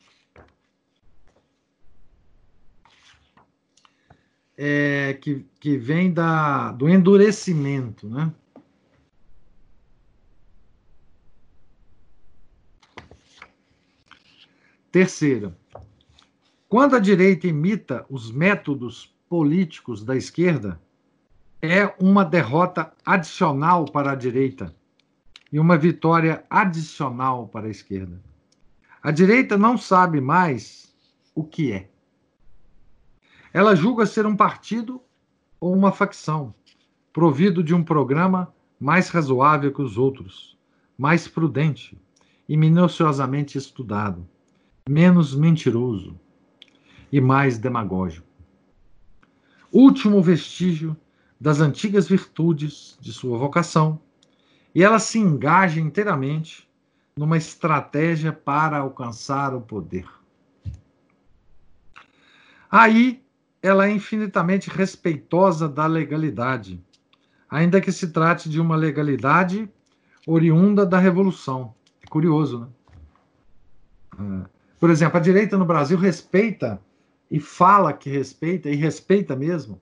[4.56, 8.32] é que, que vem da, do endurecimento, né?
[14.90, 15.56] Terceira,
[16.68, 20.80] quando a direita imita os métodos políticos da esquerda,
[21.60, 24.74] é uma derrota adicional para a direita
[25.50, 28.22] e uma vitória adicional para a esquerda.
[29.02, 30.94] A direita não sabe mais
[31.34, 31.90] o que é.
[33.54, 35.00] Ela julga ser um partido
[35.60, 36.52] ou uma facção,
[37.12, 40.58] provido de um programa mais razoável que os outros,
[40.98, 41.96] mais prudente
[42.48, 44.28] e minuciosamente estudado,
[44.88, 46.18] menos mentiroso
[47.12, 48.26] e mais demagógico.
[49.72, 50.96] Último vestígio
[51.40, 54.00] das antigas virtudes de sua vocação,
[54.74, 56.68] e ela se engaja inteiramente
[57.16, 60.08] numa estratégia para alcançar o poder.
[62.68, 63.23] Aí
[63.64, 66.78] ela é infinitamente respeitosa da legalidade,
[67.48, 69.66] ainda que se trate de uma legalidade
[70.26, 71.74] oriunda da revolução.
[72.02, 74.42] É curioso, né?
[74.42, 74.48] É.
[74.78, 76.78] Por exemplo, a direita no Brasil respeita
[77.30, 79.80] e fala que respeita, e respeita mesmo,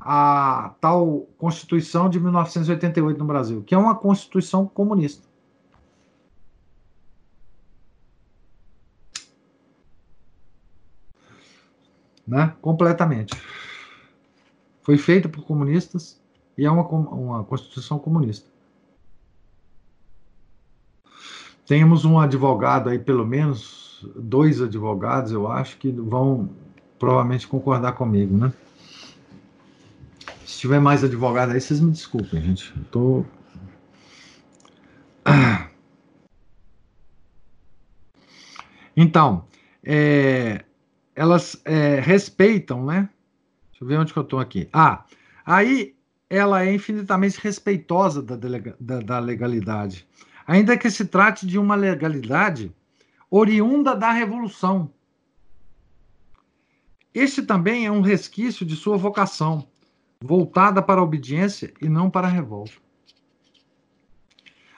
[0.00, 5.28] a tal Constituição de 1988 no Brasil, que é uma Constituição comunista.
[12.26, 12.52] Né?
[12.60, 13.34] Completamente.
[14.82, 16.20] Foi feita por comunistas
[16.56, 18.48] e é uma, uma Constituição comunista.
[21.66, 26.48] Temos um advogado aí, pelo menos dois advogados, eu acho, que vão
[26.98, 28.52] provavelmente concordar comigo, né?
[30.44, 32.72] Se tiver mais advogado aí, vocês me desculpem, gente.
[32.76, 33.24] Eu tô.
[38.98, 39.44] Então,
[39.84, 40.64] é,
[41.16, 43.08] elas é, respeitam, né?
[43.70, 44.68] Deixa eu ver onde que eu estou aqui.
[44.72, 45.04] Ah,
[45.44, 45.96] aí
[46.28, 48.36] ela é infinitamente respeitosa da,
[48.78, 50.06] da, da legalidade,
[50.46, 52.72] ainda que se trate de uma legalidade
[53.30, 54.92] oriunda da revolução.
[57.14, 59.66] Este também é um resquício de sua vocação
[60.20, 62.72] voltada para a obediência e não para a revolta.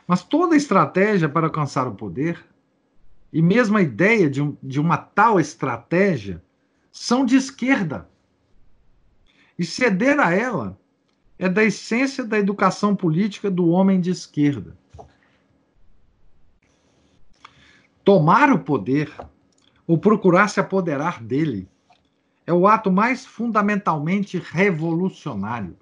[0.06, 2.47] Mas toda estratégia para alcançar o poder,
[3.32, 6.42] e mesmo a ideia de, um, de uma tal estratégia,
[6.90, 8.08] são de esquerda.
[9.58, 10.78] E ceder a ela
[11.38, 14.76] é da essência da educação política do homem de esquerda.
[18.02, 19.14] Tomar o poder,
[19.86, 21.68] ou procurar se apoderar dele,
[22.46, 25.76] é o ato mais fundamentalmente revolucionário.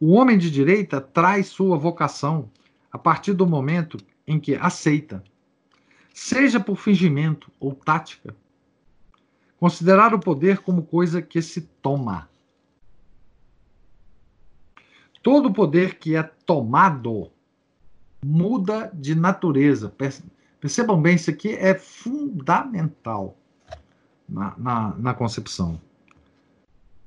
[0.00, 2.50] O homem de direita traz sua vocação
[2.90, 5.22] a partir do momento em que aceita,
[6.12, 8.34] seja por fingimento ou tática,
[9.58, 12.28] considerar o poder como coisa que se toma.
[15.22, 17.30] Todo poder que é tomado
[18.24, 19.92] muda de natureza.
[20.60, 23.36] Percebam bem, isso aqui é fundamental
[24.28, 25.80] na, na, na concepção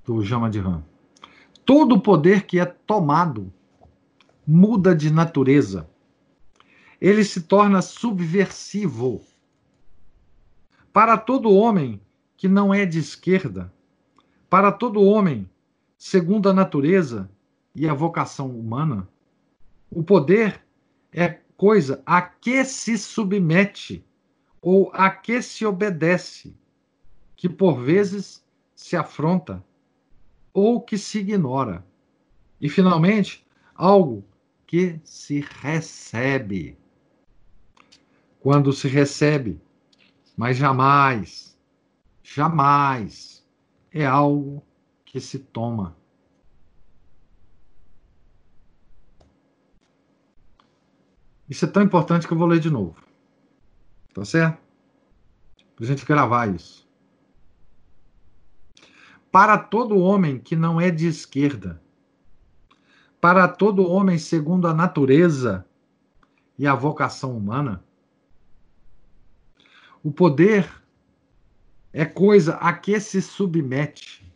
[0.06, 0.84] do Jama de Han.
[1.66, 3.52] Todo poder que é tomado
[4.46, 5.88] muda de natureza.
[7.02, 9.22] Ele se torna subversivo.
[10.92, 12.02] Para todo homem
[12.36, 13.72] que não é de esquerda,
[14.50, 15.50] para todo homem,
[15.98, 17.30] segundo a natureza
[17.76, 19.08] e a vocação humana,
[19.92, 20.62] o poder
[21.12, 24.06] é coisa a que se submete
[24.62, 26.56] ou a que se obedece,
[27.36, 28.44] que por vezes
[28.76, 29.64] se afronta
[30.54, 31.86] ou que se ignora.
[32.60, 33.46] E, finalmente,
[33.76, 34.26] algo
[34.66, 36.78] que se recebe.
[38.40, 39.62] Quando se recebe,
[40.36, 41.58] mas jamais,
[42.24, 43.46] jamais
[43.92, 44.64] é algo
[45.04, 45.98] que se toma.
[51.50, 52.96] Isso é tão importante que eu vou ler de novo.
[54.14, 54.60] Tá certo?
[55.76, 56.88] Para a gente gravar isso.
[59.32, 61.82] Para todo homem que não é de esquerda,
[63.20, 65.66] para todo homem segundo a natureza
[66.58, 67.84] e a vocação humana,
[70.04, 70.70] o poder
[71.92, 74.32] é coisa a que se submete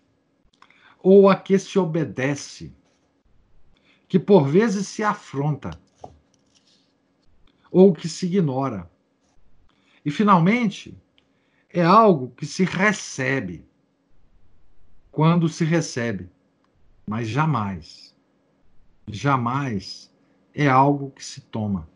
[0.99, 2.73] ou a que se obedece,
[4.07, 5.71] que por vezes se afronta
[7.71, 8.89] ou que se ignora.
[10.05, 10.97] E, finalmente,
[11.69, 13.65] é algo que se recebe
[15.11, 16.29] quando se recebe,
[17.05, 18.15] mas jamais,
[19.07, 20.11] jamais
[20.53, 21.87] é algo que se toma.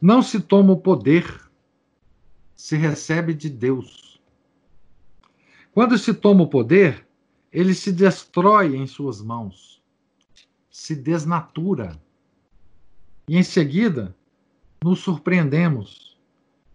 [0.00, 1.40] Não se toma o poder,
[2.54, 4.20] se recebe de Deus.
[5.72, 7.06] Quando se toma o poder,
[7.52, 9.82] ele se destrói em suas mãos,
[10.70, 12.00] se desnatura
[13.28, 14.14] e em seguida,
[14.84, 16.16] nos surpreendemos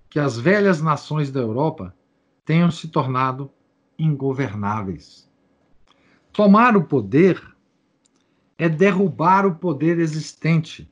[0.09, 1.95] que as velhas nações da Europa
[2.43, 3.49] tenham se tornado
[3.97, 5.29] ingovernáveis.
[6.33, 7.41] Tomar o poder
[8.57, 10.91] é derrubar o poder existente.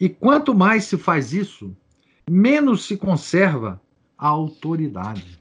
[0.00, 1.76] E quanto mais se faz isso,
[2.28, 3.78] menos se conserva
[4.16, 5.38] a autoridade.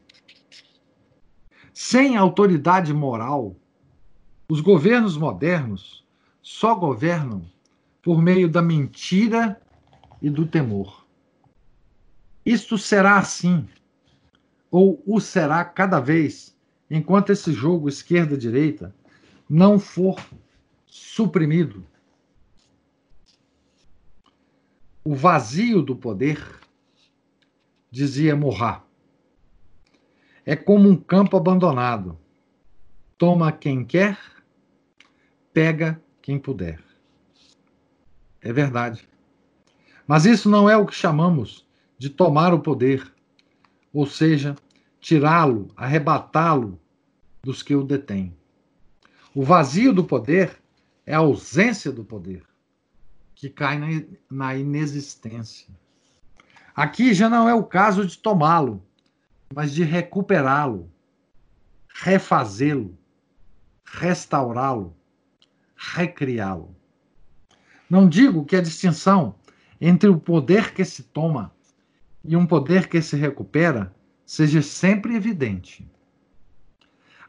[1.73, 3.55] Sem autoridade moral,
[4.49, 6.05] os governos modernos
[6.41, 7.49] só governam
[8.01, 9.61] por meio da mentira
[10.21, 11.05] e do temor.
[12.45, 13.65] Isto será assim,
[14.69, 16.53] ou o será cada vez,
[16.91, 18.93] enquanto esse jogo esquerda-direita
[19.49, 20.19] não for
[20.85, 21.85] suprimido.
[25.09, 26.39] O vazio do poder,
[27.89, 28.83] dizia Morra,
[30.45, 32.15] é como um campo abandonado.
[33.17, 34.19] Toma quem quer,
[35.51, 36.79] pega quem puder.
[38.39, 39.09] É verdade.
[40.05, 41.67] Mas isso não é o que chamamos
[41.97, 43.11] de tomar o poder,
[43.91, 44.55] ou seja,
[44.99, 46.79] tirá-lo, arrebatá-lo
[47.41, 48.37] dos que o detêm.
[49.33, 50.55] O vazio do poder
[51.03, 52.43] é a ausência do poder,
[53.39, 55.73] que cai na inexistência.
[56.75, 58.85] Aqui já não é o caso de tomá-lo,
[59.55, 60.91] mas de recuperá-lo,
[61.87, 62.97] refazê-lo,
[63.85, 64.93] restaurá-lo,
[65.73, 66.75] recriá-lo.
[67.89, 69.33] Não digo que a distinção
[69.79, 71.55] entre o poder que se toma
[72.25, 73.95] e um poder que se recupera
[74.25, 75.89] seja sempre evidente.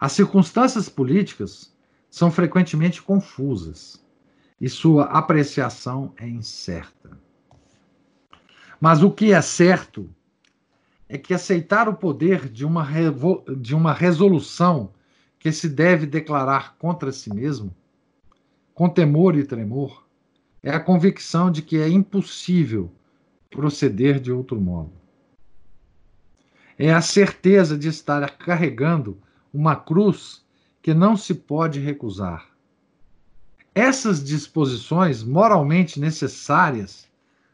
[0.00, 1.72] As circunstâncias políticas
[2.10, 4.04] são frequentemente confusas
[4.60, 7.18] e sua apreciação é incerta.
[8.80, 10.08] Mas o que é certo
[11.08, 12.86] é que aceitar o poder de uma,
[13.58, 14.92] de uma resolução
[15.38, 17.74] que se deve declarar contra si mesmo,
[18.74, 20.06] com temor e tremor,
[20.62, 22.92] é a convicção de que é impossível
[23.50, 24.92] proceder de outro modo.
[26.78, 29.18] É a certeza de estar carregando
[29.52, 30.44] uma cruz
[30.80, 32.49] que não se pode recusar.
[33.74, 37.08] Essas disposições moralmente necessárias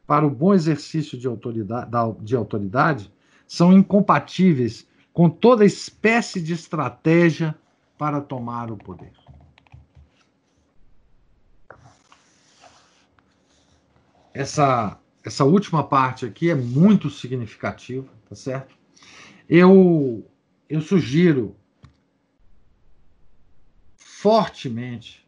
[0.07, 1.91] para o bom exercício de autoridade,
[2.21, 3.13] de autoridade
[3.47, 7.55] são incompatíveis com toda espécie de estratégia
[7.99, 9.13] para tomar o poder.
[14.37, 18.77] essa, essa última parte aqui é muito significativa, tá certo?
[19.49, 20.29] Eu,
[20.69, 21.57] eu sugiro
[23.97, 25.26] fortemente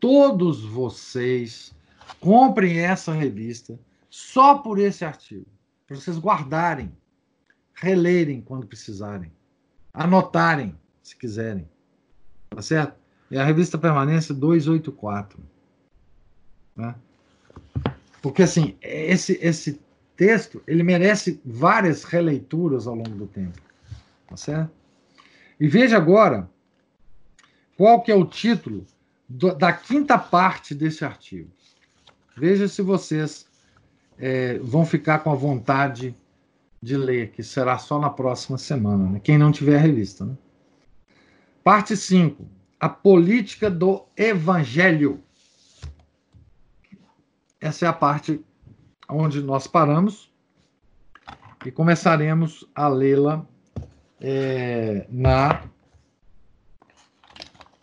[0.00, 1.74] todos vocês
[2.20, 5.46] comprem essa revista só por esse artigo,
[5.86, 6.92] para vocês guardarem,
[7.74, 9.32] relerem quando precisarem,
[9.92, 11.68] anotarem se quiserem,
[12.50, 12.96] tá certo?
[13.30, 15.38] É a revista Permanência 284.
[16.74, 16.94] Né?
[18.22, 19.80] Porque, assim, esse, esse
[20.16, 23.60] texto, ele merece várias releituras ao longo do tempo.
[24.26, 24.70] Tá certo?
[25.60, 26.48] E veja agora
[27.76, 28.84] qual que é o título
[29.28, 31.50] do, da quinta parte desse artigo.
[32.36, 33.46] Veja se vocês
[34.16, 36.16] é, vão ficar com a vontade
[36.80, 39.20] de ler, que será só na próxima semana, né?
[39.20, 40.24] quem não tiver a revista.
[40.24, 40.36] Né?
[41.62, 42.48] Parte 5.
[42.78, 45.22] A política do evangelho.
[47.60, 48.44] Essa é a parte
[49.08, 50.32] onde nós paramos
[51.66, 53.44] e começaremos a lê-la
[54.20, 55.64] é, na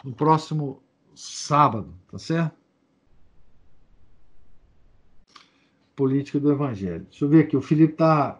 [0.04, 0.82] no próximo
[1.20, 2.56] sábado, tá certo?
[5.96, 7.06] Política do Evangelho.
[7.10, 8.40] Deixa eu ver aqui, o Felipe tá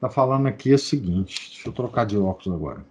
[0.00, 1.50] tá falando aqui o seguinte.
[1.52, 2.84] Deixa eu trocar de óculos agora.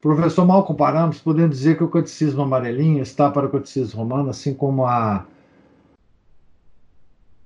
[0.00, 4.54] Professor, mal comparamos, podemos dizer que o catecismo amarelinho está para o catecismo romano, assim
[4.54, 5.26] como a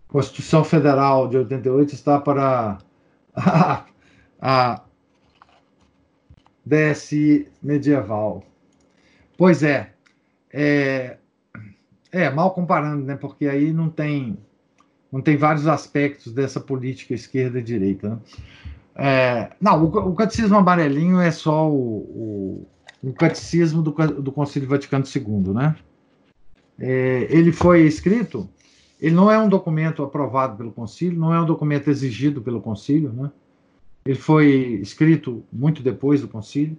[0.08, 2.78] Constituição Federal de 88 está para
[3.34, 3.84] a,
[4.40, 4.82] a
[6.64, 8.44] DSI medieval.
[9.36, 9.92] Pois é,
[10.52, 11.16] é,
[12.12, 13.16] é, mal comparando, né?
[13.16, 14.38] Porque aí não tem,
[15.10, 18.10] não tem vários aspectos dessa política esquerda e direita.
[18.10, 18.18] Né?
[18.94, 22.66] É, não, o, o, catecismo amarelinho é só o,
[23.02, 25.76] o, o catecismo do, do Concílio Vaticano II, né?
[26.78, 28.48] É, ele foi escrito
[29.00, 33.10] ele não é um documento aprovado pelo Concílio, não é um documento exigido pelo Concílio,
[33.12, 33.30] né?
[34.04, 36.76] Ele foi escrito muito depois do Concílio,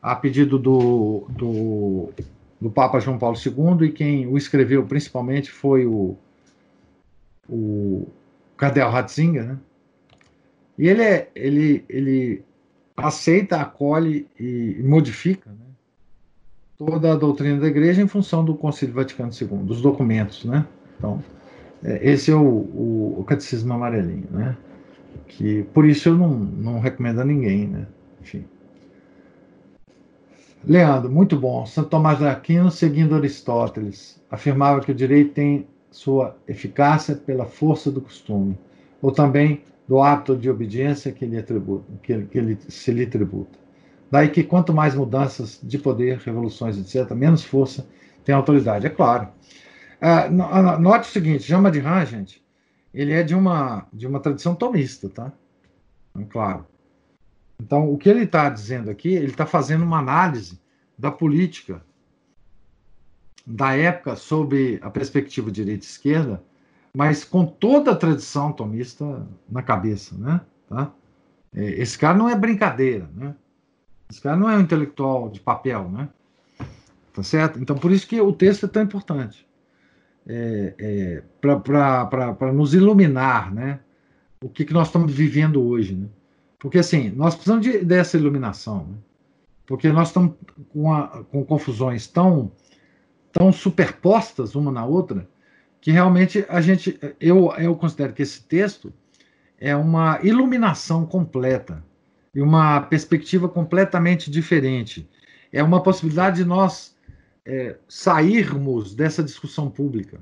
[0.00, 2.10] a pedido do, do,
[2.60, 6.16] do Papa João Paulo II, e quem o escreveu principalmente foi o,
[7.48, 8.06] o
[8.56, 9.58] Cardeal Ratzinger, né?
[10.76, 12.42] E ele, é, ele, ele
[12.96, 15.56] aceita, acolhe e modifica né?
[16.76, 20.66] toda a doutrina da Igreja em função do Concílio Vaticano II, dos documentos, né?
[20.98, 21.22] Então,
[21.82, 24.56] é, esse é o, o, o, catecismo amarelinho, né?
[25.26, 27.86] Que, por isso eu não, não recomendo a ninguém, né?
[28.20, 28.44] Enfim.
[30.66, 31.66] Leandro, muito bom.
[31.66, 37.90] Santo Tomás de Aquino, seguindo Aristóteles, afirmava que o direito tem sua eficácia pela força
[37.90, 38.58] do costume,
[39.00, 43.58] ou também do hábito de obediência que ele, atributa, que que se lhe tributa.
[44.10, 47.86] Daí que quanto mais mudanças de poder, revoluções, etc., menos força
[48.24, 48.86] tem a autoridade.
[48.86, 49.28] É claro.
[50.00, 52.43] Ah, ah, note o seguinte, Jama de Han, gente,
[52.94, 55.32] ele é de uma, de uma tradição tomista, tá?
[56.10, 56.66] Então, claro.
[57.60, 60.60] Então, o que ele está dizendo aqui, ele está fazendo uma análise
[60.96, 61.84] da política
[63.44, 66.42] da época sob a perspectiva direita-esquerda,
[66.96, 70.40] mas com toda a tradição tomista na cabeça, né?
[70.68, 70.92] Tá?
[71.52, 73.34] É, esse cara não é brincadeira, né?
[74.08, 76.08] Esse cara não é um intelectual de papel, né?
[77.12, 77.58] Tá certo?
[77.58, 79.46] Então, por isso que o texto é tão importante
[80.26, 83.80] é, é, para nos iluminar, né?
[84.42, 86.06] O que, que nós estamos vivendo hoje, né?
[86.58, 88.96] Porque assim, nós precisamos de, dessa iluminação, né?
[89.66, 90.34] porque nós estamos
[90.70, 92.50] com, a, com confusões tão,
[93.32, 95.28] tão superpostas uma na outra
[95.80, 98.90] que realmente a gente, eu, eu considero que esse texto
[99.58, 101.84] é uma iluminação completa
[102.34, 105.06] e uma perspectiva completamente diferente.
[105.52, 106.93] É uma possibilidade de nós
[107.46, 110.20] é, sairmos dessa discussão pública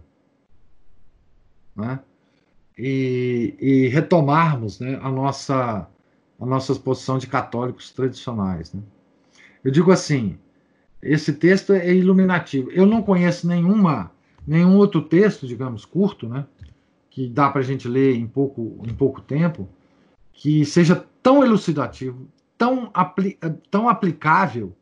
[1.75, 2.01] né?
[2.77, 5.89] e, e, retomarmos né, a, nossa,
[6.41, 8.73] a nossa posição de católicos tradicionais.
[8.73, 8.83] Né?
[9.63, 10.39] Eu digo assim,
[11.01, 12.71] esse texto é iluminativo.
[12.71, 14.11] Eu não conheço nenhuma,
[14.47, 16.47] nenhum outro texto, digamos, curto, né,
[17.11, 19.69] que dá para a gente ler em pouco, em pouco tempo,
[20.33, 22.27] que seja tão elucidativo,
[22.59, 23.39] tão, apli
[23.71, 24.75] tão aplicável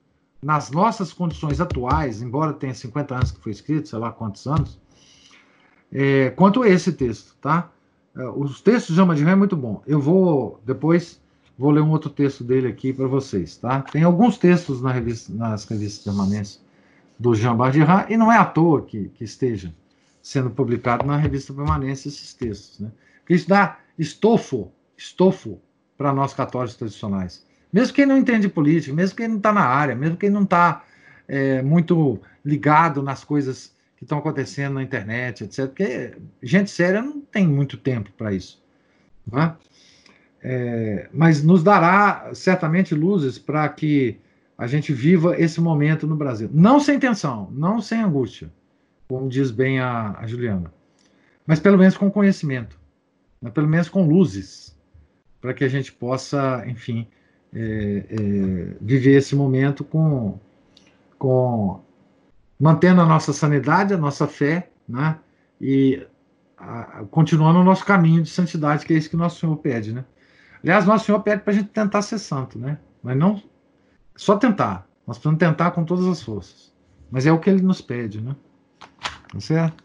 [0.42, 4.78] nas nossas condições atuais, embora tenha 50 anos que foi escrito, sei lá quantos anos,
[5.92, 7.70] é, quanto esse texto, tá?
[8.16, 9.82] É, os textos de Alma é muito bom.
[9.86, 11.20] Eu vou depois
[11.58, 13.82] vou ler um outro texto dele aqui para vocês, tá?
[13.82, 16.64] Tem alguns textos na revista, nas revistas permanentes
[17.18, 19.74] do Jean Bardiran e não é à toa que, que esteja
[20.22, 22.90] sendo publicado na revista permanente esses textos, né?
[23.20, 25.60] Porque isso dá estofo, estofo
[25.98, 27.44] para nós católicos tradicionais.
[27.72, 30.84] Mesmo quem não entende política, mesmo quem não está na área, mesmo quem não está
[31.28, 35.66] é, muito ligado nas coisas que estão acontecendo na internet, etc.
[35.66, 38.60] Porque gente séria não tem muito tempo para isso.
[39.32, 39.52] É?
[40.42, 44.18] É, mas nos dará certamente luzes para que
[44.56, 46.50] a gente viva esse momento no Brasil.
[46.52, 48.50] Não sem tensão, não sem angústia,
[49.06, 50.72] como diz bem a, a Juliana,
[51.46, 52.78] mas pelo menos com conhecimento,
[53.40, 53.50] né?
[53.50, 54.76] pelo menos com luzes,
[55.40, 57.06] para que a gente possa, enfim,
[57.54, 60.38] é, é, viver esse momento com,
[61.18, 61.80] com
[62.58, 65.18] mantendo a nossa sanidade, a nossa fé, né?
[65.60, 66.06] E
[66.56, 70.04] a, continuando o nosso caminho de santidade, que é isso que nosso Senhor pede, né?
[70.62, 72.78] Aliás, nosso Senhor pede para a gente tentar ser santo, né?
[73.02, 73.42] Mas não
[74.14, 74.86] só tentar.
[75.06, 76.72] Nós precisamos tentar com todas as forças.
[77.10, 78.36] Mas é o que ele nos pede, né?
[79.32, 79.82] Tá certo?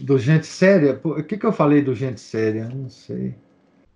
[0.00, 1.00] Do gente séria?
[1.04, 2.68] O que, que eu falei do gente séria?
[2.68, 3.36] Não sei.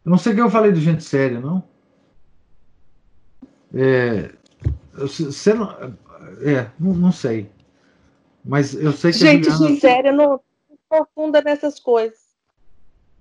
[0.08, 1.62] Eu não sei o que eu falei do gente séria, não.
[3.74, 4.32] É,
[4.94, 5.70] você não,
[6.40, 7.50] é, não, não, sei.
[8.42, 9.18] Mas eu sei que.
[9.18, 9.78] Gente, Juliana...
[9.78, 10.40] séria não
[10.88, 12.20] profunda nessas coisas.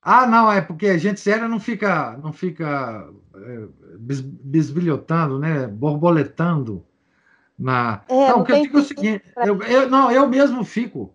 [0.01, 3.67] Ah, não, é porque gente séria não fica, não fica é,
[4.41, 5.67] bisbilhotando, né?
[5.67, 6.85] Borboletando
[7.59, 8.01] na.
[8.07, 11.13] É, não, o que eu digo é o seguinte, eu, eu, não, eu mesmo fico.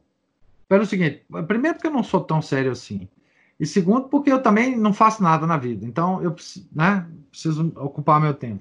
[0.68, 3.08] Pelo seguinte, primeiro porque eu não sou tão sério assim.
[3.62, 5.86] E segundo, porque eu também não faço nada na vida.
[5.86, 6.34] Então, eu
[6.74, 8.60] né, preciso ocupar meu tempo.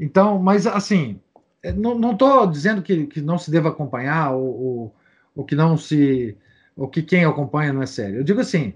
[0.00, 1.20] Então, mas assim,
[1.62, 4.96] é, não estou dizendo que, que não se deva acompanhar ou, ou,
[5.36, 6.34] ou, que não se.
[6.74, 8.20] ou que quem acompanha não é sério.
[8.20, 8.72] Eu digo assim,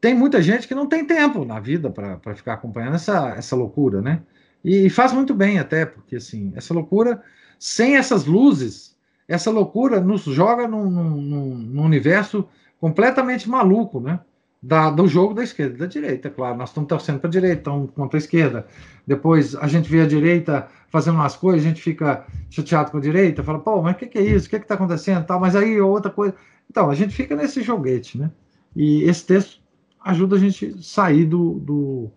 [0.00, 4.00] tem muita gente que não tem tempo na vida para ficar acompanhando essa, essa loucura,
[4.00, 4.22] né?
[4.64, 7.22] E, e, faz muito bem até, porque assim, essa loucura,
[7.58, 8.96] sem essas luzes,
[9.28, 12.48] essa loucura nos joga num, num, num universo
[12.80, 14.20] completamente maluco, né?
[14.60, 16.56] Da, do jogo da esquerda e da direita, claro.
[16.56, 18.66] Nós estamos torcendo para a direita, estamos contra a esquerda.
[19.06, 23.00] Depois a gente vê a direita fazendo umas coisas, a gente fica chateado com a
[23.00, 24.46] direita, fala, pô, mas o que, que, é isso?
[24.46, 25.24] O que está acontecendo?
[25.24, 26.34] Tal, mas aí outra coisa.
[26.68, 28.30] Então, a gente fica nesse joguete, né?
[28.74, 29.60] E esse texto
[30.04, 32.10] ajuda a gente a sair do, do,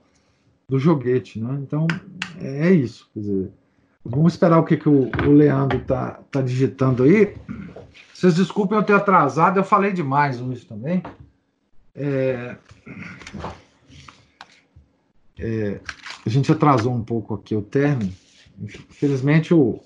[0.67, 1.59] do joguete, né?
[1.61, 1.85] Então,
[2.39, 3.09] é, isso.
[3.13, 3.51] Quer dizer,
[4.03, 7.35] vamos esperar o que, que o, o Leandro tá, tá digitando aí.
[8.13, 11.01] Vocês desculpem eu ter atrasado, eu falei demais hoje também.
[11.95, 12.55] É,
[15.39, 15.79] é,
[16.25, 18.13] a gente atrasou um pouco aqui o término.
[18.59, 19.79] Infelizmente, o,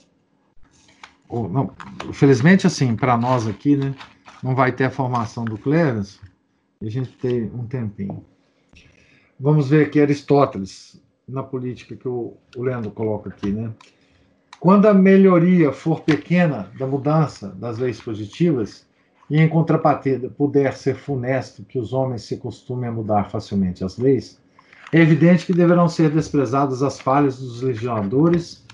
[1.30, 1.73] o não,
[2.14, 3.95] felizmente assim, para nós aqui, né,
[4.44, 5.57] não vai ter a formação do
[6.82, 8.23] e a gente tem um tempinho.
[9.40, 13.73] Vamos ver aqui Aristóteles, na política que o, o Leandro coloca aqui, né?
[14.66, 18.84] Quando a melhoria for pequena da mudança das leis positivas,
[19.30, 24.00] e em contrapartida puder ser funesto que os homens se costumem a mudar facilmente as
[24.00, 24.42] leis,
[24.92, 28.66] é evidente que deverão ser desprezadas as falhas dos legisladores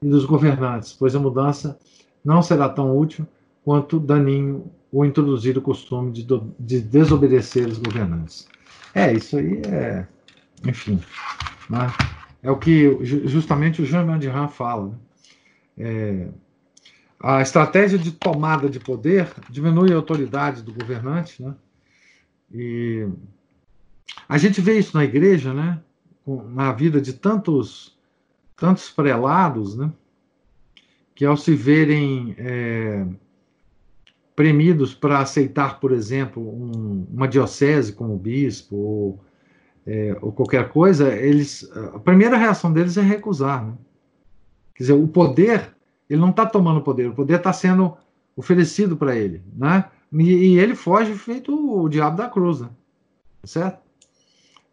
[0.00, 1.78] e dos governantes, pois a mudança
[2.24, 3.26] não será tão útil
[3.62, 8.48] quanto daninho o introduzir o costume de, do, de desobedecer os governantes.
[8.94, 10.06] É, isso aí é,
[10.66, 10.98] enfim,
[11.68, 11.92] né?
[12.42, 14.86] é o que justamente o Jean Mandiran fala.
[14.86, 14.94] Né?
[15.78, 16.28] É,
[17.20, 21.54] a estratégia de tomada de poder diminui a autoridade do governante, né?
[22.52, 23.08] E
[24.28, 25.80] a gente vê isso na igreja, né?
[26.26, 27.96] Na vida de tantos
[28.56, 29.92] tantos prelados, né?
[31.14, 33.06] Que ao se verem é,
[34.34, 39.24] premidos para aceitar, por exemplo, um, uma diocese como bispo ou,
[39.86, 43.74] é, ou, qualquer coisa, eles a primeira reação deles é recusar, né?
[44.76, 45.76] Quer dizer, o poder
[46.08, 47.96] ele não está tomando poder, o poder está sendo
[48.36, 49.90] oferecido para ele, né?
[50.12, 52.70] E, e, ele foge feito o diabo da cruz, né?
[53.42, 53.80] certo?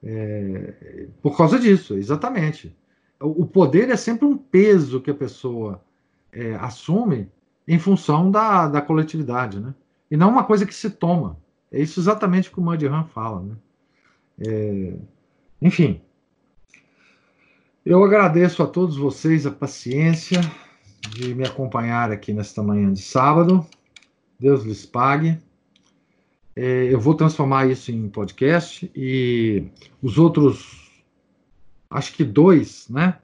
[0.03, 2.75] É, por causa disso, exatamente.
[3.19, 5.83] O, o, poder é sempre um peso que a pessoa
[6.31, 7.31] é, assume
[7.67, 9.73] em função da, da coletividade, né?
[10.11, 11.37] E não uma coisa que se toma.
[11.71, 13.55] É isso exatamente que o Mandiran fala, né?
[14.39, 14.93] É,
[15.61, 16.01] enfim,
[17.85, 20.39] eu agradeço a todos vocês a paciência,
[21.09, 23.65] de me acompanhar aqui nesta manhã de sábado.
[24.39, 25.37] Deus lhes pague.
[26.55, 29.65] É, eu vou transformar isso em podcast e
[30.01, 31.03] os outros,
[31.89, 33.19] acho que dois, né?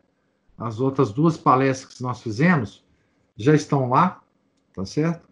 [0.57, 2.83] As outras duas palestras que nós fizemos
[3.37, 4.21] já estão lá,
[4.75, 5.27] tá certo?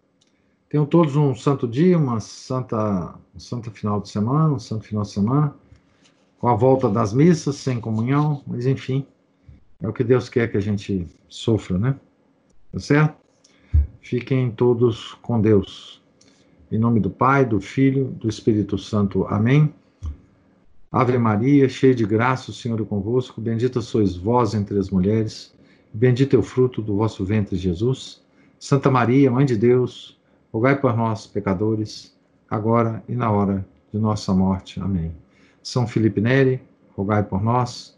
[0.70, 5.02] Tenham todos um santo dia, uma santa, um santo final de semana, um santo final
[5.02, 5.54] de semana,
[6.38, 9.06] com a volta das missas, sem comunhão, mas enfim,
[9.80, 11.94] é o que Deus quer que a gente sofra, né?
[12.72, 13.16] Tá certo?
[14.00, 16.02] Fiquem todos com Deus.
[16.70, 19.24] Em nome do Pai, do Filho, do Espírito Santo.
[19.26, 19.72] Amém.
[20.90, 23.40] Ave Maria, cheia de graça, o Senhor é convosco.
[23.40, 25.54] Bendita sois vós entre as mulheres.
[25.92, 28.22] Bendito é o fruto do vosso ventre, Jesus.
[28.58, 30.18] Santa Maria, Mãe de Deus,
[30.52, 32.16] rogai por nós, pecadores,
[32.50, 34.80] agora e na hora de nossa morte.
[34.80, 35.12] Amém.
[35.62, 36.60] São Felipe Neri,
[36.96, 37.97] rogai por nós.